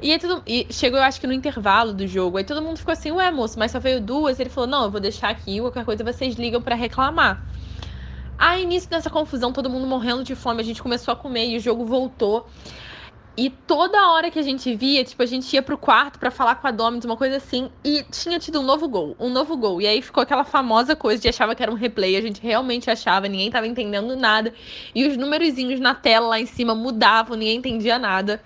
E, 0.01 0.11
aí 0.11 0.19
tudo, 0.19 0.41
e 0.47 0.65
chegou, 0.71 0.97
eu 0.97 1.03
acho 1.03 1.19
que 1.19 1.27
no 1.27 1.33
intervalo 1.33 1.93
do 1.93 2.07
jogo. 2.07 2.37
Aí 2.37 2.43
todo 2.43 2.61
mundo 2.61 2.77
ficou 2.77 2.93
assim, 2.93 3.11
ué, 3.11 3.29
moço, 3.31 3.59
mas 3.59 3.71
só 3.71 3.79
veio 3.79 3.99
duas. 3.99 4.39
Ele 4.39 4.49
falou, 4.49 4.69
não, 4.69 4.83
eu 4.85 4.91
vou 4.91 5.01
deixar 5.01 5.29
aqui, 5.29 5.59
qualquer 5.59 5.83
coisa 5.83 6.03
vocês 6.03 6.35
ligam 6.35 6.61
para 6.61 6.75
reclamar. 6.75 7.43
Aí, 8.39 8.63
início 8.63 8.89
dessa 8.89 9.09
confusão, 9.09 9.51
todo 9.51 9.69
mundo 9.69 9.85
morrendo 9.85 10.23
de 10.23 10.33
fome, 10.33 10.61
a 10.61 10.63
gente 10.63 10.81
começou 10.81 11.11
a 11.11 11.15
comer 11.15 11.49
e 11.49 11.57
o 11.57 11.59
jogo 11.59 11.83
voltou. 11.83 12.47
E 13.35 13.49
toda 13.49 14.11
hora 14.11 14.31
que 14.31 14.39
a 14.39 14.41
gente 14.41 14.73
via, 14.75 15.03
tipo, 15.03 15.21
a 15.21 15.25
gente 15.25 15.53
ia 15.53 15.61
pro 15.61 15.77
quarto 15.77 16.17
para 16.17 16.31
falar 16.31 16.55
com 16.55 16.65
a 16.65 16.71
Dominus, 16.71 17.03
uma 17.03 17.17
coisa 17.17 17.35
assim, 17.35 17.69
e 17.83 18.01
tinha 18.03 18.39
tido 18.39 18.61
um 18.61 18.63
novo 18.63 18.87
gol, 18.87 19.13
um 19.19 19.29
novo 19.29 19.57
gol. 19.57 19.81
E 19.81 19.87
aí 19.87 20.01
ficou 20.01 20.23
aquela 20.23 20.45
famosa 20.45 20.95
coisa 20.95 21.21
de 21.21 21.27
achava 21.27 21.53
que 21.53 21.61
era 21.61 21.71
um 21.71 21.75
replay, 21.75 22.15
a 22.15 22.21
gente 22.21 22.41
realmente 22.41 22.89
achava, 22.89 23.27
ninguém 23.27 23.51
tava 23.51 23.67
entendendo 23.67 24.15
nada. 24.15 24.53
E 24.95 25.05
os 25.05 25.17
númerozinhos 25.17 25.79
na 25.81 25.93
tela 25.93 26.27
lá 26.27 26.39
em 26.39 26.45
cima 26.45 26.73
mudavam, 26.73 27.35
ninguém 27.35 27.57
entendia 27.57 27.99
nada. 27.99 28.41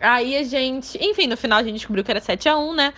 Aí 0.00 0.36
a 0.36 0.42
gente, 0.42 0.98
enfim, 1.02 1.26
no 1.26 1.36
final 1.36 1.58
a 1.58 1.62
gente 1.62 1.74
descobriu 1.76 2.04
que 2.04 2.10
era 2.10 2.20
7 2.20 2.48
a 2.48 2.56
1 2.56 2.74
né? 2.74 2.94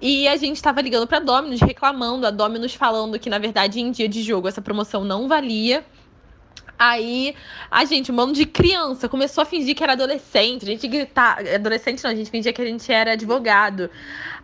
E 0.00 0.28
a 0.28 0.36
gente 0.36 0.62
tava 0.62 0.80
ligando 0.80 1.06
pra 1.06 1.18
Dominus, 1.18 1.60
reclamando, 1.60 2.26
a 2.26 2.30
Dominus 2.30 2.74
falando 2.74 3.18
que, 3.18 3.28
na 3.28 3.38
verdade, 3.38 3.80
em 3.80 3.90
dia 3.90 4.08
de 4.08 4.22
jogo 4.22 4.46
essa 4.46 4.62
promoção 4.62 5.04
não 5.04 5.26
valia. 5.26 5.84
Aí 6.78 7.34
a 7.68 7.84
gente, 7.84 8.12
um 8.12 8.32
de 8.32 8.46
criança, 8.46 9.08
começou 9.08 9.42
a 9.42 9.44
fingir 9.44 9.74
que 9.74 9.82
era 9.82 9.94
adolescente. 9.94 10.62
A 10.62 10.68
gente 10.68 10.86
gritava. 10.86 11.40
Adolescente 11.52 12.04
não, 12.04 12.12
a 12.12 12.14
gente 12.14 12.30
fingia 12.30 12.52
que 12.52 12.62
a 12.62 12.64
gente 12.64 12.90
era 12.92 13.12
advogado. 13.12 13.90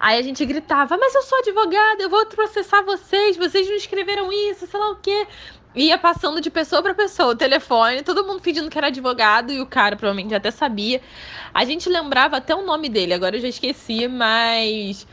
Aí 0.01 0.19
a 0.19 0.23
gente 0.23 0.45
gritava, 0.45 0.97
mas 0.97 1.15
eu 1.15 1.23
sou 1.23 1.39
advogado, 1.39 2.01
eu 2.01 2.11
vou 2.11 2.27
processar 2.27 2.83
vocês, 2.83 3.37
vocês 3.37 3.69
não 3.69 3.77
escreveram 3.77 4.33
isso, 4.33 4.67
sei 4.67 4.81
lá 4.81 4.91
o 4.91 4.97
quê. 4.97 5.27
ia 5.77 5.97
passando 5.97 6.41
de 6.41 6.51
pessoa 6.51 6.83
para 6.83 6.93
pessoa 6.93 7.35
o 7.35 7.37
telefone, 7.37 8.03
todo 8.03 8.25
mundo 8.27 8.41
pedindo 8.41 8.69
que 8.69 8.77
era 8.77 8.89
advogado 8.89 9.53
e 9.53 9.61
o 9.61 9.67
cara 9.67 9.95
provavelmente 9.95 10.35
até 10.35 10.51
sabia. 10.51 11.01
A 11.53 11.65
gente 11.65 11.89
lembrava 11.89 12.39
até 12.39 12.53
o 12.53 12.63
nome 12.67 12.89
dele, 12.89 13.15
agora 13.15 13.37
eu 13.37 13.41
já 13.41 13.49
esqueci, 13.49 14.09
mas 14.09 15.07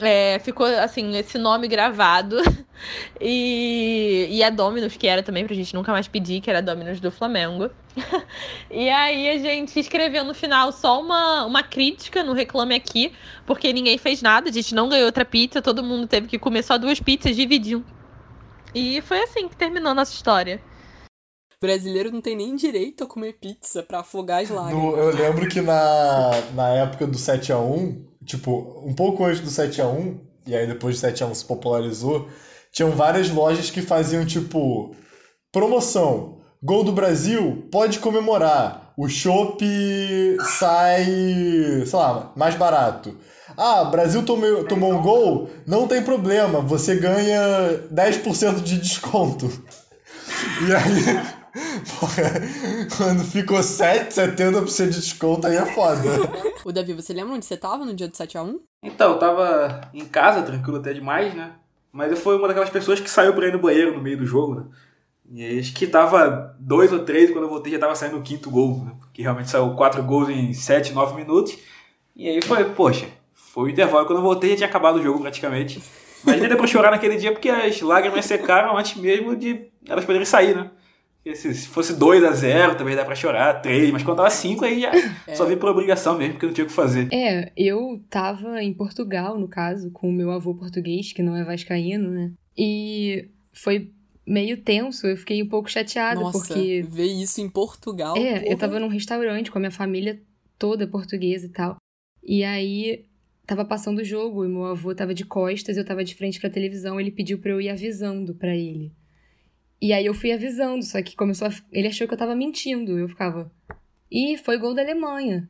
é, 0.00 0.38
ficou 0.38 0.66
assim, 0.66 1.16
esse 1.16 1.38
nome 1.38 1.68
gravado. 1.68 2.36
E, 3.20 4.26
e 4.30 4.42
a 4.42 4.48
Dominus, 4.48 4.96
que 4.96 5.06
era 5.06 5.22
também 5.22 5.44
pra 5.44 5.54
gente 5.54 5.74
nunca 5.74 5.92
mais 5.92 6.08
pedir, 6.08 6.40
que 6.40 6.48
era 6.48 6.60
a 6.60 6.62
Dominus 6.62 6.98
do 6.98 7.10
Flamengo. 7.10 7.68
e 8.70 8.88
aí 8.88 9.28
a 9.28 9.36
gente 9.38 9.78
escreveu 9.78 10.24
no 10.24 10.32
final 10.32 10.72
só 10.72 10.98
uma, 10.98 11.44
uma 11.44 11.62
crítica 11.62 12.22
no 12.22 12.32
Reclame 12.32 12.74
Aqui, 12.74 13.12
porque 13.44 13.70
ninguém 13.72 13.98
fez 13.98 14.22
nada, 14.22 14.48
a 14.48 14.52
gente 14.52 14.74
não 14.74 14.88
ganhou 14.88 15.04
outra 15.04 15.26
pizza, 15.26 15.60
todo 15.60 15.84
mundo 15.84 16.06
teve 16.06 16.26
que 16.26 16.38
comer 16.38 16.62
só 16.62 16.78
duas 16.78 16.98
pizzas, 16.98 17.36
dividiu. 17.36 17.84
E 18.74 19.02
foi 19.02 19.22
assim 19.24 19.46
que 19.46 19.56
terminou 19.56 19.94
nossa 19.94 20.14
história. 20.14 20.58
brasileiro 21.60 22.10
não 22.10 22.22
tem 22.22 22.34
nem 22.36 22.56
direito 22.56 23.04
a 23.04 23.06
comer 23.06 23.34
pizza 23.34 23.82
pra 23.82 24.00
afogar 24.00 24.42
as 24.42 24.48
lágrimas. 24.48 24.82
No- 24.82 24.96
eu 24.96 25.14
lembro 25.14 25.46
que 25.48 25.60
na, 25.60 26.30
na 26.54 26.68
época 26.70 27.06
do 27.06 27.18
7x1, 27.18 28.06
tipo, 28.30 28.82
um 28.84 28.94
pouco 28.94 29.24
antes 29.24 29.40
do 29.40 29.50
7x1, 29.50 30.18
e 30.46 30.54
aí 30.54 30.66
depois 30.66 31.00
do 31.00 31.06
7x1 31.06 31.34
se 31.34 31.44
popularizou, 31.44 32.28
tinham 32.72 32.92
várias 32.92 33.28
lojas 33.30 33.70
que 33.70 33.82
faziam, 33.82 34.24
tipo, 34.24 34.94
promoção. 35.52 36.38
Gol 36.62 36.84
do 36.84 36.92
Brasil, 36.92 37.68
pode 37.72 37.98
comemorar. 37.98 38.92
O 38.96 39.08
chopp 39.08 39.64
sai, 40.58 41.04
sei 41.86 41.98
lá, 41.98 42.32
mais 42.36 42.54
barato. 42.54 43.16
Ah, 43.56 43.84
Brasil 43.84 44.22
tomou, 44.24 44.64
tomou 44.64 44.92
um 44.92 45.02
gol, 45.02 45.50
não 45.66 45.88
tem 45.88 46.02
problema, 46.02 46.60
você 46.60 46.96
ganha 46.96 47.88
10% 47.92 48.62
de 48.62 48.78
desconto. 48.78 49.50
E 50.66 50.72
aí, 50.72 51.39
quando 52.96 53.24
ficou 53.24 53.62
7, 53.62 54.12
70% 54.12 54.88
de 54.88 55.00
desconto, 55.00 55.46
aí 55.46 55.56
é 55.56 55.66
foda. 55.66 56.02
Ô, 56.64 56.72
Davi, 56.72 56.92
você 56.92 57.12
lembra 57.12 57.34
onde 57.34 57.44
você 57.44 57.56
tava 57.56 57.84
no 57.84 57.94
dia 57.94 58.08
do 58.08 58.14
7x1? 58.14 58.56
Então, 58.82 59.12
eu 59.12 59.18
tava 59.18 59.80
em 59.92 60.04
casa, 60.04 60.42
tranquilo 60.42 60.78
até 60.78 60.92
demais, 60.92 61.34
né? 61.34 61.52
Mas 61.92 62.10
eu 62.10 62.16
fui 62.16 62.36
uma 62.36 62.48
daquelas 62.48 62.70
pessoas 62.70 63.00
que 63.00 63.10
saiu 63.10 63.34
pra 63.34 63.48
ir 63.48 63.52
no 63.52 63.58
banheiro 63.58 63.94
no 63.94 64.02
meio 64.02 64.18
do 64.18 64.26
jogo, 64.26 64.54
né? 64.54 64.64
E 65.32 65.44
aí, 65.44 65.58
acho 65.58 65.74
que 65.74 65.86
tava 65.86 66.56
dois 66.58 66.92
ou 66.92 67.00
três, 67.00 67.30
quando 67.30 67.44
eu 67.44 67.50
voltei 67.50 67.72
já 67.72 67.78
tava 67.78 67.94
saindo 67.94 68.18
o 68.18 68.22
quinto 68.22 68.50
gol, 68.50 68.84
né? 68.84 68.92
Porque 69.00 69.22
realmente 69.22 69.50
saiu 69.50 69.74
quatro 69.74 70.02
gols 70.02 70.28
em 70.28 70.52
sete, 70.52 70.92
nove 70.92 71.14
minutos. 71.14 71.56
E 72.16 72.28
aí 72.28 72.42
foi, 72.42 72.64
poxa, 72.64 73.06
foi 73.32 73.64
o 73.64 73.68
intervalo. 73.68 74.06
Quando 74.06 74.18
eu 74.18 74.24
voltei 74.24 74.50
já 74.50 74.56
tinha 74.56 74.68
acabado 74.68 74.96
o 74.96 75.02
jogo 75.02 75.20
praticamente. 75.20 75.82
Mas 76.24 76.38
nem 76.38 76.48
deu 76.48 76.58
pra 76.58 76.66
chorar 76.66 76.90
naquele 76.90 77.16
dia 77.16 77.32
porque 77.32 77.48
as 77.48 77.80
lágrimas 77.80 78.24
secaram 78.24 78.76
antes 78.76 79.00
mesmo 79.00 79.34
de 79.34 79.68
elas 79.88 80.04
poderem 80.04 80.26
sair, 80.26 80.54
né? 80.54 80.70
Porque 81.22 81.36
se 81.36 81.52
se 81.54 81.68
fosse 81.68 81.94
2 81.94 82.24
a 82.24 82.32
0 82.32 82.76
também 82.76 82.96
dá 82.96 83.04
pra 83.04 83.14
chorar, 83.14 83.60
3, 83.60 83.90
mas 83.90 84.02
quando 84.02 84.16
tava 84.16 84.30
5 84.30 84.64
aí 84.64 84.80
já 84.80 84.90
só 85.36 85.44
vi 85.44 85.56
por 85.56 85.68
obrigação 85.68 86.16
mesmo, 86.16 86.34
porque 86.34 86.46
não 86.46 86.52
tinha 86.52 86.64
o 86.64 86.68
que 86.68 86.72
fazer. 86.72 87.08
É, 87.12 87.52
eu 87.56 88.02
tava 88.08 88.62
em 88.62 88.72
Portugal, 88.72 89.38
no 89.38 89.46
caso, 89.46 89.90
com 89.90 90.08
o 90.08 90.12
meu 90.12 90.30
avô 90.30 90.54
português, 90.54 91.12
que 91.12 91.22
não 91.22 91.36
é 91.36 91.44
vascaíno, 91.44 92.10
né? 92.10 92.32
E 92.56 93.28
foi 93.52 93.90
meio 94.26 94.62
tenso, 94.62 95.06
eu 95.06 95.16
fiquei 95.16 95.42
um 95.42 95.48
pouco 95.48 95.70
chateada, 95.70 96.20
Nossa, 96.20 96.38
porque... 96.38 96.82
ver 96.88 97.06
isso 97.06 97.40
em 97.40 97.48
Portugal. 97.48 98.16
É, 98.16 98.38
eu 98.38 98.42
porra. 98.42 98.56
tava 98.56 98.80
num 98.80 98.88
restaurante 98.88 99.50
com 99.50 99.58
a 99.58 99.60
minha 99.60 99.70
família 99.70 100.20
toda 100.58 100.86
portuguesa 100.86 101.46
e 101.46 101.50
tal. 101.50 101.76
E 102.22 102.44
aí 102.44 103.04
tava 103.46 103.64
passando 103.64 103.98
o 103.98 104.04
jogo 104.04 104.44
e 104.44 104.48
meu 104.48 104.64
avô 104.66 104.94
tava 104.94 105.12
de 105.12 105.24
costas, 105.24 105.76
eu 105.76 105.84
tava 105.84 106.04
de 106.04 106.14
frente 106.14 106.38
pra 106.40 106.48
televisão, 106.48 107.00
ele 107.00 107.10
pediu 107.10 107.38
pra 107.38 107.50
eu 107.50 107.60
ir 107.60 107.68
avisando 107.68 108.34
pra 108.34 108.54
ele. 108.54 108.92
E 109.80 109.92
aí 109.92 110.04
eu 110.06 110.14
fui 110.14 110.32
avisando, 110.32 110.84
só 110.84 111.02
que 111.02 111.16
começou 111.16 111.48
a... 111.48 111.50
ele 111.72 111.88
achou 111.88 112.06
que 112.06 112.14
eu 112.14 112.18
tava 112.18 112.34
mentindo. 112.36 112.98
Eu 112.98 113.08
ficava: 113.08 113.50
"Ih, 114.10 114.36
foi 114.36 114.58
gol 114.58 114.74
da 114.74 114.82
Alemanha". 114.82 115.48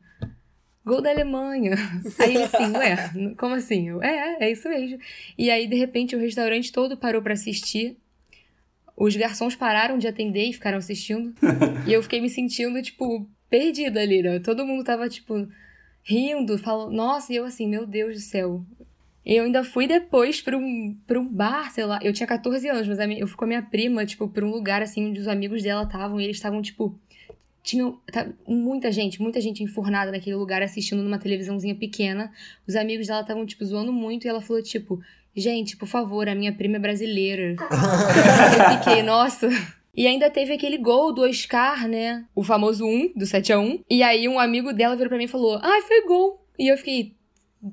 Gol 0.83 1.01
da 1.01 1.11
Alemanha. 1.11 1.73
Aí 2.17 2.35
ele 2.35 2.43
assim, 2.43 2.71
ué, 2.75 3.35
como 3.37 3.53
assim? 3.53 3.89
Eu, 3.89 4.01
é, 4.01 4.37
é 4.39 4.51
isso 4.51 4.67
mesmo. 4.67 4.97
E 5.37 5.51
aí, 5.51 5.67
de 5.67 5.75
repente, 5.75 6.15
o 6.15 6.19
restaurante 6.19 6.71
todo 6.71 6.97
parou 6.97 7.21
pra 7.21 7.33
assistir. 7.33 7.97
Os 8.97 9.15
garçons 9.15 9.55
pararam 9.55 9.99
de 9.99 10.07
atender 10.07 10.45
e 10.45 10.53
ficaram 10.53 10.79
assistindo. 10.79 11.35
e 11.87 11.93
eu 11.93 12.01
fiquei 12.01 12.19
me 12.19 12.29
sentindo, 12.29 12.81
tipo, 12.81 13.29
perdida 13.47 14.01
ali, 14.01 14.23
né? 14.23 14.39
Todo 14.39 14.65
mundo 14.65 14.83
tava, 14.83 15.07
tipo, 15.07 15.47
rindo, 16.03 16.57
falando, 16.57 16.91
nossa, 16.91 17.31
e 17.31 17.35
eu 17.35 17.45
assim, 17.45 17.67
meu 17.67 17.85
Deus 17.85 18.15
do 18.15 18.21
céu. 18.21 18.65
Eu 19.25 19.43
ainda 19.43 19.63
fui 19.63 19.85
depois 19.87 20.41
pra 20.41 20.57
um, 20.57 20.97
pra 21.05 21.19
um 21.19 21.27
bar, 21.27 21.71
sei 21.71 21.85
lá. 21.85 21.99
Eu 22.01 22.11
tinha 22.11 22.25
14 22.25 22.67
anos, 22.67 22.87
mas 22.87 22.99
a 22.99 23.05
eu 23.07 23.27
fui 23.27 23.37
com 23.37 23.45
a 23.45 23.47
minha 23.47 23.61
prima, 23.61 24.05
tipo, 24.05 24.27
pra 24.27 24.43
um 24.45 24.49
lugar, 24.49 24.81
assim, 24.81 25.09
onde 25.09 25.19
os 25.19 25.27
amigos 25.27 25.61
dela 25.61 25.83
estavam. 25.83 26.19
E 26.19 26.23
eles 26.23 26.37
estavam, 26.37 26.61
tipo, 26.61 26.97
tinham 27.63 27.99
tá- 28.11 28.27
muita 28.47 28.91
gente, 28.91 29.21
muita 29.21 29.39
gente 29.39 29.63
enfurnada 29.63 30.11
naquele 30.11 30.35
lugar 30.35 30.63
assistindo 30.63 31.03
numa 31.03 31.19
televisãozinha 31.19 31.75
pequena. 31.75 32.31
Os 32.67 32.75
amigos 32.75 33.07
dela 33.07 33.21
estavam, 33.21 33.45
tipo, 33.45 33.63
zoando 33.63 33.93
muito 33.93 34.25
e 34.25 34.27
ela 34.29 34.41
falou, 34.41 34.61
tipo, 34.63 34.99
gente, 35.35 35.77
por 35.77 35.87
favor, 35.87 36.27
a 36.27 36.33
minha 36.35 36.51
prima 36.53 36.77
é 36.77 36.79
brasileira. 36.79 37.55
eu 37.61 38.77
fiquei, 38.79 39.03
nossa. 39.03 39.47
E 39.95 40.07
ainda 40.07 40.29
teve 40.29 40.53
aquele 40.53 40.77
gol 40.77 41.13
do 41.13 41.21
Oscar, 41.21 41.87
né? 41.87 42.25
O 42.33 42.43
famoso 42.43 42.85
1, 42.85 43.11
do 43.15 43.25
7x1. 43.25 43.83
E 43.89 44.01
aí 44.01 44.27
um 44.27 44.39
amigo 44.39 44.73
dela 44.73 44.95
virou 44.95 45.09
pra 45.09 45.17
mim 45.17 45.25
e 45.25 45.27
falou, 45.27 45.59
ai, 45.61 45.81
foi 45.81 46.07
gol. 46.07 46.43
E 46.57 46.67
eu 46.71 46.77
fiquei, 46.77 47.13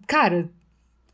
cara, 0.06 0.50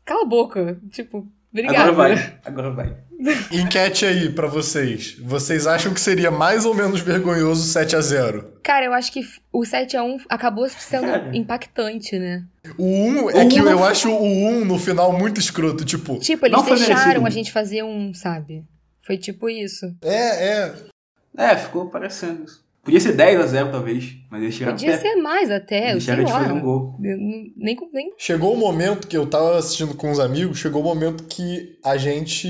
cala 0.05 0.21
a 0.21 0.25
boca. 0.25 0.79
Tipo, 0.91 1.27
obrigada. 1.51 1.89
Agora 1.89 1.93
vai, 1.93 2.39
agora 2.45 2.71
vai. 2.71 2.97
Enquete 3.51 4.05
aí 4.05 4.29
pra 4.29 4.47
vocês. 4.47 5.17
Vocês 5.19 5.65
acham 5.65 5.93
que 5.93 6.01
seria 6.01 6.29
mais 6.29 6.65
ou 6.65 6.73
menos 6.73 7.01
vergonhoso 7.01 7.63
7 7.63 7.95
a 7.95 8.01
0 8.01 8.59
Cara, 8.61 8.85
eu 8.85 8.93
acho 8.93 9.11
que 9.11 9.21
o 9.51 9.61
7x1 9.61 10.21
acabou 10.29 10.67
sendo 10.69 11.07
impactante, 11.33 12.19
né? 12.19 12.43
O 12.77 12.85
1 12.85 13.29
é 13.31 13.45
que 13.47 13.57
eu 13.57 13.83
acho 13.83 14.11
o 14.11 14.23
1 14.23 14.65
no 14.65 14.77
final 14.77 15.13
muito 15.13 15.39
escroto, 15.39 15.85
tipo. 15.85 16.19
Tipo, 16.19 16.45
eles 16.45 16.63
deixaram 16.65 17.25
a 17.25 17.29
gente 17.29 17.51
fazer 17.51 17.83
um, 17.83 18.13
sabe? 18.13 18.65
Foi 19.01 19.17
tipo 19.17 19.49
isso. 19.49 19.95
É, 20.01 20.49
é. 20.49 20.73
É, 21.37 21.55
ficou 21.55 21.89
parecendo 21.89 22.43
isso. 22.43 22.64
Podia 22.85 22.99
ser 22.99 23.13
10 23.13 23.41
a 23.41 23.47
0 23.47 23.71
talvez, 23.71 24.13
mas 24.29 24.43
eles 24.43 24.55
tiraram 24.55 24.77
Podia 24.77 24.91
perto. 24.91 25.01
ser 25.01 25.15
mais 25.15 25.49
até, 25.51 25.89
Eles 25.91 26.05
deixaram 26.05 26.23
de 26.23 26.31
fazer 26.31 26.51
um 26.53 26.61
gol. 26.61 26.95
Eu 27.03 27.17
nem, 27.17 27.75
com- 27.75 27.89
nem 27.91 28.13
Chegou 28.17 28.53
o 28.53 28.57
momento 28.57 29.07
que 29.07 29.17
eu 29.17 29.25
tava 29.25 29.57
assistindo 29.57 29.95
com 29.95 30.11
os 30.11 30.19
amigos, 30.19 30.59
chegou 30.59 30.81
o 30.81 30.85
momento 30.85 31.23
que 31.23 31.77
a 31.83 31.97
gente. 31.97 32.47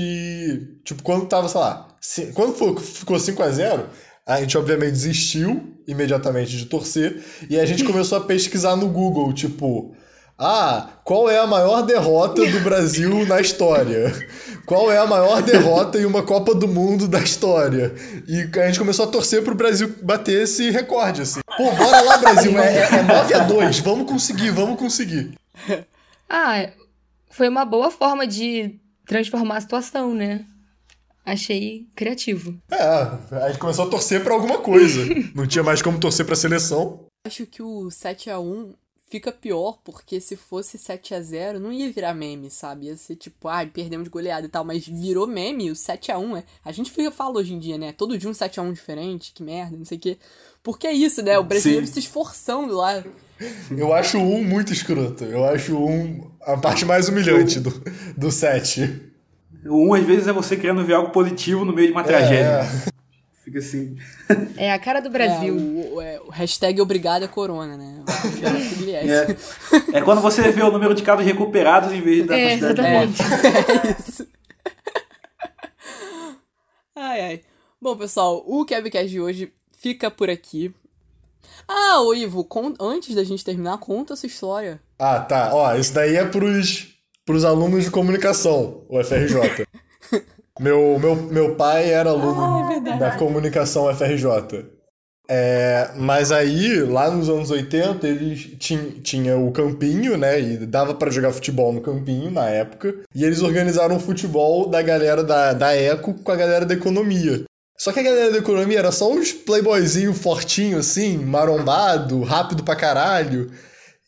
Tipo, 0.84 1.02
quando 1.02 1.26
tava, 1.26 1.48
sei 1.48 1.60
lá. 1.60 1.88
Quando 2.34 2.78
ficou 2.78 3.18
5 3.18 3.42
a 3.42 3.48
0 3.50 3.86
a 4.26 4.40
gente 4.40 4.58
obviamente 4.58 4.90
desistiu 4.90 5.72
imediatamente 5.88 6.56
de 6.56 6.66
torcer. 6.66 7.22
E 7.48 7.58
a 7.58 7.64
gente 7.64 7.82
começou 7.84 8.18
a 8.18 8.20
pesquisar 8.20 8.76
no 8.76 8.88
Google, 8.88 9.32
tipo. 9.32 9.94
Ah, 10.38 10.90
qual 11.02 11.30
é 11.30 11.38
a 11.38 11.46
maior 11.46 11.80
derrota 11.82 12.44
do 12.46 12.60
Brasil 12.60 13.24
na 13.26 13.40
história? 13.40 14.12
Qual 14.66 14.92
é 14.92 14.98
a 14.98 15.06
maior 15.06 15.40
derrota 15.40 15.98
em 15.98 16.04
uma 16.04 16.22
Copa 16.22 16.54
do 16.54 16.68
Mundo 16.68 17.08
da 17.08 17.20
história? 17.20 17.94
E 18.28 18.42
a 18.60 18.66
gente 18.66 18.78
começou 18.78 19.06
a 19.06 19.08
torcer 19.08 19.42
pro 19.42 19.54
Brasil 19.54 19.94
bater 20.02 20.42
esse 20.42 20.70
recorde, 20.70 21.22
assim. 21.22 21.40
Pô, 21.56 21.72
bora 21.72 22.02
lá, 22.02 22.18
Brasil, 22.18 22.52
é, 22.60 22.98
é 22.98 23.02
9 23.02 23.34
a 23.34 23.38
2 23.44 23.78
vamos 23.78 24.10
conseguir, 24.10 24.50
vamos 24.50 24.78
conseguir. 24.78 25.34
Ah, 26.28 26.70
foi 27.30 27.48
uma 27.48 27.64
boa 27.64 27.88
forma 27.88 28.26
de 28.26 28.80
transformar 29.06 29.58
a 29.58 29.60
situação, 29.60 30.12
né? 30.12 30.44
Achei 31.24 31.86
criativo. 31.94 32.58
É, 32.68 32.82
a 32.82 33.48
gente 33.48 33.60
começou 33.60 33.86
a 33.86 33.88
torcer 33.88 34.24
pra 34.24 34.34
alguma 34.34 34.58
coisa. 34.58 35.02
Não 35.36 35.46
tinha 35.46 35.62
mais 35.62 35.80
como 35.80 36.00
torcer 36.00 36.26
pra 36.26 36.34
seleção. 36.34 37.06
Acho 37.24 37.46
que 37.46 37.62
o 37.62 37.86
7x1 37.86 38.74
fica 39.08 39.30
pior, 39.30 39.78
porque 39.84 40.20
se 40.20 40.36
fosse 40.36 40.78
7x0, 40.78 41.58
não 41.58 41.72
ia 41.72 41.90
virar 41.90 42.14
meme, 42.14 42.50
sabe? 42.50 42.86
Ia 42.86 42.96
ser 42.96 43.16
tipo, 43.16 43.48
ai, 43.48 43.66
perdemos 43.66 44.04
de 44.04 44.10
goleada 44.10 44.46
e 44.46 44.48
tal, 44.48 44.64
mas 44.64 44.86
virou 44.86 45.26
meme, 45.26 45.70
o 45.70 45.74
7x1 45.74 46.38
é. 46.38 46.44
A 46.64 46.72
gente 46.72 46.90
fica 46.90 47.10
fala 47.10 47.38
hoje 47.38 47.54
em 47.54 47.58
dia, 47.58 47.78
né? 47.78 47.92
Todo 47.92 48.18
dia 48.18 48.28
um 48.28 48.32
7x1 48.32 48.72
diferente, 48.72 49.32
que 49.32 49.42
merda, 49.42 49.76
não 49.76 49.84
sei 49.84 49.96
o 49.96 50.00
quê. 50.00 50.18
Porque 50.62 50.86
é 50.86 50.92
isso, 50.92 51.22
né? 51.22 51.38
O 51.38 51.44
brasileiro 51.44 51.86
Sim. 51.86 51.92
se 51.92 51.98
esforçando 52.00 52.74
lá. 52.74 53.04
Eu 53.70 53.92
acho 53.92 54.18
o 54.18 54.34
1 54.36 54.44
muito 54.44 54.72
escroto. 54.72 55.24
Eu 55.24 55.44
acho 55.44 55.76
o 55.76 55.88
1 55.88 56.30
a 56.42 56.56
parte 56.56 56.84
mais 56.84 57.08
humilhante 57.08 57.60
do, 57.60 57.70
do 58.16 58.30
7. 58.30 59.12
O 59.64 59.90
1 59.90 59.94
às 59.94 60.04
vezes 60.04 60.28
é 60.28 60.32
você 60.32 60.56
querendo 60.56 60.84
ver 60.84 60.94
algo 60.94 61.12
positivo 61.12 61.64
no 61.64 61.72
meio 61.72 61.88
de 61.88 61.92
uma 61.92 62.02
tragédia. 62.02 62.62
Fica 63.46 63.60
assim. 63.60 63.96
É 64.56 64.72
a 64.72 64.78
cara 64.80 64.98
do 64.98 65.08
Brasil. 65.08 65.56
É, 65.56 65.94
o, 65.94 66.00
é, 66.00 66.20
o 66.20 66.30
hashtag 66.30 66.80
obrigada 66.80 67.28
corona, 67.28 67.76
né? 67.76 68.02
É. 69.92 69.98
É 69.98 70.02
quando 70.02 70.20
você 70.20 70.50
vê 70.50 70.64
o 70.64 70.72
número 70.72 70.92
de 70.96 71.04
casos 71.04 71.24
recuperados 71.24 71.92
em 71.92 72.00
vez 72.00 72.26
da 72.26 72.36
É, 72.36 72.58
quantidade 72.58 72.82
de 72.82 72.90
mortes. 72.90 73.20
É 73.86 74.00
isso. 74.00 74.26
Ai, 76.96 77.20
ai. 77.20 77.40
Bom, 77.80 77.96
pessoal, 77.96 78.42
o 78.44 78.64
Kevcast 78.64 79.08
de 79.08 79.20
hoje 79.20 79.52
fica 79.78 80.10
por 80.10 80.28
aqui. 80.28 80.74
Ah, 81.68 82.00
ô 82.02 82.12
Ivo, 82.14 82.44
con- 82.44 82.74
antes 82.80 83.14
da 83.14 83.22
gente 83.22 83.44
terminar, 83.44 83.78
conta 83.78 84.14
a 84.14 84.16
sua 84.16 84.26
história. 84.26 84.80
Ah, 84.98 85.20
tá. 85.20 85.54
Ó, 85.54 85.72
isso 85.76 85.94
daí 85.94 86.16
é 86.16 86.24
pros, 86.24 86.88
pros 87.24 87.44
alunos 87.44 87.84
de 87.84 87.92
comunicação, 87.92 88.82
o 88.88 88.98
FRJ. 89.04 89.66
Meu, 90.58 90.98
meu, 90.98 91.16
meu 91.16 91.54
pai 91.54 91.90
era 91.90 92.10
aluno 92.10 92.40
Ah, 92.40 92.74
é 92.74 92.98
da 92.98 93.16
comunicação 93.16 93.92
FRJ. 93.94 94.64
É, 95.28 95.90
mas 95.96 96.30
aí, 96.30 96.80
lá 96.82 97.10
nos 97.10 97.28
anos 97.28 97.50
80, 97.50 98.06
eles 98.06 98.48
tinham 98.58 98.90
tinha 99.02 99.36
o 99.36 99.50
campinho, 99.50 100.16
né? 100.16 100.40
E 100.40 100.66
dava 100.66 100.94
pra 100.94 101.10
jogar 101.10 101.32
futebol 101.32 101.72
no 101.72 101.80
campinho 101.80 102.30
na 102.30 102.48
época. 102.48 102.94
E 103.14 103.24
eles 103.24 103.42
organizaram 103.42 103.96
o 103.96 104.00
futebol 104.00 104.68
da 104.68 104.80
galera 104.82 105.24
da, 105.24 105.52
da 105.52 105.74
Eco 105.74 106.14
com 106.14 106.32
a 106.32 106.36
galera 106.36 106.64
da 106.64 106.74
economia. 106.74 107.44
Só 107.76 107.92
que 107.92 108.00
a 108.00 108.04
galera 108.04 108.30
da 108.30 108.38
economia 108.38 108.78
era 108.78 108.92
só 108.92 109.10
uns 109.12 109.32
playboyzinho 109.32 110.14
fortinho 110.14 110.78
assim, 110.78 111.18
marombado, 111.18 112.22
rápido 112.22 112.62
pra 112.62 112.76
caralho. 112.76 113.50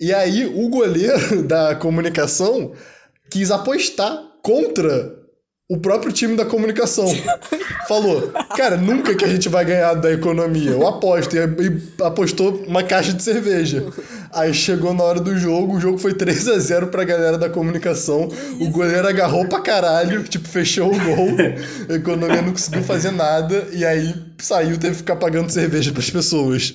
E 0.00 0.14
aí 0.14 0.46
o 0.46 0.68
goleiro 0.68 1.42
da 1.42 1.74
comunicação 1.74 2.72
quis 3.28 3.50
apostar 3.50 4.16
contra 4.42 5.17
o 5.68 5.76
próprio 5.76 6.10
time 6.10 6.34
da 6.34 6.46
comunicação. 6.46 7.04
Falou, 7.86 8.30
cara, 8.56 8.76
nunca 8.76 9.14
que 9.14 9.24
a 9.24 9.28
gente 9.28 9.48
vai 9.48 9.64
ganhar 9.64 9.94
da 9.94 10.10
economia. 10.10 10.70
Eu 10.70 10.86
aposto. 10.86 11.36
E, 11.36 11.38
e 11.38 12.02
apostou 12.02 12.64
uma 12.66 12.82
caixa 12.82 13.12
de 13.12 13.22
cerveja. 13.22 13.86
Aí 14.32 14.54
chegou 14.54 14.94
na 14.94 15.04
hora 15.04 15.20
do 15.20 15.36
jogo, 15.36 15.76
o 15.76 15.80
jogo 15.80 15.98
foi 15.98 16.14
3 16.14 16.48
a 16.48 16.58
0 16.58 16.86
pra 16.88 17.04
galera 17.04 17.36
da 17.36 17.50
comunicação. 17.50 18.28
O 18.58 18.70
goleiro 18.70 19.06
agarrou 19.06 19.46
pra 19.46 19.60
caralho, 19.60 20.22
tipo, 20.24 20.48
fechou 20.48 20.88
o 20.88 20.98
gol. 20.98 21.36
A 21.88 21.94
economia 21.94 22.40
não 22.40 22.52
conseguiu 22.52 22.82
fazer 22.82 23.10
nada. 23.10 23.68
E 23.72 23.84
aí 23.84 24.14
saiu, 24.38 24.78
teve 24.78 24.92
que 24.92 24.98
ficar 24.98 25.16
pagando 25.16 25.50
cerveja 25.50 25.92
pras 25.92 26.08
pessoas. 26.08 26.74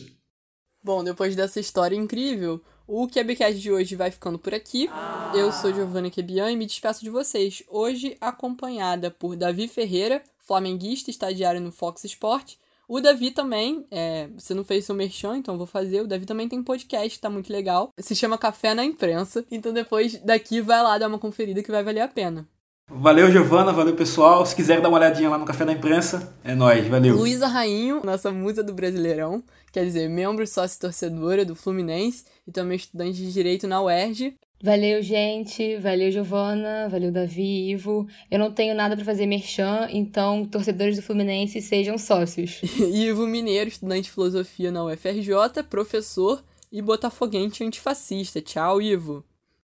Bom, 0.83 1.03
depois 1.03 1.35
dessa 1.35 1.59
história 1.59 1.95
incrível, 1.95 2.61
o 2.87 3.07
Quebecast 3.07 3.59
de 3.59 3.71
hoje 3.71 3.95
vai 3.95 4.11
ficando 4.11 4.37
por 4.37 4.53
aqui. 4.53 4.89
Eu 5.33 5.51
sou 5.51 5.73
Giovanna 5.73 6.09
Quebian 6.09 6.51
e 6.51 6.55
me 6.55 6.65
despeço 6.65 7.03
de 7.03 7.09
vocês. 7.09 7.63
Hoje 7.69 8.17
acompanhada 8.19 9.09
por 9.09 9.35
Davi 9.35 9.67
Ferreira, 9.67 10.21
flamenguista, 10.37 11.09
estagiário 11.09 11.61
no 11.61 11.71
Fox 11.71 12.03
Sport. 12.03 12.55
O 12.87 12.99
Davi 12.99 13.31
também, 13.31 13.85
é, 13.89 14.27
você 14.37 14.53
não 14.53 14.63
fez 14.63 14.85
seu 14.85 14.93
merchan, 14.93 15.37
então 15.37 15.57
vou 15.57 15.65
fazer. 15.65 16.01
O 16.01 16.07
Davi 16.07 16.25
também 16.25 16.49
tem 16.49 16.59
um 16.59 16.63
podcast, 16.63 17.19
tá 17.19 17.29
muito 17.29 17.51
legal. 17.51 17.89
Se 17.97 18.15
chama 18.15 18.37
Café 18.37 18.73
na 18.73 18.83
Imprensa. 18.83 19.45
Então 19.49 19.71
depois 19.73 20.19
daqui 20.19 20.59
vai 20.61 20.83
lá 20.83 20.97
dar 20.97 21.07
uma 21.07 21.19
conferida 21.19 21.63
que 21.63 21.71
vai 21.71 21.83
valer 21.83 22.01
a 22.01 22.07
pena. 22.07 22.47
Valeu, 22.89 23.31
Giovana, 23.31 23.71
valeu, 23.71 23.95
pessoal. 23.95 24.45
Se 24.45 24.55
quiser 24.55 24.81
dar 24.81 24.89
uma 24.89 24.97
olhadinha 24.97 25.29
lá 25.29 25.37
no 25.37 25.45
Café 25.45 25.65
da 25.65 25.71
Imprensa, 25.71 26.35
é 26.43 26.53
nóis, 26.53 26.85
valeu. 26.87 27.15
Luísa 27.15 27.47
Rainho, 27.47 28.01
nossa 28.03 28.31
musa 28.31 28.61
do 28.61 28.73
Brasileirão, 28.73 29.43
quer 29.71 29.85
dizer, 29.85 30.09
membro 30.09 30.45
sócio 30.45 30.79
torcedora 30.79 31.45
do 31.45 31.55
Fluminense 31.55 32.25
e 32.47 32.51
também 32.51 32.75
estudante 32.75 33.17
de 33.17 33.31
Direito 33.31 33.67
na 33.67 33.81
UERJ. 33.81 34.35
Valeu, 34.61 35.01
gente. 35.01 35.75
Valeu, 35.77 36.09
Giovana. 36.09 36.87
Valeu, 36.89 37.11
Davi, 37.11 37.71
Ivo. 37.71 38.07
Eu 38.31 38.39
não 38.39 38.49
tenho 38.49 38.73
nada 38.73 38.95
pra 38.95 39.03
fazer 39.03 39.25
merchan, 39.25 39.89
então, 39.91 40.45
torcedores 40.45 40.95
do 40.95 41.01
Fluminense, 41.01 41.61
sejam 41.61 41.97
sócios. 41.97 42.61
Ivo 42.93 43.27
Mineiro, 43.27 43.69
estudante 43.69 44.03
de 44.03 44.11
filosofia 44.11 44.71
na 44.71 44.85
UFRJ, 44.85 45.63
professor 45.69 46.41
e 46.71 46.81
botafoguense 46.81 47.63
antifascista. 47.63 48.41
Tchau, 48.41 48.81
Ivo. 48.81 49.25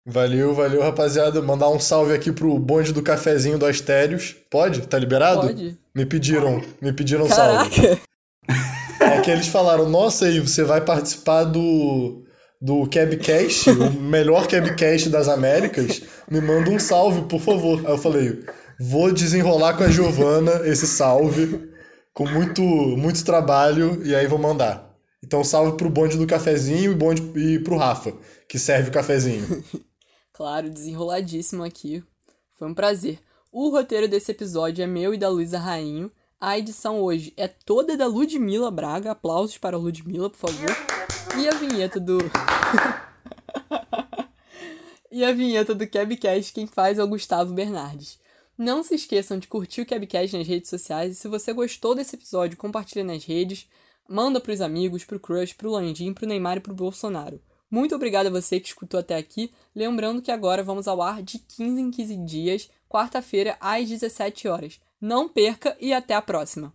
Valeu, 0.05 0.53
valeu, 0.53 0.81
rapaziada. 0.81 1.41
Mandar 1.41 1.69
um 1.69 1.79
salve 1.79 2.13
aqui 2.13 2.31
pro 2.31 2.59
bonde 2.59 2.91
do 2.91 3.01
cafezinho 3.01 3.57
do 3.57 3.65
Astérios. 3.65 4.35
Pode? 4.49 4.85
Tá 4.85 4.99
liberado? 4.99 5.47
Pode. 5.47 5.77
Me 5.95 6.05
pediram, 6.05 6.61
me 6.81 6.91
pediram 6.91 7.27
salve. 7.27 7.69
Caraca! 7.69 8.01
É 8.99 9.19
que 9.19 9.29
eles 9.29 9.47
falaram, 9.47 9.89
nossa, 9.89 10.25
aí 10.25 10.39
você 10.39 10.63
vai 10.63 10.79
participar 10.79 11.43
do 11.43 12.23
do 12.61 12.87
Cabcast, 12.87 13.69
o 13.71 13.91
melhor 13.99 14.47
Cabcast 14.47 15.09
das 15.09 15.27
Américas, 15.27 16.01
me 16.31 16.39
manda 16.39 16.69
um 16.69 16.79
salve, 16.79 17.23
por 17.23 17.41
favor. 17.41 17.85
Aí 17.85 17.91
eu 17.91 17.97
falei, 17.97 18.41
vou 18.79 19.11
desenrolar 19.11 19.73
com 19.73 19.83
a 19.83 19.89
Giovana 19.89 20.61
esse 20.63 20.87
salve, 20.87 21.69
com 22.13 22.25
muito, 22.25 22.61
muito 22.61 23.25
trabalho, 23.25 24.01
e 24.05 24.15
aí 24.15 24.27
vou 24.27 24.39
mandar. 24.39 24.95
Então 25.21 25.43
salve 25.43 25.75
pro 25.75 25.89
bonde 25.89 26.17
do 26.17 26.25
cafezinho 26.25 26.93
e, 26.93 26.95
bonde, 26.95 27.21
e 27.35 27.59
pro 27.59 27.75
Rafa, 27.75 28.13
que 28.47 28.57
serve 28.57 28.89
o 28.89 28.93
cafezinho. 28.93 29.45
Claro, 30.33 30.67
desenroladíssimo 30.67 31.63
aqui. 31.63 32.03
Foi 32.57 32.67
um 32.67 32.73
prazer. 32.73 33.19
O 33.51 33.69
roteiro 33.69 34.07
desse 34.07 34.31
episódio 34.31 34.83
é 34.83 34.87
meu 34.87 35.13
e 35.13 35.17
da 35.17 35.29
Luísa 35.29 35.59
Rainho. 35.59 36.11
A 36.41 36.57
edição 36.57 36.99
hoje 36.99 37.31
é 37.37 37.47
toda 37.47 37.95
da 37.95 38.07
Ludmila 38.07 38.71
Braga. 38.71 39.11
Aplausos 39.11 39.59
para 39.59 39.77
a 39.77 39.79
Ludmila, 39.79 40.31
por 40.31 40.37
favor. 40.37 40.75
E 41.39 41.47
a 41.47 41.53
vinheta 41.53 41.99
do. 41.99 42.17
e 45.11 45.23
a 45.23 45.31
vinheta 45.31 45.75
do 45.75 45.87
Cabcast, 45.87 46.51
quem 46.51 46.65
faz 46.65 46.97
é 46.97 47.03
o 47.03 47.07
Gustavo 47.07 47.53
Bernardes. 47.53 48.17
Não 48.57 48.81
se 48.81 48.95
esqueçam 48.95 49.37
de 49.37 49.47
curtir 49.47 49.81
o 49.81 49.85
Cabcast 49.85 50.35
nas 50.35 50.47
redes 50.47 50.71
sociais. 50.71 51.11
E 51.11 51.15
se 51.15 51.27
você 51.27 51.53
gostou 51.53 51.93
desse 51.93 52.15
episódio, 52.15 52.57
compartilha 52.57 53.05
nas 53.05 53.23
redes. 53.23 53.67
Manda 54.09 54.41
pros 54.41 54.61
amigos, 54.61 55.05
pro 55.05 55.19
crush, 55.19 55.53
pro 55.53 55.69
Landim, 55.69 56.11
pro 56.11 56.25
Neymar 56.25 56.57
e 56.57 56.61
pro 56.61 56.73
Bolsonaro. 56.73 57.39
Muito 57.73 57.95
obrigado 57.95 58.27
a 58.27 58.29
você 58.29 58.59
que 58.59 58.67
escutou 58.67 58.99
até 58.99 59.15
aqui. 59.15 59.51
Lembrando 59.75 60.21
que 60.21 60.29
agora 60.29 60.61
vamos 60.61 60.87
ao 60.87 61.01
ar 61.01 61.23
de 61.23 61.39
15 61.39 61.81
em 61.81 61.89
15 61.89 62.17
dias, 62.17 62.69
quarta-feira, 62.87 63.57
às 63.59 63.89
17 63.89 64.47
horas. 64.47 64.79
Não 65.01 65.27
perca 65.27 65.75
e 65.81 65.91
até 65.91 66.13
a 66.13 66.21
próxima! 66.21 66.71